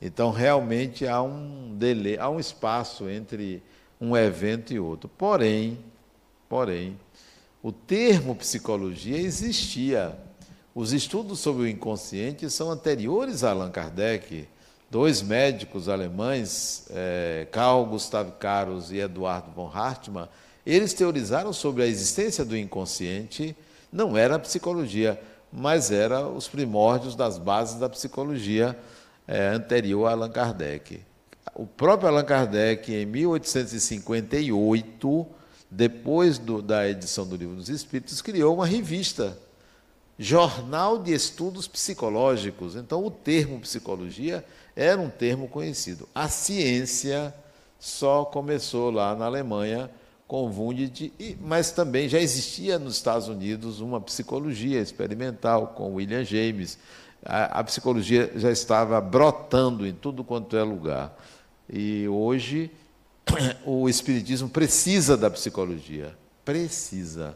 [0.00, 3.62] Então, realmente há um, delay, há um espaço entre
[4.00, 5.08] um evento e outro.
[5.08, 5.78] Porém,
[6.48, 6.98] porém,
[7.62, 10.18] o termo psicologia existia.
[10.74, 14.48] Os estudos sobre o inconsciente são anteriores a Allan Kardec
[14.90, 20.28] dois médicos alemães, é, Carl Gustav Caros e Eduardo von Hartmann,
[20.64, 23.56] eles teorizaram sobre a existência do inconsciente,
[23.92, 25.20] não era a psicologia,
[25.52, 28.78] mas era os primórdios das bases da psicologia
[29.26, 31.00] é, anterior a Allan Kardec.
[31.54, 35.26] O próprio Allan Kardec, em 1858,
[35.70, 39.36] depois do, da edição do Livro dos Espíritos, criou uma revista,
[40.18, 42.74] Jornal de Estudos Psicológicos.
[42.74, 44.42] Então, o termo psicologia
[44.74, 46.08] era um termo conhecido.
[46.14, 47.34] A ciência
[47.78, 49.90] só começou lá na Alemanha
[50.28, 51.10] com Wundt,
[51.40, 56.78] mas também já existia nos Estados Unidos uma psicologia experimental com William James.
[57.24, 61.18] A, a psicologia já estava brotando em tudo quanto é lugar.
[61.68, 62.70] E hoje
[63.64, 66.14] o Espiritismo precisa da psicologia.
[66.44, 67.34] Precisa.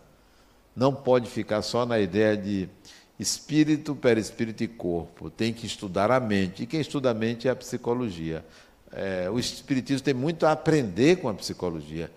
[0.76, 2.68] Não pode ficar só na ideia de
[3.18, 5.30] espírito, perispírito e corpo.
[5.30, 6.64] Tem que estudar a mente.
[6.64, 8.44] E quem estuda a mente é a psicologia.
[8.92, 12.10] É, o espiritismo tem muito a aprender com a psicologia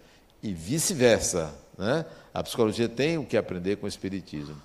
[0.46, 1.54] e vice-versa.
[1.78, 2.06] Né?
[2.34, 4.56] A psicologia tem o que aprender com o espiritismo.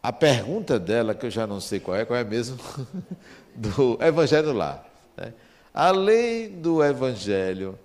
[0.00, 2.56] A pergunta dela, que eu já não sei qual é, qual é mesmo,
[3.52, 4.84] do Evangelho lá.
[5.16, 5.32] Né?
[5.74, 7.76] Além do Evangelho,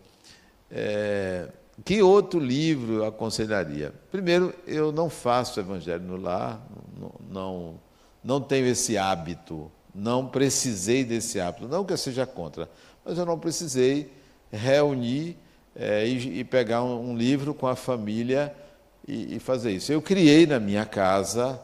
[0.69, 1.49] é,
[1.83, 3.91] que outro livro eu aconselharia?
[4.11, 6.61] Primeiro, eu não faço evangelho no lar,
[6.95, 7.79] não, não,
[8.23, 11.67] não tenho esse hábito, não precisei desse hábito.
[11.67, 12.69] Não que eu seja contra,
[13.03, 14.13] mas eu não precisei
[14.51, 15.37] reunir
[15.76, 18.53] é, e, e, pegar um, um, livro com a família
[19.07, 19.91] e, e fazer isso.
[19.91, 21.60] Eu criei na minha casa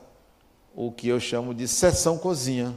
[0.76, 2.74] o que eu chamo de sessão cozinha.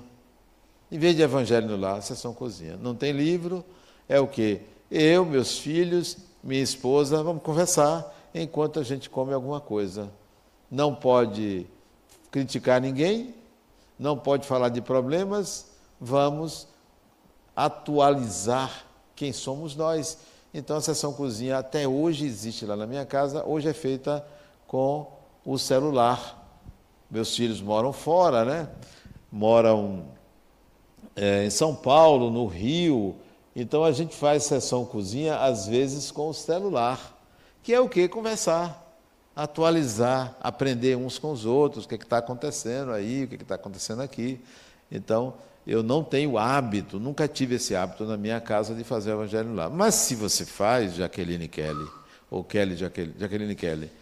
[0.91, 2.77] Em vez de evangelho no lar, sessão cozinha.
[2.77, 3.65] Não tem livro,
[4.09, 4.63] é o quê?
[4.91, 10.11] Eu, meus filhos minha esposa, vamos conversar enquanto a gente come alguma coisa.
[10.71, 11.67] Não pode
[12.31, 13.35] criticar ninguém,
[13.99, 15.67] não pode falar de problemas,
[16.01, 16.67] vamos
[17.55, 20.19] atualizar quem somos nós.
[20.53, 24.25] Então a sessão cozinha até hoje existe lá na minha casa, hoje é feita
[24.67, 25.07] com
[25.45, 26.37] o celular.
[27.11, 28.69] Meus filhos moram fora, né?
[29.31, 30.07] Moram
[31.15, 33.17] é, em São Paulo, no Rio,
[33.55, 37.19] então a gente faz sessão cozinha, às vezes, com o celular,
[37.63, 38.09] que é o que?
[38.09, 38.97] Conversar,
[39.35, 43.43] atualizar, aprender uns com os outros, o que é está acontecendo aí, o que é
[43.43, 44.41] está acontecendo aqui.
[44.91, 45.35] Então,
[45.71, 49.55] eu não tenho hábito, nunca tive esse hábito na minha casa de fazer o evangelho
[49.55, 49.71] lá.
[49.71, 51.87] Mas se você faz, Jaqueline Kelly,
[52.29, 53.93] ou Kelly Jaqueline, Jaqueline Kelly,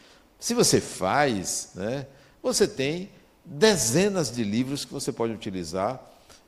[0.40, 2.06] se você faz, né,
[2.42, 3.10] você tem
[3.44, 6.00] dezenas de livros que você pode utilizar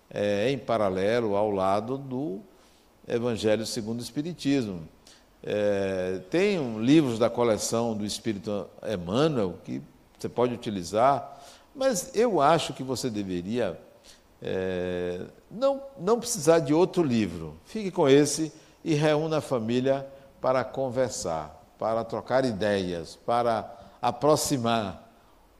[0.08, 2.40] é, em paralelo ao lado do
[3.06, 4.88] Evangelho segundo o Espiritismo.
[5.42, 9.82] É, tem um, livros da coleção do Espírito Emmanuel que
[10.18, 11.42] você pode utilizar,
[11.74, 13.78] mas eu acho que você deveria
[14.42, 17.56] é, não, não precisar de outro livro.
[17.64, 18.52] Fique com esse
[18.84, 20.06] e reúna a família
[20.40, 25.08] para conversar, para trocar ideias, para aproximar,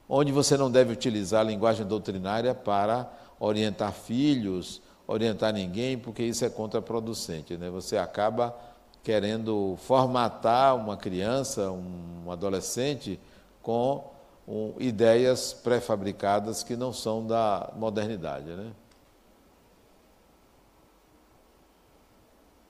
[0.09, 4.81] onde você não deve utilizar a linguagem doutrinária para orientar filhos
[5.11, 7.57] orientar ninguém, porque isso é contraproducente.
[7.57, 7.69] Né?
[7.69, 8.55] Você acaba
[9.03, 13.19] querendo formatar uma criança, um adolescente,
[13.61, 14.10] com
[14.47, 18.47] um, ideias pré-fabricadas que não são da modernidade.
[18.47, 18.71] Né?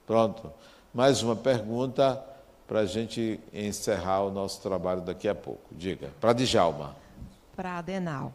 [0.06, 0.52] Pronto.
[0.94, 2.22] Mais uma pergunta
[2.68, 5.74] para a gente encerrar o nosso trabalho daqui a pouco.
[5.74, 6.12] Diga.
[6.20, 6.96] Para Djalma.
[7.56, 8.34] Para Adenal.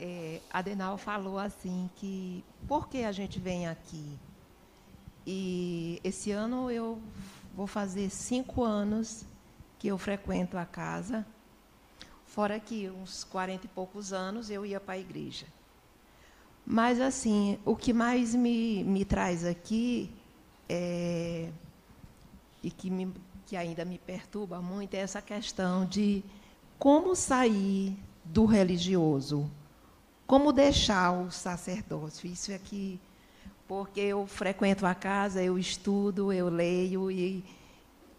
[0.00, 4.18] é, Adenal falou assim que por que a gente vem aqui?
[5.26, 6.98] E esse ano eu
[7.54, 9.24] vou fazer cinco anos
[9.78, 11.26] que eu frequento a casa,
[12.26, 15.46] fora que uns quarenta e poucos anos eu ia para a igreja.
[16.66, 20.10] Mas assim, o que mais me, me traz aqui
[20.68, 21.48] é,
[22.62, 23.12] e que, me,
[23.46, 26.22] que ainda me perturba muito é essa questão de
[26.78, 29.50] como sair do religioso,
[30.26, 32.30] como deixar o sacerdócio.
[32.30, 33.00] Isso é que
[33.66, 37.44] porque eu frequento a casa, eu estudo, eu leio e,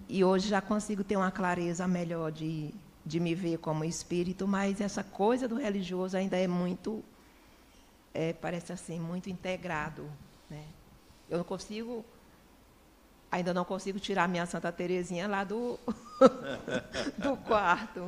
[0.09, 2.73] e hoje já consigo ter uma clareza melhor de,
[3.05, 7.03] de me ver como espírito, mas essa coisa do religioso ainda é muito,
[8.13, 10.09] é, parece assim, muito integrado.
[10.49, 10.63] Né?
[11.29, 12.03] Eu não consigo,
[13.31, 15.79] ainda não consigo tirar minha Santa Terezinha lá do,
[17.17, 18.03] do quarto.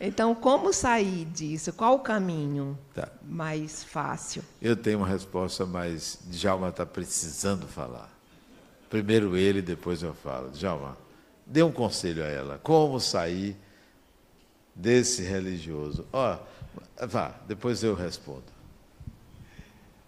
[0.00, 1.72] Então, como sair disso?
[1.74, 3.08] Qual o caminho Tá.
[3.22, 4.42] mais fácil?
[4.60, 8.10] Eu tenho uma resposta, mas Djalma está precisando falar.
[8.90, 10.50] Primeiro ele, depois eu falo.
[10.50, 10.96] Djalma,
[11.46, 12.58] dê um conselho a ela.
[12.58, 13.56] Como sair
[14.74, 16.06] desse religioso?
[16.12, 16.38] Ó,
[17.06, 18.54] vá, depois eu respondo.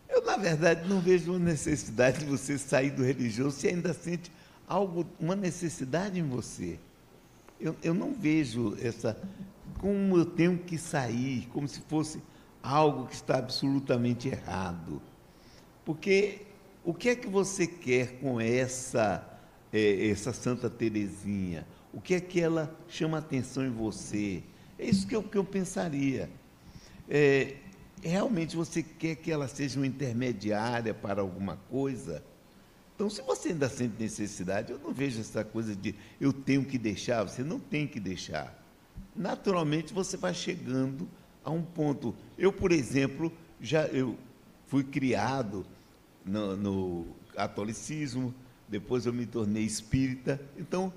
[0.08, 4.32] Eu, na verdade, não vejo uma necessidade de você sair do religioso se ainda sente
[4.66, 6.78] algo, uma necessidade em você.
[7.60, 9.16] Eu, eu não vejo essa.
[9.78, 12.22] Como eu tenho que sair, como se fosse
[12.62, 15.02] algo que está absolutamente errado.
[15.84, 16.46] Porque
[16.84, 19.35] o que é que você quer com essa,
[19.76, 21.66] eh, essa Santa Teresinha?
[21.92, 24.42] O que é que ela chama atenção em você?
[24.78, 26.30] É isso que eu, que eu pensaria.
[27.08, 27.56] É,
[28.02, 32.22] realmente você quer que ela seja uma intermediária para alguma coisa?
[32.94, 36.78] Então, se você ainda sente necessidade, eu não vejo essa coisa de eu tenho que
[36.78, 38.62] deixar, você não tem que deixar.
[39.14, 41.08] Naturalmente, você vai chegando
[41.44, 42.14] a um ponto.
[42.38, 43.30] Eu, por exemplo,
[43.60, 44.16] já eu
[44.66, 45.66] fui criado
[46.24, 48.34] no, no catolicismo,
[48.68, 50.92] depois eu me tornei espírita, então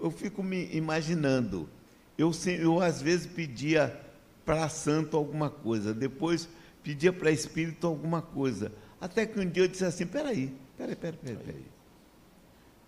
[0.00, 1.68] eu fico me imaginando.
[2.16, 2.30] Eu,
[2.60, 4.00] eu às vezes pedia
[4.44, 6.48] para santo alguma coisa, depois
[6.82, 8.70] pedia para espírito alguma coisa.
[9.00, 11.64] Até que um dia eu disse assim: peraí, peraí, peraí, peraí, peraí.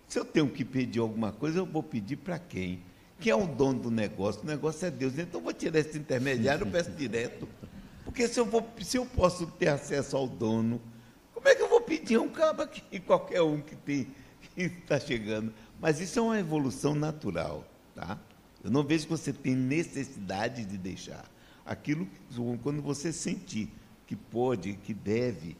[0.07, 2.81] Se eu tenho que pedir alguma coisa, eu vou pedir para quem?
[3.19, 4.41] Quem é o dono do negócio?
[4.43, 5.17] O negócio é Deus.
[5.17, 7.47] Então eu vou tirar esse intermediário, eu peço direto.
[8.05, 10.81] Porque se eu, vou, se eu posso ter acesso ao dono,
[11.33, 14.07] como é que eu vou pedir a um cabo aqui, qualquer um que tem
[14.81, 15.53] está chegando?
[15.79, 17.63] Mas isso é uma evolução natural,
[17.95, 18.17] tá?
[18.63, 21.25] Eu não vejo que você tem necessidade de deixar.
[21.65, 22.07] Aquilo
[22.63, 23.69] quando você sentir
[24.07, 25.55] que pode, que deve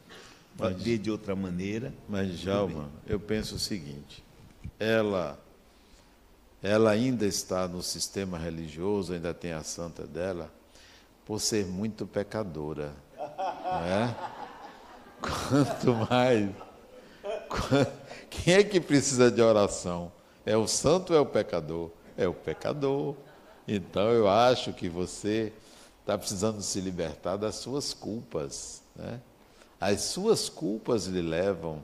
[0.56, 1.94] fazer de outra maneira.
[2.08, 4.24] Mas, Djalma, eu penso o seguinte:
[4.78, 5.38] ela,
[6.62, 10.52] ela ainda está no sistema religioso, ainda tem a santa dela,
[11.24, 12.92] por ser muito pecadora.
[13.16, 14.16] Não é?
[15.20, 16.50] Quanto mais.
[17.48, 17.86] quan-
[18.30, 20.12] Quem é que precisa de oração?
[20.44, 21.90] É o santo ou é o pecador?
[22.16, 23.14] É o pecador.
[23.66, 25.52] Então eu acho que você
[26.00, 28.82] está precisando se libertar das suas culpas.
[28.96, 29.20] Né?
[29.80, 31.82] As suas culpas lhe levam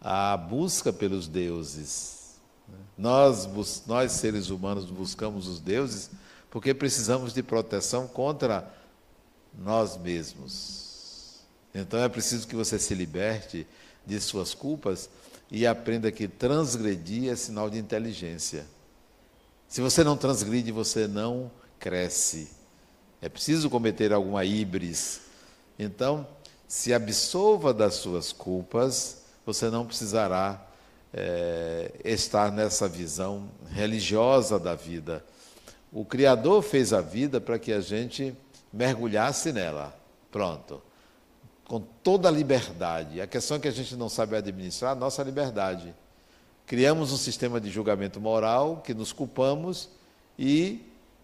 [0.00, 2.36] à busca pelos deuses.
[2.68, 2.78] né?
[2.96, 3.46] Nós,
[3.86, 6.10] nós, seres humanos, buscamos os deuses
[6.50, 8.68] porque precisamos de proteção contra
[9.56, 11.40] nós mesmos.
[11.74, 13.66] Então é preciso que você se liberte
[14.04, 15.08] de suas culpas
[15.50, 18.66] e aprenda que transgredir é sinal de inteligência.
[19.68, 22.48] Se você não transgride, você não cresce.
[23.20, 25.20] É preciso cometer alguma híbris.
[25.78, 26.26] Então,
[26.68, 30.64] se absolva das suas culpas, você não precisará
[31.12, 35.24] eh, estar nessa visão religiosa da vida.
[35.92, 38.36] O Criador fez a vida para que a gente
[38.72, 39.92] mergulhasse nela.
[40.30, 40.80] Pronto.
[41.70, 43.20] Com toda a liberdade.
[43.20, 45.94] A questão é que a gente não sabe administrar a nossa liberdade.
[46.66, 49.88] Criamos um sistema de julgamento moral que nos culpamos
[50.36, 50.80] e,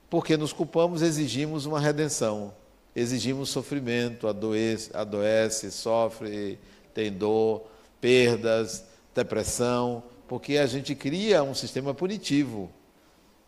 [0.08, 2.54] porque nos culpamos, exigimos uma redenção.
[2.94, 6.60] Exigimos sofrimento, adoece, adoece sofre,
[6.94, 7.66] tem dor,
[8.00, 12.70] perdas, depressão, porque a gente cria um sistema punitivo.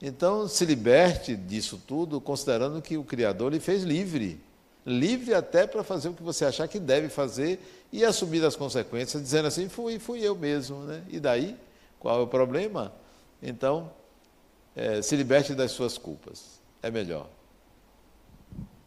[0.03, 4.48] Então, se liberte disso tudo, considerando que o Criador lhe fez livre.
[4.87, 7.61] Livre até para fazer o que você achar que deve fazer
[7.93, 10.83] e assumir as consequências, dizendo assim: fui, fui eu mesmo.
[10.85, 11.05] Né?
[11.09, 11.57] E daí?
[11.99, 12.93] Qual é o problema?
[13.43, 13.91] Então,
[14.75, 16.61] eh, se liberte das suas culpas.
[16.83, 17.29] É melhor.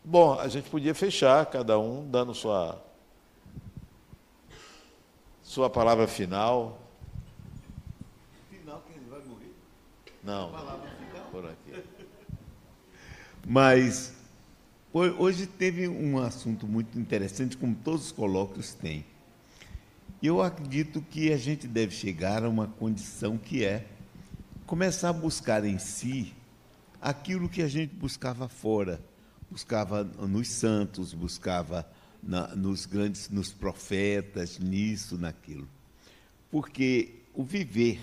[0.03, 2.81] Bom, a gente podia fechar, cada um dando sua,
[5.43, 6.79] sua palavra final.
[8.49, 9.53] Final que ele vai morrer.
[10.23, 10.51] Não,
[11.31, 11.83] por aqui.
[13.45, 14.20] Mas
[14.93, 19.05] Hoje teve um assunto muito interessante, como todos os colóquios têm.
[20.21, 23.87] Eu acredito que a gente deve chegar a uma condição que é
[24.65, 26.33] começar a buscar em si
[26.99, 29.01] aquilo que a gente buscava fora,
[29.49, 31.89] buscava nos santos, buscava
[32.21, 35.69] na, nos grandes, nos profetas, nisso, naquilo.
[36.51, 37.97] Porque o viver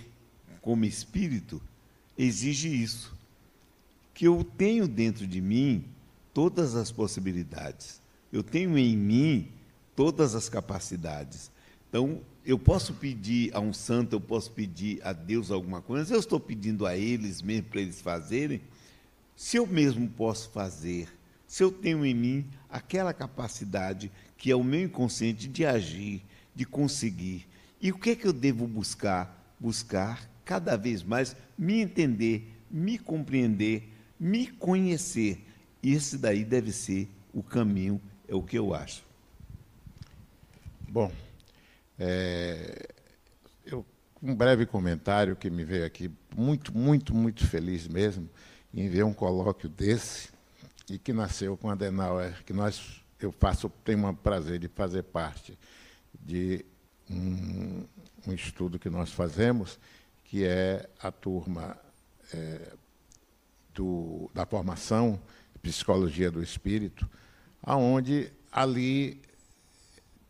[0.63, 1.61] como espírito
[2.17, 3.15] exige isso,
[4.15, 5.85] que eu tenho dentro de mim
[6.33, 8.01] todas as possibilidades,
[8.33, 9.49] eu tenho em mim
[9.97, 11.51] todas as capacidades.
[11.89, 16.21] Então, eu posso pedir a um santo, eu posso pedir a Deus alguma coisa, eu
[16.21, 18.61] estou pedindo a eles mesmo para eles fazerem,
[19.37, 21.09] se eu mesmo posso fazer,
[21.47, 26.23] se eu tenho em mim aquela capacidade que é o meu inconsciente de agir,
[26.55, 27.47] de conseguir.
[27.81, 29.55] E o que é que eu devo buscar?
[29.59, 35.45] Buscar cada vez mais me entender, me compreender, me conhecer.
[35.83, 39.05] Esse daí deve ser o caminho, é o que eu acho.
[40.89, 41.13] Bom,
[41.99, 42.89] é,
[43.65, 43.85] eu,
[44.23, 48.29] um breve comentário que me veio aqui, muito, muito, muito feliz mesmo
[48.73, 50.31] em ver um colóquio desse
[50.91, 55.03] e que nasceu com a Adenauer, que nós, eu faço, tenho o prazer de fazer
[55.03, 55.59] parte
[56.21, 56.65] de
[57.11, 57.85] um,
[58.27, 59.79] um estudo que nós fazemos,
[60.25, 61.77] que é a turma
[62.33, 62.73] é,
[63.75, 65.21] do, da formação
[65.59, 67.09] Psicologia do Espírito,
[67.63, 69.21] aonde ali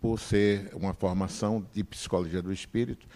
[0.01, 3.07] por ser uma formação de psicologia do espírito,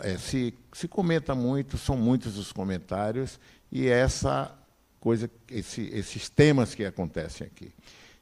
[0.00, 3.38] é, se, se comenta muito, são muitos os comentários,
[3.70, 4.56] e essa
[5.00, 7.72] coisa, esse, esses temas que acontecem aqui.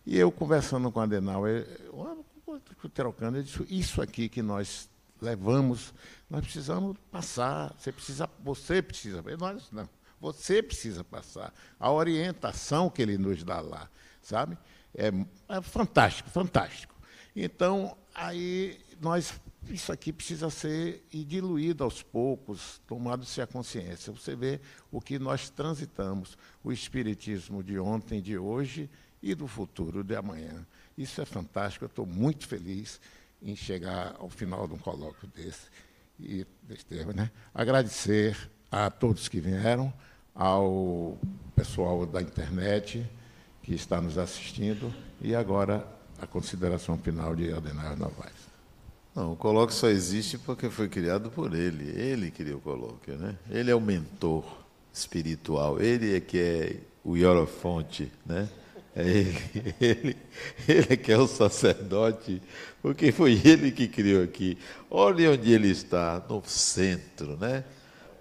[0.05, 1.67] E eu conversando com a Adenauer,
[2.93, 4.89] trocando, eu disse, isso aqui que nós
[5.21, 5.93] levamos,
[6.29, 9.89] nós precisamos passar, você precisa, você precisa, nós não,
[10.21, 11.53] você precisa passar.
[11.79, 13.89] A orientação que ele nos dá lá,
[14.23, 14.57] sabe?
[14.95, 15.09] É,
[15.49, 16.95] é fantástico, fantástico.
[17.35, 19.39] Então, aí nós
[19.69, 24.13] isso aqui precisa ser diluído aos poucos, tomado-se a consciência.
[24.13, 24.61] Você vê
[24.91, 28.89] o que nós transitamos, o espiritismo de ontem, de hoje
[29.23, 30.67] e do futuro, de amanhã.
[30.97, 33.01] Isso é fantástico, eu estou muito feliz
[33.43, 35.69] em chegar ao final de um colóquio desse.
[36.19, 37.31] E desse termo, né?
[37.53, 39.93] Agradecer a todos que vieram,
[40.35, 41.17] ao
[41.55, 43.07] pessoal da internet
[43.63, 45.87] que está nos assistindo, e agora
[46.21, 48.47] a consideração final de Adenair Novaes.
[49.15, 51.89] Não, o colóquio só existe porque foi criado por ele.
[51.99, 53.35] Ele criou o colóquio, né?
[53.51, 54.45] Ele é o mentor
[54.93, 55.81] espiritual.
[55.81, 58.47] Ele é que é o hierofonte, né?
[58.95, 59.37] É ele,
[59.81, 60.17] ele,
[60.69, 62.43] ele é que é o sacerdote,
[62.83, 64.59] porque foi ele que criou aqui.
[64.91, 67.65] Olha onde ele está, no centro, né?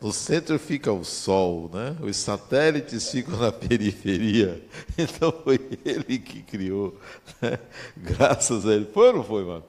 [0.05, 1.97] No centro fica o Sol, né?
[1.99, 4.63] os satélites ficam na periferia.
[4.95, 6.95] Então foi ele que criou.
[7.41, 7.57] Né?
[7.97, 8.85] Graças a ele.
[8.85, 9.63] Foi ou não foi, mano?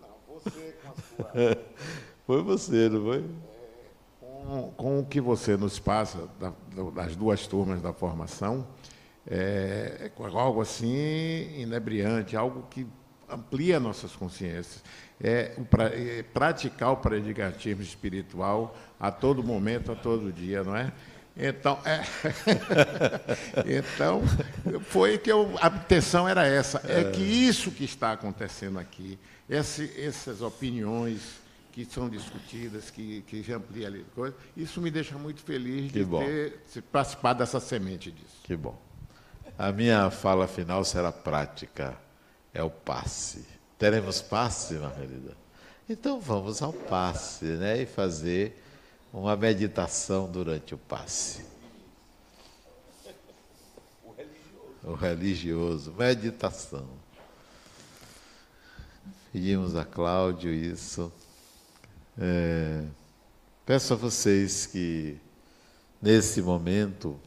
[0.00, 1.58] Não, você com a sua.
[2.26, 3.24] foi você, não foi?
[4.20, 6.52] Com, com, o que você nos passa da,
[6.96, 8.66] das duas turmas da formação,
[9.30, 12.84] é, é algo assim inebriante, algo que
[13.30, 14.82] amplia nossas consciências.
[15.20, 15.56] É,
[15.92, 20.92] é praticar o predicatismo espiritual a todo momento, a todo dia, não é?
[21.36, 22.02] Então, é,
[23.78, 24.22] então
[24.82, 26.82] foi que eu, a intenção era essa.
[26.84, 29.16] É que isso que está acontecendo aqui,
[29.48, 31.38] esse, essas opiniões
[31.70, 36.04] que são discutidas, que, que amplia ali, coisa, isso me deixa muito feliz que de
[36.04, 36.18] bom.
[36.18, 36.60] ter
[36.90, 38.40] participado dessa semente disso.
[38.42, 38.76] Que bom.
[39.56, 41.96] A minha fala final será prática,
[42.52, 43.44] é o passe.
[43.78, 45.36] Teremos passe, Margarida?
[45.88, 47.82] Então vamos ao passe, né?
[47.82, 48.60] E fazer
[49.12, 51.44] uma meditação durante o passe.
[54.04, 54.82] O religioso.
[54.84, 56.86] O religioso, meditação.
[59.32, 61.12] Pedimos a Cláudio isso.
[62.18, 62.84] É,
[63.64, 65.18] peço a vocês que,
[66.00, 67.18] nesse momento,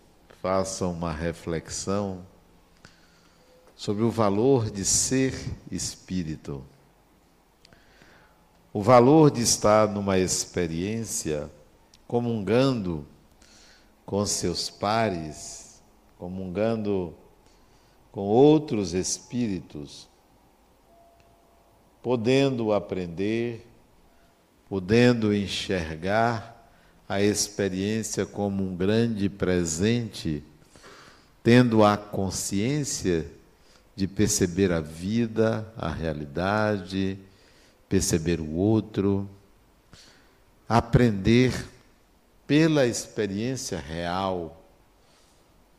[0.41, 2.25] façam uma reflexão
[3.75, 5.33] sobre o valor de ser
[5.71, 6.63] espírito.
[8.73, 11.49] O valor de estar numa experiência
[12.11, 13.07] comungando
[14.05, 15.81] com seus pares,
[16.17, 17.15] comungando
[18.11, 20.09] com outros espíritos,
[22.03, 23.65] podendo aprender,
[24.67, 26.69] podendo enxergar
[27.07, 30.43] a experiência como um grande presente,
[31.41, 33.25] tendo a consciência
[33.95, 37.17] de perceber a vida, a realidade,
[37.87, 39.29] perceber o outro,
[40.67, 41.53] aprender
[42.51, 44.61] pela experiência real.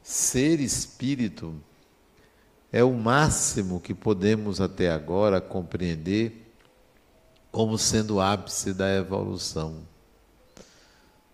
[0.02, 1.54] Ser espírito
[2.72, 6.50] é o máximo que podemos até agora compreender
[7.50, 9.86] como sendo o ápice da evolução.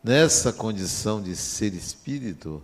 [0.02, 2.60] Nessa condição de ser espírito,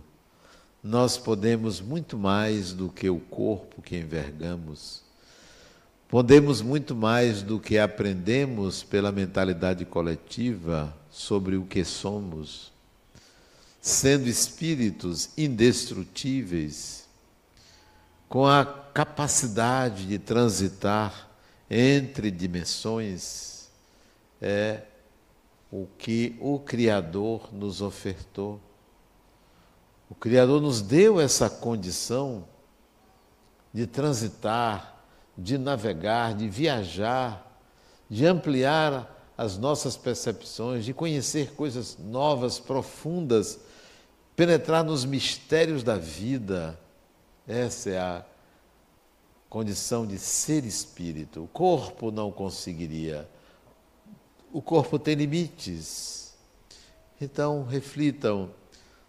[0.83, 5.01] nós podemos muito mais do que o corpo que envergamos,
[6.09, 12.73] podemos muito mais do que aprendemos pela mentalidade coletiva sobre o que somos,
[13.81, 17.07] sendo espíritos indestrutíveis,
[18.27, 21.29] com a capacidade de transitar
[21.69, 23.69] entre dimensões,
[24.41, 24.83] é
[25.71, 28.59] o que o Criador nos ofertou.
[30.09, 32.45] O Criador nos deu essa condição
[33.73, 35.01] de transitar,
[35.37, 37.57] de navegar, de viajar,
[38.09, 43.59] de ampliar as nossas percepções, de conhecer coisas novas, profundas,
[44.35, 46.79] penetrar nos mistérios da vida.
[47.47, 48.25] Essa é a
[49.49, 51.43] condição de ser espírito.
[51.43, 53.27] O corpo não conseguiria.
[54.51, 56.33] O corpo tem limites.
[57.19, 58.51] Então, reflitam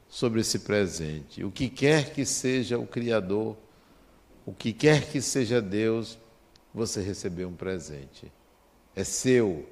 [0.08, 1.44] sobre esse presente.
[1.44, 3.56] O que quer que seja o Criador,
[4.44, 6.18] o que quer que seja Deus,
[6.72, 8.30] você recebeu um presente.
[8.94, 9.66] É seu.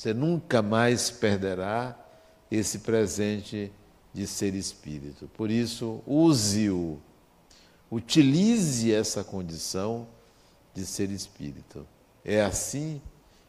[0.00, 1.94] Você nunca mais perderá
[2.50, 3.70] esse presente
[4.14, 5.28] de ser espírito.
[5.34, 6.98] Por isso, use-o.
[7.90, 10.08] Utilize essa condição
[10.72, 11.86] de ser espírito.
[12.24, 12.98] É assim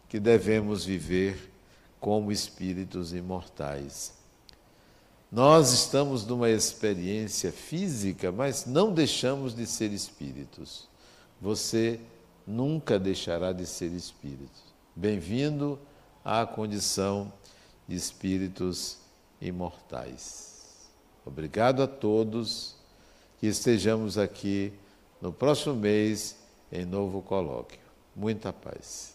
[0.10, 1.54] que devemos viver
[2.02, 4.14] como espíritos imortais.
[5.32, 10.90] Nós estamos numa experiência física, mas não deixamos de ser espíritos.
[11.40, 11.98] Você
[12.46, 14.60] nunca deixará de ser espírito.
[14.94, 15.80] Bem-vindo
[16.24, 17.32] à condição
[17.88, 18.98] de espíritos
[19.42, 20.90] imortais.
[21.26, 22.76] Obrigado a todos
[23.40, 24.74] que estejamos aqui
[25.22, 26.36] no próximo mês
[26.72, 27.80] em novo colóquio.
[28.16, 29.11] Muita paz.